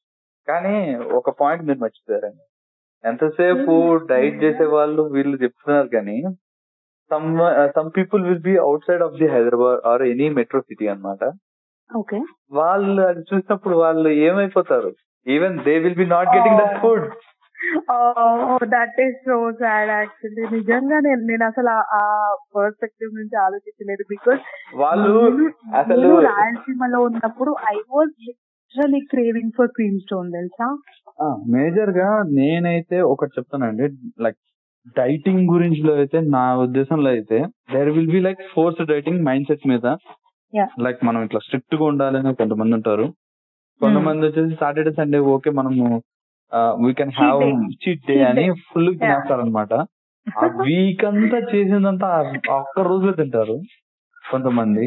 కానీ 0.49 0.95
ఒక 0.95 1.31
పాయింట్ 1.41 1.65
మీరు 1.65 1.79
మర్చిపోయారండి. 1.79 2.45
ఎంతసేపు 3.05 3.97
Hmm. 3.97 4.07
డైట్ 4.07 4.43
చేసే 4.43 4.65
వాళ్ళు 4.65 5.03
వీళ్ళు 5.03 5.37
చెప్తున్నారు 5.37 5.89
కానీ 5.89 6.23
some 7.11 7.39
some 7.77 7.91
people 7.97 8.25
will 8.25 8.43
be 8.43 8.57
outside 8.87 9.03
of 9.03 9.15
the 9.15 9.27
Hyderabad 9.27 9.81
or 9.87 10.03
any 10.03 10.29
metro 10.29 10.61
city 10.61 10.87
అన్నమాట. 10.87 11.33
ఓకే. 11.97 12.21
వాళ్ళు 12.53 13.03
అది 13.03 13.21
చూసినప్పుడు 13.21 13.77
వాళ్ళు 13.77 14.09
ఏమైపోతారు? 14.09 14.93
Even 15.27 15.59
they 15.59 15.79
will 15.79 15.95
be 15.95 16.07
not 16.07 16.29
getting 16.29 16.61
that 16.61 16.77
Oh. 16.77 16.81
Food. 16.81 17.13
That 18.73 18.99
is 19.01 19.19
so 19.25 19.37
sad 19.53 19.91
actually 19.93 20.45
నిజంగా 20.57 20.97
నేను 21.01 21.23
నేను 21.23 21.45
అసలు 21.45 21.71
ఆ- 21.97 22.35
పర్స్పెక్టివ్ 22.57 23.13
నుంచి 23.15 23.37
ఆలోచించలేదు 23.39 24.05
బికాస్ 24.09 24.43
వాళ్ళు 24.75 25.13
అసలు 25.75 26.09
రాయలసీమలో 26.29 27.01
ఉన్నప్పుడు 27.03 27.53
I 27.73 27.77
was 27.91 28.15
literally 28.23 29.01
craving 29.11 29.53
for 29.57 29.69
cream 29.69 29.99
stone 30.01 30.29
తెలుసా? 30.33 30.67
మేజర్గా 31.51 32.09
నేనైతే 32.33 33.01
ఒకటి 33.09 33.33
చెప్తానండి. 33.39 33.87
లైక్ 34.21 34.39
డైటింగ్ 34.97 35.45
గురించి 35.51 35.83
లో 35.83 35.95
అయితే 35.95 36.21
నా 36.31 36.45
ఉద్దేశంలో 36.57 37.11
అయితే 37.11 37.39
there 37.73 37.91
will 37.91 38.13
be 38.13 38.21
like 38.21 38.41
force 38.55 38.83
dieting 38.87 39.25
mindset 39.47 39.67
మీద 39.69 39.87
Yeah. 40.53 40.71
లైక్ 40.81 40.99
మనం 41.05 41.21
ఇట్లా 41.23 41.41
స్ట్రిక్ట్గా 41.41 41.85
ఉండాలని 41.85 42.35
కొంతమంది 42.35 42.75
ఉంటారు. 42.75 43.05
కొంతమంది 43.81 44.27
వచ్చేసి 44.27 44.57
సాటర్డే 44.57 44.93
సండే 44.93 45.19
ఓకే 45.31 45.51
మనము 45.51 45.87
we 46.83 46.91
can 46.93 47.13
have. 47.17 47.43
Cheat 47.83 48.03
day 48.09 48.15
Cheat 48.15 48.27
అని 48.31 48.43
day. 48.43 48.57
ఫుల్ 48.69 48.91
తినేస్తారు 49.01 49.41
అనమాట 49.41 49.73
ఆ 50.27 50.49
వీక్ 50.61 51.05
అంతా 51.05 51.39
చేసిందంతా 51.53 52.09
ఒక్క 52.57 52.81
రోజులో 52.81 53.13
తింటారు 53.13 53.57
కొంతమంది. 54.25 54.83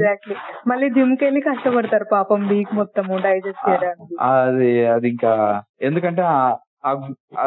మళ్ళీ 0.68 0.88
జిమ్కి 0.90 1.24
వెళ్ళి 1.26 1.42
కష్టపడతారు 1.42 2.06
పాపం 2.12 2.42
వీక్ 2.48 2.72
మొత్తము 2.74 3.18
డైజెస్ట్ 3.18 3.66
చేయడానికి. 3.70 4.14
అది 4.32 4.70
అది 4.86 5.08
ఇంకా 5.10 5.34
ఎందుకంటే 5.82 6.24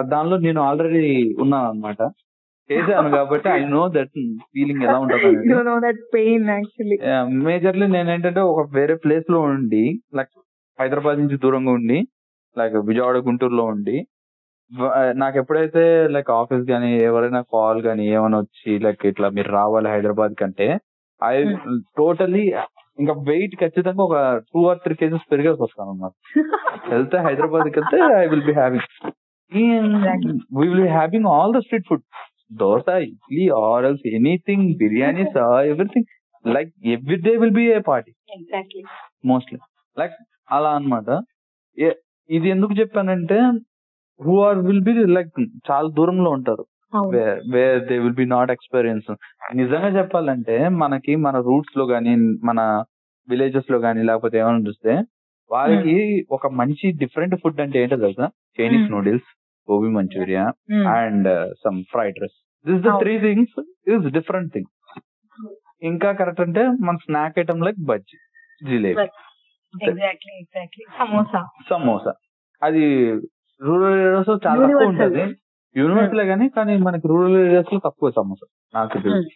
దానిలో 0.04 0.36
నేను 0.38 0.60
ఆల్రెడీ 0.60 1.04
ఉన్నాను 1.38 1.68
అనమాట 1.68 2.00
చేశాను 2.70 3.10
కాబట్టి 3.10 3.48
ఐ 3.48 3.60
నో 3.68 3.82
దట్ 3.88 4.16
ఫీలింగ్ 4.52 4.82
ఎలా 4.82 4.96
ఉంటుంది 4.98 5.30
మేజర్లీ 7.44 7.86
నేను 7.86 8.08
ఏంటంటే 8.10 8.42
ఒక 8.52 8.64
వేరే 8.74 8.94
ప్లేస్లో 8.94 9.40
ఉండి 9.48 9.84
లైక్ 10.14 10.32
హైదరాబాద్ 10.78 11.20
నుంచి 11.20 11.36
దూరంగా 11.36 11.72
ఉండి 11.72 11.98
లైక్ 12.56 12.76
విజయవాడ 12.88 13.18
గుంటూరులో 13.26 13.64
ఉండి 13.72 13.96
నాకు 15.20 15.36
ఎప్పుడైతే 15.40 15.82
లైక్ 16.14 16.30
ఆఫీస్ 16.38 16.64
గానీ 16.70 16.88
ఎవరైనా 17.06 17.40
కాల్ 17.52 17.78
గానీ 17.86 18.04
ఏమైనా 18.16 18.38
వచ్చి 18.42 18.72
లైక్ 18.84 19.04
ఇట్లా 19.10 19.28
మీరు 19.36 19.50
రావాలి 19.58 19.88
హైదరాబాద్ 19.92 20.34
కంటే 20.40 20.66
ఐ 21.20 21.36
టోటలీ 21.98 22.44
ఇంకా 22.98 23.14
వెయిట్ 23.28 23.54
ఖచ్చితంగా 23.60 24.02
ఒక 24.04 24.16
టూ 24.48 24.60
ఆర్ 24.70 24.80
త్రీ 24.84 24.94
కేజెస్ 25.00 25.28
పెరిగేసి 25.32 25.62
వస్తాను 25.64 25.90
అన్నమాట 25.92 26.14
వెళ్తే 26.92 27.16
హైదరాబాద్కి 27.26 27.78
వెళ్తే 27.80 27.98
I 28.16 28.26
will 28.26 28.46
be 28.46 28.54
having 28.54 28.88
we 30.56 30.64
will 30.64 30.82
be 30.82 30.90
having 30.94 31.28
all 31.34 31.54
the 31.56 31.62
street 31.64 31.86
food 31.88 32.04
dosa 32.60 32.86
idli 33.06 33.46
or 33.60 33.84
else 33.84 34.06
anything 34.12 34.66
biryanis 34.82 35.36
everything 35.70 36.08
like 36.44 36.70
every 36.94 37.18
day 37.24 37.32
will 37.36 37.56
be 37.58 37.64
a 37.70 37.80
party 37.88 38.12
mostly 39.24 39.58
like 39.96 40.14
అలా 40.50 40.70
అన్నమాట. 40.76 41.08
ఏ- 41.78 41.98
ఇది 42.30 42.48
ఎందుకు 42.48 42.72
చెప్పానంటే 42.72 43.38
who 44.20 44.40
are 44.40 44.58
will 44.58 44.82
be 44.82 44.92
like 45.08 45.32
చాలా 45.68 45.88
దూరంలో 45.88 46.30
ఉంటారు. 46.30 46.64
Where 47.50 47.80
they 47.84 47.98
will 47.98 48.14
be 48.14 48.26
not 48.26 48.50
experience 48.50 49.08
నిజంగా 49.54 49.98
చెప్పాలంటే 49.98 50.68
మనకి 50.76 51.16
మన 51.16 51.36
రూట్స్లో 51.40 51.84
గానీ 51.86 52.12
మన 52.44 52.60
విలేజెస్లో 53.28 53.78
గానీ 53.78 54.02
లేకపోతే 54.02 54.38
ఏమైనా 54.38 54.58
చూస్తే 54.68 54.92
వాళ్ళకి 55.50 55.96
ఒక 56.30 56.46
మంచి 56.52 56.92
డిఫరెంట్ 56.92 57.34
ఫుడ్ 57.34 57.60
అంటే 57.60 57.82
ఏంటో 57.82 57.96
తెలుసా? 57.96 58.26
Chinese 58.58 58.82
Hmm. 58.82 58.92
Noodles 58.92 59.28
gobi 59.68 59.88
manchurian. 59.88 60.44
And 60.96 61.28
some 61.64 61.82
fried 61.90 62.18
rice 62.20 62.38
this 62.66 62.82
the. 62.82 62.98
Three 62.98 63.18
things 63.18 63.54
is 63.88 64.06
different 64.12 64.52
thing 64.52 64.68
ఇంకా 65.82 66.12
కరెక్ట్ 66.12 66.40
అంటే 66.40 66.62
మన 66.80 66.96
snack 66.96 67.38
item 67.38 67.64
like 67.64 67.80
bajji 67.84 68.18
jalebi 68.62 69.04
exactly 69.82 70.34
exactly 70.38 70.84
samosa. 70.98 71.46
Samosa. 71.70 72.12
అది 72.62 73.12
రూరల్ 73.62 74.00
ఏరియాస్లో 74.00 74.38
చాలా 74.46 74.66
తక్కువ. 74.66 74.86
ఉంటది. 74.86 75.22
యూనివర్సల్ 75.76 76.20
గానీ 76.20 76.48
కానీ 76.48 76.76
మనకి 76.76 77.08
రూరల్ 77.08 77.36
ఏరియాస్లో 77.36 77.80
తక్కువ 77.84 78.10
సమోసా 78.10 78.46
నాకు 78.74 78.98
తెలిసి. 78.98 79.34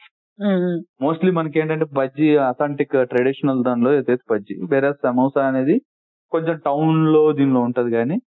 మోస్ట్లీ 1.00 1.30
మనకి 1.30 1.58
ఏంటంటే 1.58 1.84
బజ్జీ 1.84 2.36
అథెంటిక్ 2.36 3.08
ట్రెడిషనల్ 3.08 3.64
దానిలో 3.64 3.90
అయితే 3.90 4.16
బజ్జీ. 4.30 4.54
వేరే 4.70 4.92
సమోసా 5.02 5.46
అనేది 5.46 5.80
కొంచెం 6.30 6.58
టౌన్లో 6.58 7.32
దీనిలో 7.32 7.60
ఉంటది 7.60 7.90
కానీ. 7.90 8.20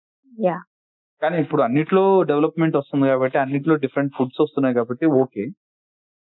కానీ 1.22 1.40
ఇప్పుడు 1.40 1.62
అన్నిట్లో 1.62 2.22
డెవలప్మెంట్ 2.22 2.76
వస్తుంది 2.76 3.08
కాబట్టి 3.08 3.38
అన్నిట్లో 3.38 3.74
డిఫరెంట్ 3.76 4.14
ఫుడ్స్ 4.18 4.40
వస్తున్నాయి 4.40 4.74
కాబట్టి 4.74 5.06
ఓకే 5.06 5.46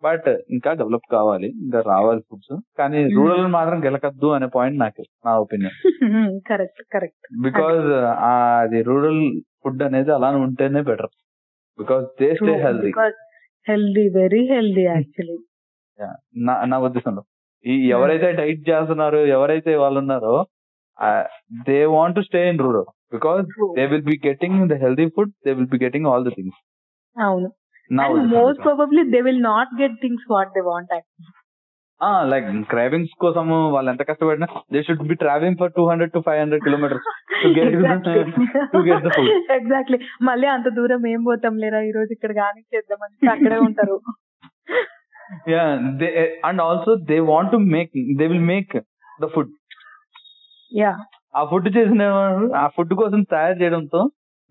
బట్ 0.06 0.28
ఇంకా 0.50 0.70
డెవలప్ 0.80 1.06
కావాలి 1.12 1.48
ఇంకా 1.62 1.80
రావాలి 1.86 2.20
ఫుడ్స్. 2.30 2.54
కానీ. 2.78 3.00
రూరల్ 3.16 3.46
మాత్రం 3.56 3.78
గెలకద్దు 3.84 4.28
అనే 4.36 4.46
పాయింట్ 4.56 4.78
నాకు 4.80 5.02
నా 5.26 5.32
ఒపీనియన్. 5.44 6.40
Correct 6.48 6.82
correct. 6.94 7.26
బికాజ్ 7.42 7.86
అది 8.30 8.82
రూరల్ 8.88 9.22
ఫుడ్ 9.62 9.82
అనేది 9.82 10.12
అలానే 10.14 10.38
ఉంటేనే 10.38 10.82
better. 10.90 11.12
Because 11.78 12.04
they 12.20 12.28
stay 12.34 12.54
healthy. 12.62 12.86
Because 12.86 13.14
healthy 13.68 14.04
very 14.18 14.42
healthy 14.54 14.84
actually. 14.84 15.38
నా 16.46 16.54
నా 16.64 16.78
ఉద్దేశంలో. 16.88 17.22
ఈ 17.66 17.74
ఎవరైతే 17.90 18.28
డైట్ 18.32 18.62
చేస్తున్నారో 18.70 19.20
ఎవరైతే 19.26 19.72
వాళ్ళు 19.82 19.98
ఉన్నారో 19.98 20.34
they 21.68 21.78
want 21.94 22.16
to 22.16 22.20
stay 22.20 22.42
in 22.48 22.58
rural. 22.58 22.88
Because 23.12 23.46
they 23.76 23.86
will 23.86 24.06
be 24.10 24.14
getting 24.26 24.68
the 24.68 24.74
healthy 24.82 25.06
food 25.16 25.32
they 25.46 25.52
will 25.52 25.70
be 25.74 25.78
getting 25.84 26.06
all 26.12 26.24
the 26.24 26.30
things. 26.36 26.60
అవును. 27.20 27.48
నా 27.90 28.04
and 28.12 28.30
most 28.36 28.62
probably 28.62 29.02
they 29.14 29.20
will 29.26 29.42
not 29.44 29.72
get 29.80 29.98
things 30.00 30.26
what 30.30 30.52
they 30.56 30.62
want 30.68 30.92
like 32.30 32.48
cravings 32.70 33.14
కోసం 33.20 33.46
వాళ్ళు 33.74 33.88
ఎంత 33.90 34.02
కష్టపడినా 34.08 34.48
they 34.72 34.80
should 34.82 35.04
be 35.08 35.16
travelling 35.22 35.58
for 35.60 35.72
two 35.76 35.84
hundred 35.90 36.12
to 36.12 36.20
five 36.26 36.40
hundred 36.40 36.64
kilometres 36.64 37.08
to 37.38 37.48
get 37.54 37.66
to 38.72 38.80
get 38.82 39.00
the 39.02 39.10
food. 39.10 39.28
Exactly 39.56 39.98
మళ్ళీ 40.22 40.46
అంత 40.46 40.68
దూరం 40.68 41.02
ఏం 41.06 41.20
పోతాం 41.24 41.54
లేరా? 41.56 41.80
ఈ 41.80 41.90
రోజు 41.90 42.10
ఇక్కడ 42.12 42.32
కానీ 42.38 42.60
చేద్దామని 42.74 43.28
అక్కడే 43.28 43.58
ఉంటారు. 43.66 43.96
Yeah 45.52 45.62
they 46.00 46.08
and 46.44 46.60
also 46.62 46.92
they 47.10 47.18
want 47.30 47.52
to 47.52 47.58
make 47.74 47.90
they 48.18 48.26
will 48.26 48.46
make 48.52 48.74
the 49.20 49.28
food 49.34 49.52
yeah 50.72 50.92
ఆ 51.34 51.42
ఫుడ్ 51.44 51.68
చేసిన 51.76 52.02
ఆ 52.56 52.66
ఫుడ్ 52.76 52.94
కోసం 52.94 53.20
తయారు 53.32 53.56
చేయడంతో 53.60 54.00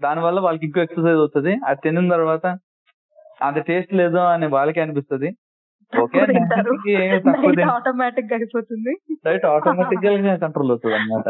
దాని 0.01 0.21
వల్ల 0.21 0.39
వాళ్ళకి 0.39 0.65
ఇంకో 0.65 0.79
ఎక్సర్సైజ్ 0.81 1.19
అవుతుంది 1.19 1.53
అది 1.67 1.79
తిన్న 1.83 2.09
తర్వాత 2.11 2.45
అంత 3.41 3.57
టేస్ట్ 3.67 3.93
లేదు 4.01 4.19
అని 4.33 4.47
వాళ్ళకి 4.55 4.79
అనిపిస్తుంది. 4.83 5.29
ఓకే 5.93 6.19
ఆటోమేటిక్ 7.73 8.31
అయిపోతుంది. 8.37 8.93
రైట్ 9.27 9.45
ఆటోమేటిక్గా 9.53 10.11
కంట్రోల్ 10.43 10.71
అవుతుంది 10.73 10.95
అనమాట 10.99 11.27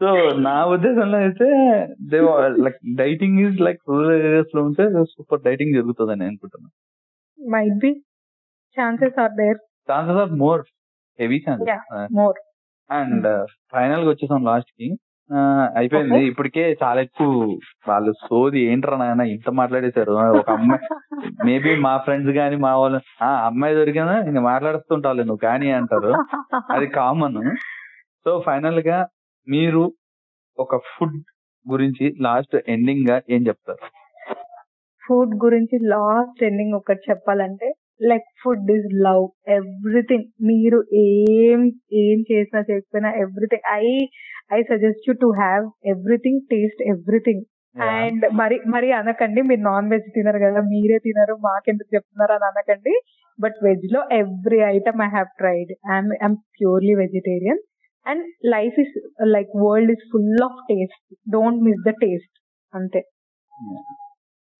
సో 0.00 0.08
నా 0.46 0.54
ఉద్దేశంలో 0.72 1.18
అయితే 1.18 1.46
they 2.10 2.18
like 2.64 2.80
dieting 2.98 3.38
is 3.44 3.60
like 3.66 3.80
rural 3.90 4.12
ఏరియాస్లో 4.20 4.62
ఉంటే 4.68 4.84
సూపర్ 5.12 5.42
డైటింగ్ 5.46 5.76
జరుగుతుంది 5.78 6.12
అని 6.12 6.26
అనుకుంటున్నాను 6.30 6.74
might 7.38 7.78
be 7.84 7.90
chances 8.76 9.18
are 9.24 9.34
there 9.40 9.58
chances 9.88 10.20
are 10.24 10.34
more 10.42 10.62
heavy. 11.18 11.38
Chances 11.46 12.12
more 12.18 12.38
and 12.90 13.28
ఫైనల్గా 13.74 14.08
వచ్చేసాం 14.12 14.42
లాస్ట్కి 14.50 14.88
అయిపోయింది. 15.76 16.18
ఇప్పటికే 16.30 16.76
చాలా 16.82 17.00
ఎక్కువ 17.00 17.30
వాళ్ళు 17.88 18.12
సోది 18.24 18.60
ఏంట్రా 18.66 18.96
నాయన 18.96 19.22
ఇంత 19.34 19.48
మాట్లాడేశారు? 19.60 20.12
ఒక 20.40 20.50
అమ్మాయి 20.50 20.82
మేబీ 21.48 21.72
మా 21.76 21.92
ఫ్రెండ్స్ 21.96 22.32
గాని 22.38 22.56
మా 22.56 22.72
వాళ్ళు 22.76 22.98
ఆ 23.22 23.30
అమ్మాయి 23.48 23.74
దొరికినా 23.74 24.14
ఇంక 24.28 24.38
మాట్లాడుతుంటావు 24.48 25.16
నువ్వు 25.20 25.42
కానీ 25.48 25.68
అంటారు. 25.78 26.12
అది 26.74 26.86
కామన్. 26.98 27.40
సో 28.26 28.32
ఫైనల్గా 28.46 28.98
మీరు 29.46 29.82
ఒక 30.58 30.76
ఫుడ్ 30.92 31.18
గురించి 31.66 32.14
లాస్ట్ 32.20 32.56
ఎండింగ్గా 32.68 33.16
ఏం 33.30 33.42
చెప్తారు? 33.46 33.82
ఫుడ్ 35.02 35.34
గురించి 35.44 35.76
లాస్ట్ 35.88 36.44
ఎండింగ్ 36.44 36.74
ఒకటి 36.74 37.02
చెప్పాలంటే 37.10 37.68
like 38.02 38.26
food 38.42 38.70
is 38.70 38.88
love. 39.02 39.26
Everything. 39.58 40.26
మీరు 40.42 40.78
ఏం 41.04 41.60
ఏం 42.04 42.18
చేసినా 42.30 42.60
చేయకపోయినా 42.70 43.10
everything. 43.24 43.66
I 43.78 43.86
I 44.50 44.58
suggest 44.70 45.06
you 45.08 45.14
to 45.24 45.28
have 45.42 45.64
everything 45.92 46.40
taste 46.52 46.82
everything 46.94 47.44
and 47.76 48.24
మరి 48.40 48.56
మరి 48.74 48.88
అనకండి 48.98 49.40
మీరు 49.48 49.62
నాన్ 49.62 49.88
వెజ్ 49.92 50.06
తినరు 50.16 50.38
కదా 50.44 50.60
మీరే 50.72 50.98
తినరు 51.06 51.34
మాకెందుకు 51.48 51.90
చెప్తున్నారు 51.94 52.34
అని 52.36 52.46
అనకండి. 52.50 52.94
బట్ 53.38 53.56
వెజ్లో 53.66 54.00
every 54.20 54.60
item 54.74 55.00
I 55.06 55.08
have 55.16 55.30
tried 55.40 55.72
I'm 55.92 56.12
I'm 56.18 56.36
purely 56.58 56.94
vegetarian 57.02 57.60
and 58.06 58.24
life 58.54 58.76
is 58.84 58.94
like 59.34 59.52
world 59.64 59.92
is 59.96 60.04
full 60.12 60.42
of 60.48 60.58
taste 60.70 61.02
don't 61.36 61.62
miss 61.66 61.82
the 61.88 61.94
taste 62.04 62.34
అంతే. 62.74 63.00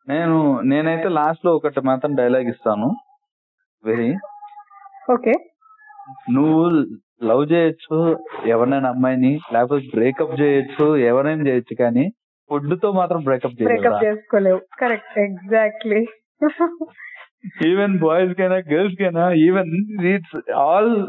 నేను 0.08 0.36
నేనైతే 0.70 1.08
లాస్ట్లో 1.18 1.50
ఒకటి 1.58 1.80
మాత్రం 1.88 2.12
డైలాగ్ 2.20 2.48
ఇస్తాను. 2.54 2.88
వెరీ 3.84 4.10
ఓకే 5.14 5.34
నువ్వు 6.36 6.62
లవ్ 7.24 7.52
చేయొచ్చు 7.52 7.98
ఎవరినైనా 8.46 8.88
అమ్మాయిని 8.88 9.38
లేకపోతే 9.52 9.86
బ్రేకప్ 9.94 10.40
చేయొచ్చు 10.40 10.96
ఎవరైనా 10.96 11.42
చేయొచ్చు 11.48 11.76
కానీ 11.80 12.12
ఫుడ్తో 12.50 12.92
మాత్రం 12.92 13.20
బ్రేకప్ 13.24 13.54
బ్రేకప్ 13.62 14.04
చేసుకోలేవు. 14.04 14.60
కరెక్ట్ 14.80 15.18
ఎగ్జాక్ట్లీ 15.18 16.06
ఈవెన్ 17.66 17.98
బాయ్స్ 17.98 18.34
కైనా 18.34 18.54
గర్ల్స్ 18.54 18.96
కైనా 18.98 19.32
ఈవెన్ 19.32 19.72
ఇట్స్ 20.04 20.50
ఆల్ 20.50 21.06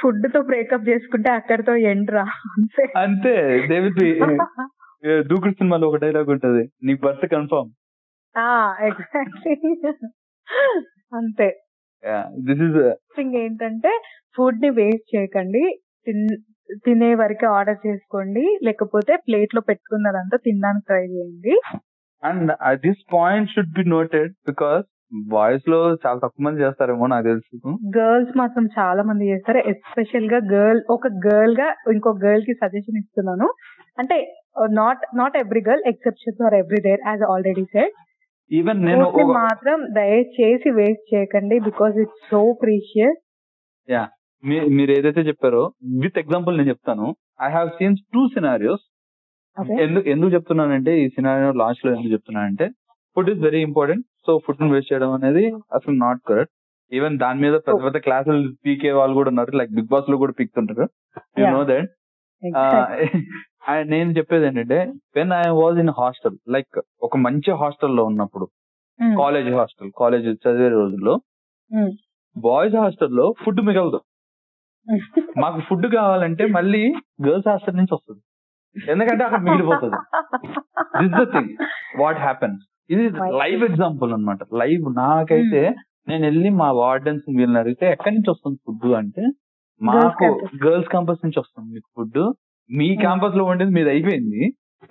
ఫుడ్తో 0.00 0.42
బ్రేకప్ 0.42 0.88
చేసుకుంటే 0.88 1.30
అక్కడితో 1.30 1.76
ఎండ్ 1.76 2.10
రా. 2.10 2.22
అంతే. 2.22 2.84
అంతే. 2.96 3.34
దేవి 3.66 3.90
దూకుడు 5.22 5.52
సినిమాలో 5.52 5.88
ఒక 5.88 5.96
డైలాగ్ 5.96 6.30
ఉంటది. 6.30 6.68
నీకు 6.82 7.00
బర్త్ 7.06 7.26
కన్ఫర్మ్ 7.26 7.70
ఎగ్జాక్ట్లీ 8.84 9.54
అంతే. 11.12 11.48
దిస్ 12.38 12.62
ఇస్ 12.62 12.94
థింగ్ 13.16 13.34
ఏంటంటే 13.34 14.00
ఫుడ్ని 14.36 14.70
వేస్ట్ 14.70 15.16
చేయకండి. 15.16 15.78
తిన్- 16.06 17.18
వరకు 17.18 17.46
ఆర్డర్ 17.46 17.86
చేసుకోండి. 17.86 18.58
లేకపోతే 18.62 19.16
ప్లేట్లో 19.16 19.60
పెట్టుకున్నదంతా 19.60 20.36
తినడానికి 20.36 20.86
ట్రై 20.86 21.04
చేయండి. 21.04 21.60
And 22.24 22.52
this 22.80 23.14
point 23.14 23.50
should 23.50 23.72
be 23.72 23.84
noted 23.84 24.32
because 24.32 24.86
బాయ్స్లో 25.28 25.88
చాలా 25.88 26.14
తక్కువ 26.14 26.34
మంది 26.40 26.62
చేస్తారేమో 26.62 27.06
నాకు 27.06 27.24
తెలుసు. 27.24 27.78
గర్ల్స్ 27.98 28.36
మాత్రం 28.36 28.68
చాలా 28.78 29.02
మంది 29.02 29.30
చేస్తారు. 29.30 29.58
ఎస్పెషల్గా 29.58 30.40
గర్ల్ 30.52 30.82
ఒక 30.90 31.06
గర్ల్గా 31.06 31.74
ఇంకో 31.92 32.10
గర్ల్కి 32.24 32.54
సజెషన్ 32.54 32.98
ఇస్తున్నాను. 32.98 33.54
అంటే 33.98 34.34
not 34.70 35.16
not 35.16 35.36
every 35.36 35.62
girl 35.68 35.82
exceptions 35.86 36.42
are 36.42 36.54
every 36.54 36.76
there 36.80 37.00
as 37.06 37.22
already 37.22 37.64
said 37.64 37.92
even 38.50 38.80
నేను 38.86 39.04
మాత్రం 39.40 39.78
దయచేసి 39.92 40.70
వేస్ట్ 40.78 41.06
చేయకండి 41.12 41.56
because 41.68 41.94
it's 42.02 42.24
so 42.30 42.40
precious 42.62 43.20
yeah. 43.88 44.02
మీరు 44.76 44.90
ఏదైతే 44.96 45.22
చెప్పారో 45.28 45.62
విత్ 46.02 46.18
ఎగ్జాంపుల్ 46.22 46.56
నేను 46.58 46.70
చెప్తాను. 46.72 47.06
I 47.42 47.50
have 47.50 47.70
scenes 47.78 48.02
two 48.14 48.22
scenarios 48.34 48.84
ఎందుకు 49.84 50.06
ఎందుకు 50.08 50.30
చెప్తున్నానంటే 50.34 50.92
ఈ 51.02 51.06
సినారియో 51.08 51.50
లాస్ట్లో 51.60 51.90
ఎందుకు 51.92 52.12
చెప్తున్నానంటే 52.14 52.66
food 53.16 53.30
is 53.32 53.40
very 53.40 53.60
important 53.60 54.04
so 54.26 54.32
ఫుడ్ని 54.46 54.68
వేస్ట్ 54.72 54.90
చేయడం 54.92 55.12
అనేది 55.12 55.44
అసలు 55.76 55.94
నాట్ 55.98 56.20
కరెక్ట్ 56.30 56.54
ఈవెన్ 56.92 57.14
దాని 57.18 57.40
మీద 57.40 57.54
పెద్ద 57.66 57.78
పెద్ద 57.84 57.98
క్లాసులు 58.06 58.40
పీకే 58.64 58.90
వాళ్ళు 58.92 59.14
కూడా 59.14 59.30
ఉన్నారు. 59.32 59.52
లైక్ 59.58 59.72
బిగ్ 59.78 59.90
బాస్లో 59.92 60.16
కూడా 60.22 60.34
పీక్తుంటారు. 60.38 60.86
యూ. 61.40 61.44
నో 61.54 61.62
దట్ 61.64 61.88
నేను 63.88 64.10
చెప్పేది 64.10 64.46
ఏంటంటే 64.46 64.78
when 65.16 65.32
I 65.34 65.44
was 65.54 65.78
in 65.78 65.92
hostel 65.98 66.36
like 66.48 66.76
ఒక 67.02 67.16
మంచి 67.16 67.52
హాస్టల్లో 67.52 68.04
ఉన్నప్పుడు 68.04 68.46
కాలేజ్ 69.16 69.50
హాస్టల్ 69.54 69.92
కాలేజ్ 69.98 70.28
చదివే 70.44 70.68
రోజుల్లో 70.78 71.14
Hmm. 71.70 71.90
బాయ్స్ 72.36 72.76
హాస్టల్లో 72.76 73.24
ఫుడ్ 73.42 73.60
మిగలదు. 73.60 73.98
మాకు 75.42 75.58
ఫుడ్ 75.60 75.86
కావాలంటే 75.94 76.44
మళ్ళీ 76.46 76.80
గర్ల్స్ 77.26 77.48
హాస్టల్ 77.48 77.76
నుంచి 77.76 77.94
వస్తుంది. 77.94 78.20
ఎందుకంటే 78.76 79.22
అక్కడ 79.24 79.40
మిగిలిపోతుంది. 79.40 79.98
This 81.00 81.14
the 81.20 81.24
thing 81.32 81.50
what 82.00 82.18
happens 82.18 82.60
ఇది 82.90 83.04
లైవ్ 83.42 83.62
ఎగ్జాంపుల్ 83.64 84.10
అన్నమాట. 84.12 84.40
లైవ్ 84.54 84.84
నాకైతే 84.96 85.62
నేను 86.08 86.22
వెళ్ళి 86.24 86.50
మా 86.60 86.68
వార్డెన్స్ 86.80 87.24
వీళ్ళని 87.38 87.58
అడిగితే 87.58 87.86
ఎక్కడి 87.90 88.14
నుంచి 88.16 88.30
వస్తుంది 88.30 88.58
ఫుడ్ 88.66 88.94
అంటే 88.94 89.24
మాకు. 89.80 90.26
గర్ల్స్ 90.64 90.88
క్యాంపస్ 90.88 91.24
నుంచి 91.24 91.38
వస్తుంది 91.38 91.68
మీకు 91.74 91.88
ఫుడ్ 91.96 92.20
మీ 92.70 92.88
క్యాంపస్లో 93.02 93.44
ఉండేది 93.52 93.72
మీది 93.78 93.90
అయిపోయింది. 93.94 94.42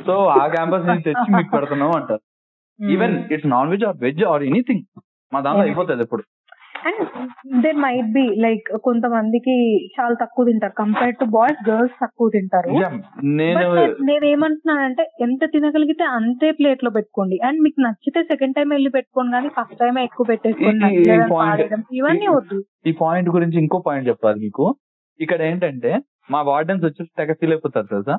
సో 0.08 0.14
ఆ 0.42 0.44
క్యాంపస్ 0.56 0.88
నుంచి 0.90 1.08
తెచ్చి 1.08 1.30
మీకు 1.38 1.52
పెడుతున్నాం 1.56 1.92
అంటారు. 2.00 2.24
Even 2.80 3.16
it's 3.34 3.50
non 3.56 3.72
veg 3.74 3.86
or 3.90 3.98
veg 4.06 4.24
or 4.34 4.44
anything 4.52 4.86
మా 5.32 5.40
దాంట్లో. 5.48 5.66
అయిపోతుంది 5.68 6.04
ఇప్పుడు 6.08 6.24
and 6.90 7.02
there 7.64 7.78
might 7.84 8.10
be 8.16 8.24
like 8.46 8.66
కొంతమందికి 8.88 9.54
చాలా 9.98 10.16
తక్కువ 10.22 10.44
తింటారు. 10.48 10.74
కంపేర్ 10.80 11.14
టు 11.20 11.26
బాయ్స్ 11.36 11.62
గర్ల్స్ 11.70 11.94
తక్కువ 12.02 12.30
తింటారు. 12.36 12.72
నేను 13.40 13.62
But 13.78 13.94
నేను 14.10 14.26
ఏమంటున్నానంటే 14.32 15.04
ఎంత 15.26 15.40
తినగలిగితే 15.54 16.06
అంతే 16.18 16.48
ప్లేట్లో 16.58 16.92
పెట్టుకోండి. 16.98 17.38
అండ్ 17.48 17.62
మీకు 17.66 17.82
నచ్చితే 17.86 18.22
సెకండ్ 18.32 18.56
టైం 18.58 18.68
వెళ్ళి 18.76 18.92
పెట్టుకోండి 18.98 19.34
కానీ 19.38 19.52
ఫస్ట్ 19.58 19.80
టైం 19.84 20.00
ఎక్కువ 20.08 20.26
పెట్టేసుకోండి. 20.32 20.90
ఇవన్నీ 22.00 22.28
వద్దు. 22.38 22.60
ఈ 22.92 22.94
పాయింట్ 23.04 23.30
గురించి 23.38 23.58
ఇంకో 23.64 23.80
పాయింట్ 23.88 24.10
చెప్పాలి 24.12 24.40
మీకు. 24.48 24.66
ఇక్కడ 25.20 25.42
ఏంటంటే 25.52 25.94
మా 26.30 26.40
వార్డెన్స్ 26.50 26.86
వచ్చి 26.86 27.04
తెగ 27.18 27.34
ఫీల్ 27.34 27.54
అయిపోతారు 27.54 27.88
తెలుసా? 27.88 28.16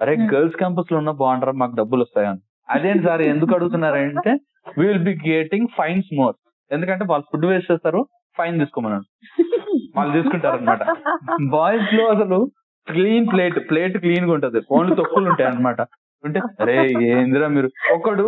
అరే 0.00 0.12
Hmm. 0.14 0.28
గర్ల్స్ 0.32 0.56
క్యాంపస్లో 0.56 0.96
ఉన్న 0.98 1.10
బాగుంటారా 1.20 1.52
మాకు 1.62 1.74
డబ్బులు 1.76 2.02
వస్తాయని. 2.02 2.40
అదేంటి 2.68 3.02
సార్ 3.06 3.22
ఎందుకు 3.32 3.52
అడుగుతున్నారంటే 3.54 4.32
will 4.78 5.04
be 5.04 5.12
getting 5.26 5.68
fines 5.78 6.10
more 6.18 6.36
ఎందుకంటే 6.70 7.04
వాళ్ళు 7.04 7.26
ఫుడ్ 7.30 7.46
వేస్ట్ 7.46 7.70
చేస్తారు 7.72 8.00
ఫైన్ 8.36 8.60
తీసుకోమన్నారు. 8.60 9.06
వాళ్ళు 9.96 10.12
తీసుకుంటారు 10.16 10.56
అనమాట 10.56 10.82
బాయ్స్లో 11.54 12.04
అసలు 12.14 12.38
క్లీన్ 12.86 13.26
ప్లేట్ 13.32 13.58
ప్లేట్ 13.70 13.96
క్లీన్గా 13.98 14.32
ఉంటది. 14.32 14.60
ఓన్లీ 14.70 14.94
తొక్కులు 14.96 15.26
ఉంటాయి 15.30 15.48
అన్నమాట 15.50 15.80
ఉంటే 16.24 16.38
అరే 16.62 16.76
ఏందిరా 17.10 17.46
మీరు? 17.48 17.68
ఒకడు 17.94 18.24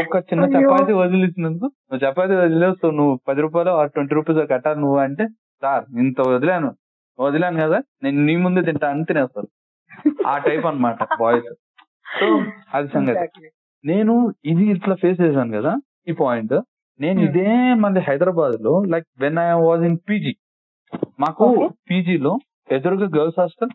ఒక 0.00 0.16
చిన్న. 0.28 0.44
చపాతి 0.54 0.92
వదిలిచ్చినందుకు 1.00 1.68
నువ్వు 1.88 2.02
చపాతి 2.04 2.36
వదిలేస్తావు 2.42 2.94
నువ్వు 3.00 3.14
పది 3.28 3.40
రూపాయలు 3.40 3.72
ట్వంటీ 3.94 4.14
రూపీస్ 4.14 4.40
కట్టాలి 4.52 4.80
నువ్వు 4.80 4.98
అంటే 5.06 5.24
సార్ 5.62 5.84
ఇంత 6.04 6.20
వదిలాను. 6.28 6.70
వదిలాను 7.18 7.58
కదా 7.62 7.78
నేను 8.04 8.18
నీ 8.26 8.34
ముందే 8.42 8.62
తింటా 8.62 8.88
అని 8.92 9.04
తినేస్తారు 9.08 9.48
ఆ 10.26 10.34
టైప్ 10.46 10.66
అన్నమాట 10.70 10.98
బాయ్స్ 11.20 11.50
సో 12.16 12.26
అది 12.74 12.88
సంగతి. 12.94 13.26
నేను 13.84 14.12
ఇది 14.44 14.64
ఇట్లా 14.74 14.94
ఫేస్ 15.02 15.18
చేశాను 15.22 15.52
కదా 15.58 15.72
ఈ 16.08 16.14
పాయింట్ 16.20 16.54
నేను 17.00 17.18
Hmm. 17.18 17.26
ఇదే 17.26 17.48
మంది 17.80 18.00
హైదరాబాద్లో 18.06 18.72
like 18.92 19.06
when 19.22 19.38
I 19.40 19.48
was 19.62 19.82
in 19.88 19.96
PG 20.06 20.32
మాకు. 21.18 21.46
పీజీలో 21.88 22.32
ఎదురుగా 22.70 23.06
గర్ల్స్ 23.16 23.40
హాస్టల్ 23.40 23.72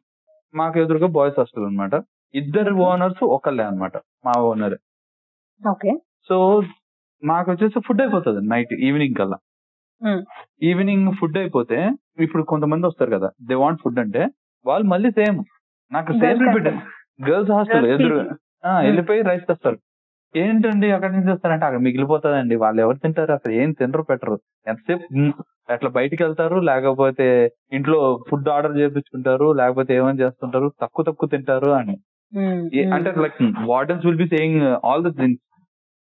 మాకు 0.53 0.75
ఎదురుగా 0.83 1.07
బాయ్స్ 1.17 1.37
హాస్టల్ 1.39 1.65
అన్నమాట 1.67 1.93
ఇద్దరు. 2.33 2.71
ఓనర్స్ 2.87 3.21
ఒకళ్ళే 3.35 3.63
అన్నమాట 3.67 3.95
మా 4.25 4.33
ఓనర్ 4.47 4.75
ఓకే 5.61 5.91
సో 6.29 6.35
మాకు 7.23 7.47
వచ్చేసి 7.51 7.79
ఫుడ్ 7.87 8.01
అయిపోతుంది 8.03 8.41
నైట్ 8.53 8.73
ఈవినింగ్ 8.87 9.17
కల్లా 9.19 9.37
Hmm. 9.37 9.50
ఈవినింగ్ 10.63 11.13
ఫుడ్ 11.13 11.37
అయిపోతే 11.37 11.91
ఇప్పుడు 12.19 12.43
కొంతమంది 12.43 12.87
వస్తారు 12.87 13.11
కదా 13.11 13.29
దే 13.41 13.55
వాంట్ 13.55 13.79
ఫుడ్ 13.81 13.99
అంటే 13.99 14.29
వాళ్ళు 14.65 14.87
మళ్ళీ 14.87 15.11
సేమ్ 15.11 15.43
నాకు 15.91 16.11
సేమ్ 16.11 16.39
రిపీట్ 16.41 16.75
గర్ల్స్ 17.29 17.51
హాస్టల్ 17.51 17.87
ఎదురు. 17.87 18.29
ఆ, 18.65 18.79
వెళ్ళిపోయి 18.79 19.21
రైస్ 19.21 19.47
తెస్తారు. 19.47 19.77
ఏంటండి 20.35 20.91
అక్కడి 20.91 21.13
నుంచి 21.13 21.31
వస్తారంటే 21.31 21.65
అక్కడ 21.65 21.79
మిగిలిపోతుందండి. 21.79 22.55
వాళ్ళు 22.55 22.81
ఎవరు 22.81 22.97
తింటారు? 22.97 23.31
అసలు 23.31 23.51
ఏం 23.51 23.71
తినరు 23.71 24.01
పెట్టరు. 24.01 24.39
ఎంతసేపు? 24.67 25.17
మ్, 25.17 25.31
అట్లా 25.69 25.89
బయటికి 25.89 26.23
వెళ్తారు 26.23 26.55
లేకపోతే 26.55 27.49
ఇంట్లో 27.73 28.23
ఫుడ్ 28.29 28.49
ఆర్డర్ 28.49 28.77
చేపించుకుంటారు 28.77 29.53
లేకపోతే 29.53 29.95
ఏమని 29.95 30.19
చేస్తుంటారు? 30.19 30.71
తక్కువ 30.81 31.05
తక్కువ 31.05 31.29
తింటారు 31.29 31.71
అని. 31.71 31.97
అంటే 32.93 33.13
like 33.17 33.53
wardens 33.65 34.05
will 34.05 34.17
be 34.17 34.27
saying 34.27 34.61
all 34.85 35.03
the 35.03 35.17
things 35.17 35.50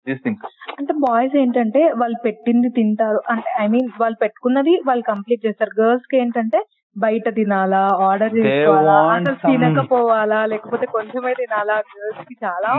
these 0.07 0.23
things 0.23 0.45
అంటే 0.79 0.93
బాయ్స్ 1.03 1.35
ఏంటంటే 1.35 1.81
వాళ్ళు 1.97 2.17
పెట్టింది 2.25 2.69
తింటారు. 2.77 3.19
అంటే 3.29 3.49
ఐ 3.59 3.67
మీన్ 3.67 3.87
వాళ్ళు 4.01 4.17
పెట్టుకున్నది 4.23 4.73
వాళ్ళు 4.87 5.03
కంప్లీట్ 5.03 5.45
చేస్తారు. 5.45 5.73
గర్ల్స్కి 5.79 6.17
ఏంటంటే 6.17 6.59
బయట 6.95 7.29
తినాలా 7.35 7.81
ఆర్డర్ 8.05 8.33
చేసుకోవాలా 8.37 8.93
అసలు 9.09 9.37
తినకపోవాలా 9.43 10.39
లేకపోతే 10.45 10.85
కొంచెమే 10.95 11.33
తినాలా 11.33 11.75
గర్ల్స్కి 11.91 12.35
చాలా 12.43 12.69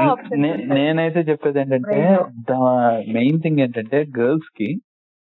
నేనైతే 0.72 1.20
చెప్పేది 1.28 1.60
ఏంటంటే 1.60 1.98
మెయిన్ 3.16 3.40
థింగ్ 3.40 3.60
ఏంటంటే 3.60 4.00
గర్ల్స్కి 4.18 4.68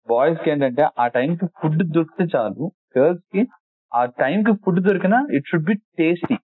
బాయ్స్కి 0.07 0.49
ఏంటంటే 0.51 0.83
ఆ 0.99 1.07
టైం 1.15 1.29
కి 1.35 1.45
ఫుడ్ 1.59 1.83
దొరికితే 1.95 2.25
చాలు. 2.33 2.63
గర్ల్స్కి 2.97 3.41
ఆ 3.91 4.01
టైం 4.21 4.37
కి 4.43 4.53
ఫుడ్ 4.63 4.81
దొరికినా 4.87 5.19
it 5.37 5.49
should 5.51 5.67
be 5.67 5.75
tasty 5.99 6.35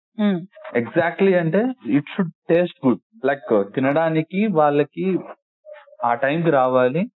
exactly 0.76 1.34
అంటే 1.36 1.62
it 1.98 2.12
should 2.16 2.34
taste 2.50 2.80
good 2.86 3.02
like 3.26 3.48
తినడానికి 3.76 4.42
వాళ్ళకి 4.54 5.06
ఆ 6.02 6.16
టైం 6.16 6.42
కి 6.42 6.52
రావాలి. 6.52 7.10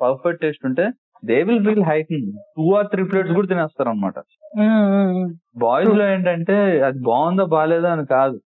పర్ఫెక్ట్ 0.00 0.42
టేస్ట్ 0.42 0.66
ఉంటే 0.66 0.90
they 1.22 1.42
will 1.42 1.66
feel 1.66 1.84
hiking 1.84 2.32
two 2.56 2.74
or 2.74 2.86
three 2.86 3.08
plates 3.08 3.34
కూడా 3.34 3.48
తినేస్తారు 3.48 3.90
అనమాట 3.90 4.14
బాయ్స్లో 5.62 6.12
ఏంటంటే 6.12 6.86
అది 6.86 7.08
బాగుందా 7.08 7.44
బాగాలేదా 7.54 7.92
అని 7.92 8.06
కాదు. 8.06 8.40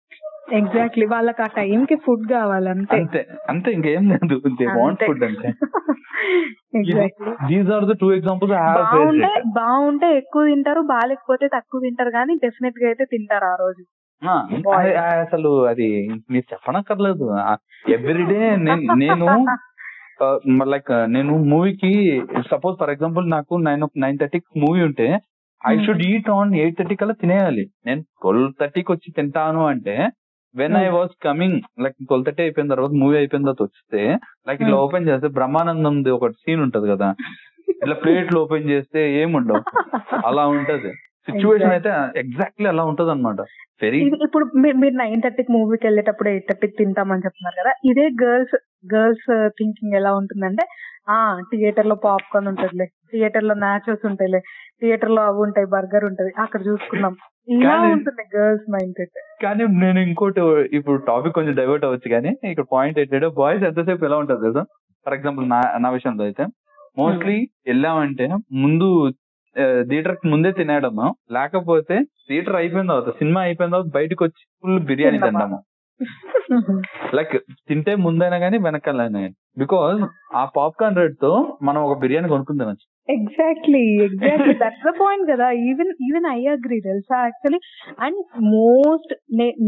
ఎగ్జాక్ట్లీ 0.59 1.07
వాళ్ళకి 1.07 1.43
ఆ 1.43 1.47
టైం 1.57 1.85
కి 1.85 1.97
ఫుడ్ 2.05 2.31
కావాలంతే. 2.31 2.97
అంతే. 2.97 3.27
అంతే 3.49 3.73
ఇంకేం 3.73 4.13
లేదు. 4.13 4.49
They 4.59 4.79
want 4.79 5.03
food 5.07 5.25
exactly 5.25 7.05
these 7.51 7.77
are 7.77 7.85
the 7.85 7.97
two 8.01 8.13
examples 8.13 8.55
I 8.55 8.63
have 8.63 8.83
బాగుంటే 8.83 9.43
బాగుంటే 9.59 10.19
ఎక్కువ 10.19 10.51
తింటారు 10.51 10.81
బాగాలేకపోతే 10.93 11.49
తక్కువ 11.57 11.81
తింటారు 11.81 12.13
కానీ 12.19 12.39
డెఫినెట్గా 12.45 12.89
అయితే 12.89 13.05
తింటారు 13.15 13.45
ఆ 13.45 13.57
రోజు. 13.57 13.85
అసలు 15.23 15.69
అది 15.69 16.09
మీరు 16.31 16.45
చెప్పనక్కర్లేదు. 16.53 17.35
ఎవ్రీడే 17.89 18.57
నేను 19.03 19.47
లైక్ 20.71 20.91
నేను 21.09 21.33
మూవీకి 21.51 21.91
సపోజ్ 22.51 22.79
ఫర్ 22.81 22.91
ఎగ్జాంపుల్ 22.91 23.27
నాకు 23.31 23.55
నైన్ 23.67 23.85
నైన్ 23.99 24.19
థర్టీకి 24.19 24.61
మూవీ 24.61 24.81
ఉంటే 24.89 25.09
I. 25.63 25.75
Should 25.85 26.03
eat 26.11 26.31
on 26.35 26.51
eight 26.61 26.79
thirty 26.79 26.97
కల్లా 26.97 27.15
తినేయాలి 27.21 27.65
నేను 27.87 28.03
ట్వెల్వ్ 28.23 28.49
థర్టీకి 28.61 28.91
వచ్చి 28.93 29.09
తింటాను 29.17 29.63
అంటే 29.67 29.95
when 30.55 30.77
I. 30.77 30.87
Was 30.95 31.13
coming 31.25 31.59
like 31.85 31.97
twelve 32.07 32.27
thirty 32.27 32.43
అయిపోయిన 32.43 32.73
తర్వాత 32.75 32.93
మూవీ 33.03 33.17
అయిపోయిన 33.19 33.45
తర్వాత 33.47 33.63
వస్తే 33.69 34.03
లైక్ 34.49 34.63
Hmm. 34.63 34.75
ఓపెన్ 34.79 35.09
చేస్తే 35.09 35.29
బ్రహ్మానందంది 35.37 36.11
ఒక 36.17 36.31
సీన్ 36.41 36.63
ఉంటది 36.67 36.89
కదా 36.93 37.09
ఇట్లా 37.75 37.97
ప్లేట్లు 38.01 38.39
ఓపెన్ 38.41 38.71
చేస్తే 38.71 39.01
ఏముండవు 39.19 39.63
అలా 40.29 40.45
ఉంటది 40.55 40.91
సిచ్యువేషన్ 41.29 41.75
అయితే 41.75 41.91
ఎగ్జాక్ట్లీ 42.23 42.67
అలా 42.71 42.83
ఉంటది 42.91 43.11
అనమాట 43.11 43.41
వెరీ 43.83 43.99
ఇప్పుడు 44.27 44.45
మీరు 44.81 44.95
నైన్ 44.97 45.23
థర్టీకి 45.25 45.53
మూవీకి 45.53 45.85
వెళ్ళేటప్పుడు 45.87 46.29
ఎయిట్ 46.31 46.49
థర్టీకి 46.49 46.77
తింటామని 46.81 47.25
చెప్తున్నారు 47.27 47.57
కదా 47.61 47.73
ఇదే 47.91 48.07
గర్ల్స్ 48.23 48.57
గర్ల్స్ 48.93 49.29
థింకింగ్ 49.59 49.97
ఎలా 50.01 50.13
ఉంటుందంటే 50.21 50.65
ఆ 51.09 51.19
థియేటర్లో 51.51 51.97
పాప్కార్న్ 52.05 52.49
ఉంటదిలే 52.51 52.87
థియేటర్లో 53.13 53.55
నాచోస్ 53.63 54.05
ఉంటాయిలే 54.11 54.41
థియేటర్లో 54.81 55.23
అవి 55.23 55.41
ఉంటాయి 55.47 55.67
బర్గర్ 55.73 56.05
ఉంటది 56.09 56.31
అక్కడ 56.43 56.61
చూసుకుందాం. 56.69 57.15
ఇలా 57.55 57.77
ఉంటుంది 57.89 58.23
గర్ల్స్ 58.35 58.67
మైండ్ 58.73 58.97
సెట్ 58.97 59.19
కానీ 59.43 59.65
నేను 59.81 59.99
ఇంకోటి 60.07 60.43
ఇప్పుడు 60.79 60.99
టాపిక్ 61.09 61.35
కొంచెం 61.39 61.55
డైవర్ట్ 61.55 61.87
అవ్వచ్చు 61.87 62.09
కానీ 62.15 62.31
ఇక్కడ 62.51 62.67
పాయింట్ 62.73 62.99
ఏంటంటే 62.99 63.31
బాయ్స్ 63.39 63.65
ఎంతసేపు 63.71 64.07
ఎలా 64.09 64.19
ఉంటది 64.23 64.43
కదా 64.49 64.63
ఫర్ 65.07 65.15
ఎగ్జాంపుల్ 65.15 65.47
నా 65.51 65.61
నా 65.79 65.91
విషయంలో 65.91 66.25
అయితే 66.29 66.45
మోస్ట్లీ 66.97 67.37
వెళ్ళామంటే 67.67 68.27
ముందు 68.63 68.89
థియేటర్కి 69.89 70.27
ముందే 70.33 70.51
తినేయడము. 70.59 71.07
లేకపోతే 71.37 71.97
థియేటర్ 72.29 72.59
అయిపోయిన 72.61 72.91
తర్వాత 72.93 73.13
సినిమా 73.21 73.41
అయిపోయిన 73.47 73.73
తర్వాత 73.75 73.91
బయటకు 73.99 74.23
వచ్చి 74.27 74.43
ఫుల్ 74.63 74.81
బిర్యానీ 74.91 75.19
తిందామా? 75.27 75.59
తింటాము. 76.01 76.77
లైక్ 77.17 77.35
తింటే 77.69 77.93
ముందైనా 78.05 78.39
కానీ 78.45 78.57
వెనకాలైనా 78.67 79.21
బికాస్ 79.63 80.01
ఆ 80.41 80.43
పాప్కార్న్ 80.57 80.99
రేట్తో 81.01 81.33
మనం 81.69 81.81
ఒక 81.89 81.97
బిర్యానీ 82.03 82.29
కొనుక్కుని 82.33 82.61
తినచ్చు. 82.63 82.87
Exactly 83.09 83.83
exactly 84.07 84.55
that's 84.63 84.87
the 84.89 84.93
point 85.01 85.27
కదా. 85.33 85.47
ఈవెన్ 85.69 85.93
ఈవెన్ 86.09 86.29
ఐ 86.37 86.41
అగ్రీ 86.55 86.79
తెలుసా? 86.89 87.19
యాక్చువల్లీ 87.27 87.61
అండ్ 88.07 88.21
మోస్ట్ 88.57 89.13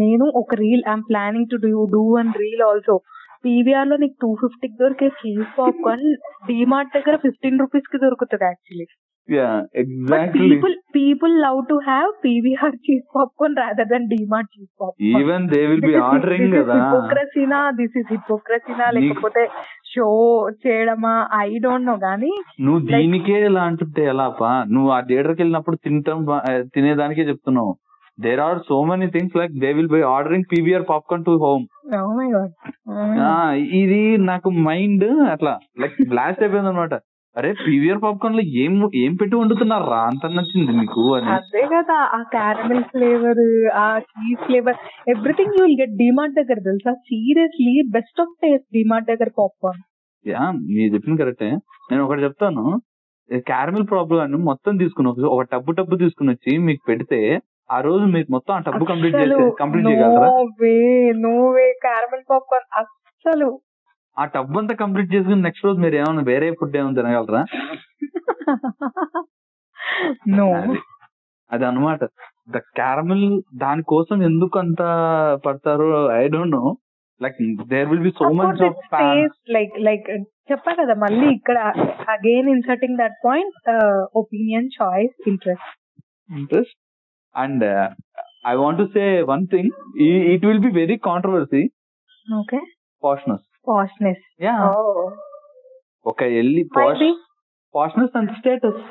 నేను 0.05 0.27
ఒక 0.43 0.61
reel 0.63 0.85
I'm 0.93 1.07
planning 1.11 1.51
to 1.53 1.59
do 1.67 1.85
do 1.97 2.05
and 2.23 2.37
reel 2.45 2.65
also 2.71 2.97
పీవీఆర్లో 3.47 3.97
నీకు 4.03 4.17
టూ 4.25 4.31
ఫిఫ్టీకి 4.43 4.77
దొరికే 4.83 5.07
చీజ్ 5.21 5.47
పాప్కార్న్ 5.59 6.09
డిమార్ట్ 6.51 6.93
దగ్గర 6.97 7.17
ఫిఫ్టీన్ 7.25 7.61
రూపీస్కి 7.63 7.99
దొరుకుతుంది 8.05 8.47
actually 8.51 8.87
but 9.29 9.77
exactly 9.83 10.47
people 10.47 10.75
people 10.97 11.35
love 11.45 11.59
to 11.69 11.77
have 11.87 12.09
PVR 12.25 12.77
cheese 12.87 13.05
popcorn 13.17 13.57
rather 13.61 13.89
than 13.93 14.07
DMart 14.13 14.51
cheese 14.55 14.71
popcorn 14.81 15.21
even 15.21 15.45
they 15.53 15.61
will 15.71 15.85
be 15.87 15.95
ordering 16.07 16.55
కదా. 16.59 16.77
హిపోక్రసీనా 16.79 17.61
this 17.79 17.97
is 18.01 18.11
హిపోక్రసీనా 18.15 18.89
లేకపోతే 18.97 19.45
show 19.93 20.09
చేయడమా? 20.65 21.15
ఐ 21.41 21.51
డోంట్ 21.65 21.89
నో 21.91 21.97
కానీ 22.05 22.33
నువ్వు 22.67 22.81
దీనికే 22.91 23.39
ఇలా 23.49 23.63
అంటుంటే 23.71 24.05
ఎలాపా? 24.13 24.51
నువ్వు 24.75 24.91
ఆ 24.91 25.01
థియేటర్కి 25.09 25.41
వెళ్ళినప్పుడు 25.43 25.79
తింటాం 25.87 26.21
తినేదానికే 26.77 27.25
చెప్తున్నావు. 27.31 27.73
There 28.19 28.41
are 28.41 28.59
so 28.69 28.77
many 28.85 29.07
things 29.15 29.39
like 29.41 29.55
they 29.63 29.71
will 29.77 29.93
be 29.95 30.03
ordering 30.15 30.49
PVR 30.51 30.85
popcorn 30.91 31.25
to 31.25 31.35
home 31.45 31.65
ఇది 33.81 34.03
నాకు 34.29 34.49
మైండ్ 34.67 35.07
అట్లా 35.33 35.53
లైక్ 35.83 35.97
బ్లాస్ట్ 36.13 36.43
అయిపోయింది 36.45 36.71
అనమాట 36.71 36.95
అరే 37.37 37.51
పీవీఆర్ 37.61 38.01
పాప్కార్న్లో 38.03 38.43
ఏం 38.63 38.73
ఏం 39.03 39.13
పెట్టి 39.15 39.35
వండుతున్నారా? 39.37 39.99
అంత 40.11 40.27
నచ్చింది 40.39 40.73
మీకు 40.81 41.03
అని. 41.17 41.29
అదే 41.37 41.63
కదా 41.67 41.97
ఆ 42.17 42.21
క్యారమెల్ 42.35 42.85
ఫ్లేవర్ 42.85 43.41
ఆ 43.83 43.87
cheese 44.11 44.43
flavour 44.47 44.79
everything 45.09 45.55
you 45.57 45.63
will 45.65 45.81
get 45.81 45.95
DMart 46.03 46.35
దగ్గర 46.41 46.59
తెలుసా? 46.69 46.93
Seriously 47.09 47.75
best 47.97 48.21
of 48.21 48.35
taste 48.43 48.69
DMart 48.79 49.09
దగ్గర 49.13 49.31
పాప్కార్న్. 49.41 49.83
యా 50.27 50.43
మీరు 50.75 50.91
చెప్పింది 50.95 51.21
కరెక్టే. 51.23 51.51
నేను 51.91 52.03
ఒకటి 52.05 52.23
చెప్తాను. 52.23 52.65
క్యారమిల్ 53.51 53.87
ప్రాబ్లం 53.87 54.45
మొత్తం 54.51 54.77
తీసుకుని 54.77 55.09
వచ్చి 55.09 55.27
ఒక 55.35 55.43
టబ్బు 55.53 55.73
టబ్బు 55.73 55.97
తీసుకుని 55.97 56.31
వచ్చి 56.31 56.53
మీకు 56.69 56.83
పెడితే 56.89 57.21
ఆ 57.71 57.81
రోజు 57.81 58.05
మీకు 58.15 58.29
మొత్తం 58.33 58.53
ఆ 58.55 58.63
టబ్బు 58.69 58.85
కంప్లీట్ 58.85 59.15
చేసి 59.17 59.45
కంప్లీట్ 59.61 59.87
చేయగలరా? 59.89 60.29
No 60.29 60.39
way 60.63 60.77
no 61.27 61.37
way 61.57 61.67
caramel 61.85 62.25
popcorn 62.31 62.71
అస్సలు. 62.81 63.49
ఆ 64.17 64.25
టబ్ 64.33 64.57
అంతా 64.59 64.75
కంప్లీట్ 64.81 65.13
చేసుకుని 65.15 65.45
నెక్స్ట్ 65.45 65.67
రోజు 65.67 65.79
మీరు 65.85 65.97
ఏమైనా 66.01 66.23
వేరే 66.31 66.49
ఫుడ్ 66.59 66.77
ఏమైనా 66.77 66.97
తినగలరా? 66.99 67.43
అది 71.51 71.65
అనమాట 71.69 72.03
ద 72.49 72.59
క్యారమిల్ 72.77 73.25
దానికోసం 73.63 74.19
ఎందుకు 74.29 74.57
అంత 74.59 74.83
పడతారో 75.45 75.89
I 76.15 76.23
don't 76.29 76.55
know. 76.57 76.63
Like 77.21 77.37
there 77.73 77.89
will 77.91 78.05
be 78.07 78.13
so 78.21 78.29
much 78.39 78.63
of 78.69 78.79
like 79.57 79.75
like 79.89 80.07
చెప్పా 80.51 80.73
కదా 80.81 80.95
మళ్ళీ 81.03 81.27
ఇక్కడ 81.37 81.59
again 82.15 82.49
inserting 82.55 82.99
that 82.99 83.17
point 83.27 83.69
opinion 84.15 84.69
choice 84.79 85.15
interest 85.29 85.71
interest 86.31 86.77
and 87.35 87.65
I 88.47 88.55
want 88.57 88.81
to 88.83 88.89
say 88.97 89.05
one 89.33 89.45
thing 89.53 89.71
it 90.33 90.47
will 90.49 90.65
be 90.67 90.73
very 90.81 90.97
controversy 91.09 91.63
okay 92.27 92.61
poshness 93.03 93.47
poshness 93.67 94.25
yeah 94.47 94.57
ఒక 96.07 96.23
ఎల్లి 96.41 96.63
posh 96.77 97.05
poshness 97.75 98.17
and 98.21 98.33
status 98.39 98.83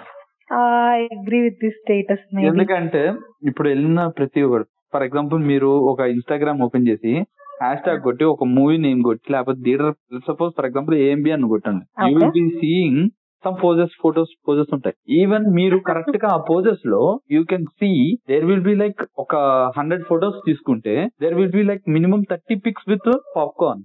I 0.90 1.00
agree 1.16 1.40
with 1.46 1.60
this 1.64 1.78
status 1.82 2.24
ఎందుకంటే 2.50 3.04
ఇప్పుడు 3.50 3.68
వెళ్ళిన 3.70 4.02
ప్రతి 4.18 4.42
ఒక్కరు 4.48 4.66
for 4.94 5.06
example 5.08 5.42
మీరు 5.52 5.70
ఒక 5.92 6.08
Instagram 6.14 6.64
open 6.66 6.88
చేసి 6.90 7.14
హ్యాష్ 7.62 7.84
ట్యాగ్ 7.86 8.04
కొట్టి 8.06 8.24
ఒక 8.34 8.44
మూవీ 8.56 8.76
నేమ్ 8.86 9.02
కొట్టి 9.08 9.32
లేకపోతే 9.34 9.60
theatre 9.66 9.96
suppose 10.30 10.54
for 10.58 10.68
example 10.70 10.96
AMB 11.02 11.32
అని 11.36 11.50
కొట్టండి. 11.54 11.84
You 12.04 12.14
will 12.16 12.34
be 12.38 12.46
seeing 12.62 13.02
some 13.44 13.56
poses 13.62 13.94
photos 14.02 14.34
poses 14.48 14.72
ఉంటాయి. 14.76 14.96
ఈవెన్ 15.20 15.46
మీరు 15.56 15.78
కరెక్ట్గా 15.88 16.28
ఆ 16.36 16.40
పోజెస్లో 16.50 17.02
you 17.36 17.42
can 17.52 17.68
see 17.80 17.92
there 18.30 18.46
will 18.50 18.66
be 18.68 18.74
like 18.82 19.02
ఒక 19.24 19.34
హండ్రెడ్ 19.78 20.04
ఫోటోస్ 20.10 20.38
తీసుకుంటే 20.48 20.96
there 21.24 21.36
will 21.40 21.56
be 21.56 21.64
like 21.70 21.84
minimum 21.96 22.22
thirty 22.32 22.58
pics 22.66 22.88
with 22.92 23.10
popcorn 23.38 23.82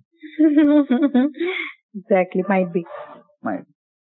exactly 1.97 2.45
might 2.51 2.73
be 2.73 2.83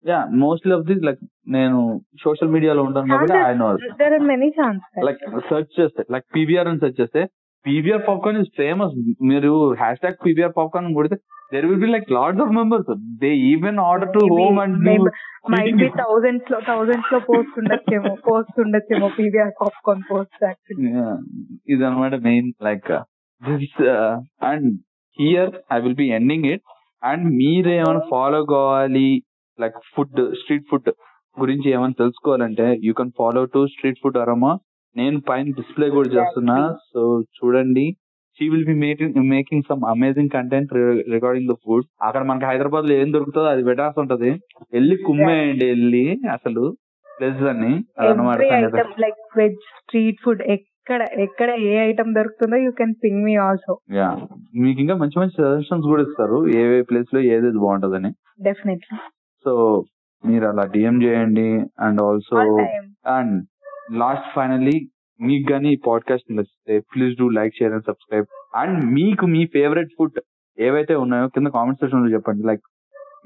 yeah 0.06 0.20
mostly 0.44 0.74
of 0.76 0.86
this 0.86 1.04
like 1.04 1.22
నేను 1.56 1.80
social 2.24 2.52
మీడియాలో 2.56 2.82
ఉంటాను 2.88 3.12
కాబట్టి 3.14 3.40
I 3.46 3.56
know 3.56 3.70
there 4.02 4.14
are 4.14 4.26
many 4.34 4.50
chances 4.60 5.06
like 5.08 5.24
search 5.50 5.72
చేస్తే 5.80 6.04
like 6.16 6.28
PVR 6.36 6.70
అని 6.72 6.82
search 6.84 7.00
చేస్తే 7.02 7.24
PVR 7.66 8.04
popcorn 8.08 8.40
is 8.42 8.52
famous 8.58 8.94
మీరు 9.32 9.52
hash 9.80 10.00
tag 10.00 10.20
PVR 10.26 10.54
popcorn 10.58 10.96
కొడితే 10.96 11.18
there 11.52 11.66
will 11.66 11.82
be 11.82 11.90
like 11.94 12.10
lords 12.12 12.44
of 12.46 12.54
members 12.54 12.90
they 13.22 13.32
even 13.50 13.80
order 13.84 14.12
to 14.16 14.22
home 14.34 14.58
and 14.60 14.78
might 15.56 15.78
be 15.84 15.90
థౌజండ్స్లో 16.00 16.60
థౌజండ్స్లో 16.68 17.20
post 17.30 17.58
ఉండొచ్చేమో 17.62 18.12
post 18.28 18.58
ఉండొచ్చేమో 18.60 19.10
PVR 19.18 19.54
popcorn 19.62 20.04
post 20.10 20.42
actually 20.44 20.92
ఇది 21.68 21.82
అనమాట 21.86 22.16
main 22.28 22.50
like 22.64 22.92
this 23.42 23.80
and 24.44 24.68
here 25.22 25.52
I 25.74 25.80
will 25.80 25.96
be 25.96 26.08
ending 26.10 26.46
it 26.46 26.62
and 27.04 27.26
మీరేమైనా 27.36 28.02
follow 28.12 28.46
కావాలి 28.46 29.10
like 29.62 29.78
food 29.96 30.36
street 30.36 30.68
food 30.72 30.90
గురించి 31.38 31.72
ఏమైనా 31.72 31.98
తెలుసుకోవాలంటే 32.00 32.80
you 32.84 32.94
can 32.94 33.12
follow 33.18 33.46
to 33.46 33.68
street 33.68 34.00
food 34.04 34.18
అరమా 34.18 34.60
నేను 34.96 35.22
పైన 35.30 35.46
డిస్ప్లే 35.50 35.90
కూడా 35.90 36.10
చేస్తున్నా. 36.10 36.76
సో 36.94 37.22
చూడండి. 37.38 37.86
She 38.40 38.50
will 38.50 38.66
be 38.66 38.74
making 38.74 39.30
making 39.30 39.64
some 39.70 39.84
amazing 39.86 40.30
content 40.30 40.74
regarding 41.14 41.50
the 41.50 41.56
food 41.66 41.86
అక్కడ 42.02 42.24
మనకి 42.24 42.46
హైదరాబాద్లో 42.46 42.96
ఏం 42.96 43.14
దొరుకుతుందో 43.14 43.48
అది 43.48 43.64
పెట్టాల్సి 43.64 44.00
ఉంటది. 44.00 44.32
వెళ్ళి 44.74 44.98
కుమ్మేయండి 44.98 45.66
వెళ్ళి. 45.66 46.06
అసలు 46.32 46.64
ఎవ్రీ 47.08 48.50
సంగతి. 48.50 48.78
Item 48.80 49.02
like 49.02 49.22
veg 49.38 49.56
street 49.56 50.20
food 50.26 50.44
ఎక్కడ 50.88 51.06
ఎక్కడ 51.20 51.50
ఏ 51.70 51.72
ఐటమ్ 51.80 52.12
దొరుకుతుందో 52.16 52.58
you 52.58 52.70
can 52.72 52.94
ping 53.04 53.24
me 53.24 53.34
also 53.46 53.74
yeah 53.96 54.06
మీకు 54.56 54.80
ఇంకా 54.82 54.96
మంచి 54.96 55.18
మంచి 55.20 55.36
సజెషన్స్ 55.40 55.88
కూడా 55.88 56.04
ఇస్తారు. 56.04 56.38
ఏ 56.58 56.62
ఏ 56.78 56.82
ప్లేస్లో 56.82 57.20
ఏదేది 57.32 57.60
బాగుంటదని. 57.64 58.12
డెఫినెట్లీ 58.44 58.98
సో 59.46 59.54
మీరు 60.24 60.46
అలా 60.46 60.64
డిఎం 60.76 60.96
చేయండి 61.04 61.48
and 61.80 62.00
also 62.02 62.38
and 63.16 63.36
last 63.98 64.30
finally 64.36 64.78
మీకు 65.20 65.46
కానీ 65.52 65.68
ఈ 65.74 65.80
పాడ్కాస్ట్ 65.88 66.34
నచ్చితే 66.38 66.78
please 66.94 67.14
do 67.20 67.28
like 67.40 67.60
share 67.60 67.76
and 67.78 67.88
subscribe 67.90 68.32
and 68.56 68.80
మీకు 68.94 69.26
మీ 69.36 69.44
ఫేవరెట్ 69.58 69.94
ఫుడ్ 70.00 70.20
ఏవైతే 70.58 70.96
ఉన్నాయో 71.04 71.28
కింద 71.28 71.52
కామెంట్ 71.58 71.84
సెక్షన్లో 71.84 72.12
చెప్పండి. 72.16 72.44
లైక్ 72.48 72.66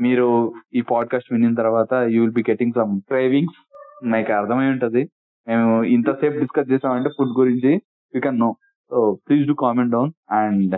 మీరు 0.01 0.27
ఈ 0.75 0.83
పాడ్కాస్ట్ 0.93 1.33
వినిన 1.33 1.55
తర్వాత 1.61 1.93
you 2.13 2.19
will 2.23 2.37
be 2.41 2.49
getting 2.51 2.77
some 2.79 2.99
cravings 3.09 3.59
మీకు 4.05 4.33
అర్థమై 4.33 4.69
ఉంటది. 4.75 5.03
మేము 5.47 5.83
ఇంతసేపు 5.87 6.37
డిస్కస్ 6.39 6.71
చేసామంటే 6.71 7.09
ఫుడ్ 7.09 7.33
గురించి 7.39 7.71
you 8.13 8.21
can 8.21 8.39
know 8.39 8.49
so 8.91 8.97
please 9.27 9.43
do 9.47 9.55
comment 9.61 9.91
down 9.91 10.11
and 10.31 10.75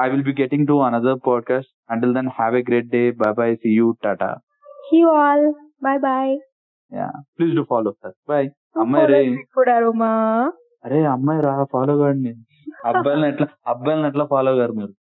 I 0.00 0.06
will 0.10 0.22
be 0.22 0.34
getting 0.42 0.66
to 0.66 0.76
another 0.82 1.18
podcast 1.26 1.72
until 1.90 2.14
then 2.14 2.30
have 2.38 2.56
a 2.56 2.64
great 2.68 2.88
day 2.88 3.02
bye 3.18 3.32
bye 3.32 3.48
see 3.54 3.70
you 3.74 3.88
tata 4.04 4.30
you 4.94 5.08
all 5.22 5.46
boy 5.82 6.00
boy 6.00 6.32
please 7.38 7.54
do 7.56 7.64
follow 7.64 7.92
sir 7.92 8.16
boy 8.28 8.48
అమ్మాయి 8.80 9.06
రే 9.06 9.20
అరే 10.84 11.00
అమ్మాయి 11.06 11.40
రా 11.40 11.54
follow 11.72 11.94
కాండి 11.98 12.32
అబ్బాయిలను 12.86 13.26
ఎట్లా 13.26 13.46
అబ్బాయిలను 13.66 14.06
ఎట్లా 14.06 14.24
follow 14.24 14.52
గారు 14.52 14.72
మీరు? 14.72 14.92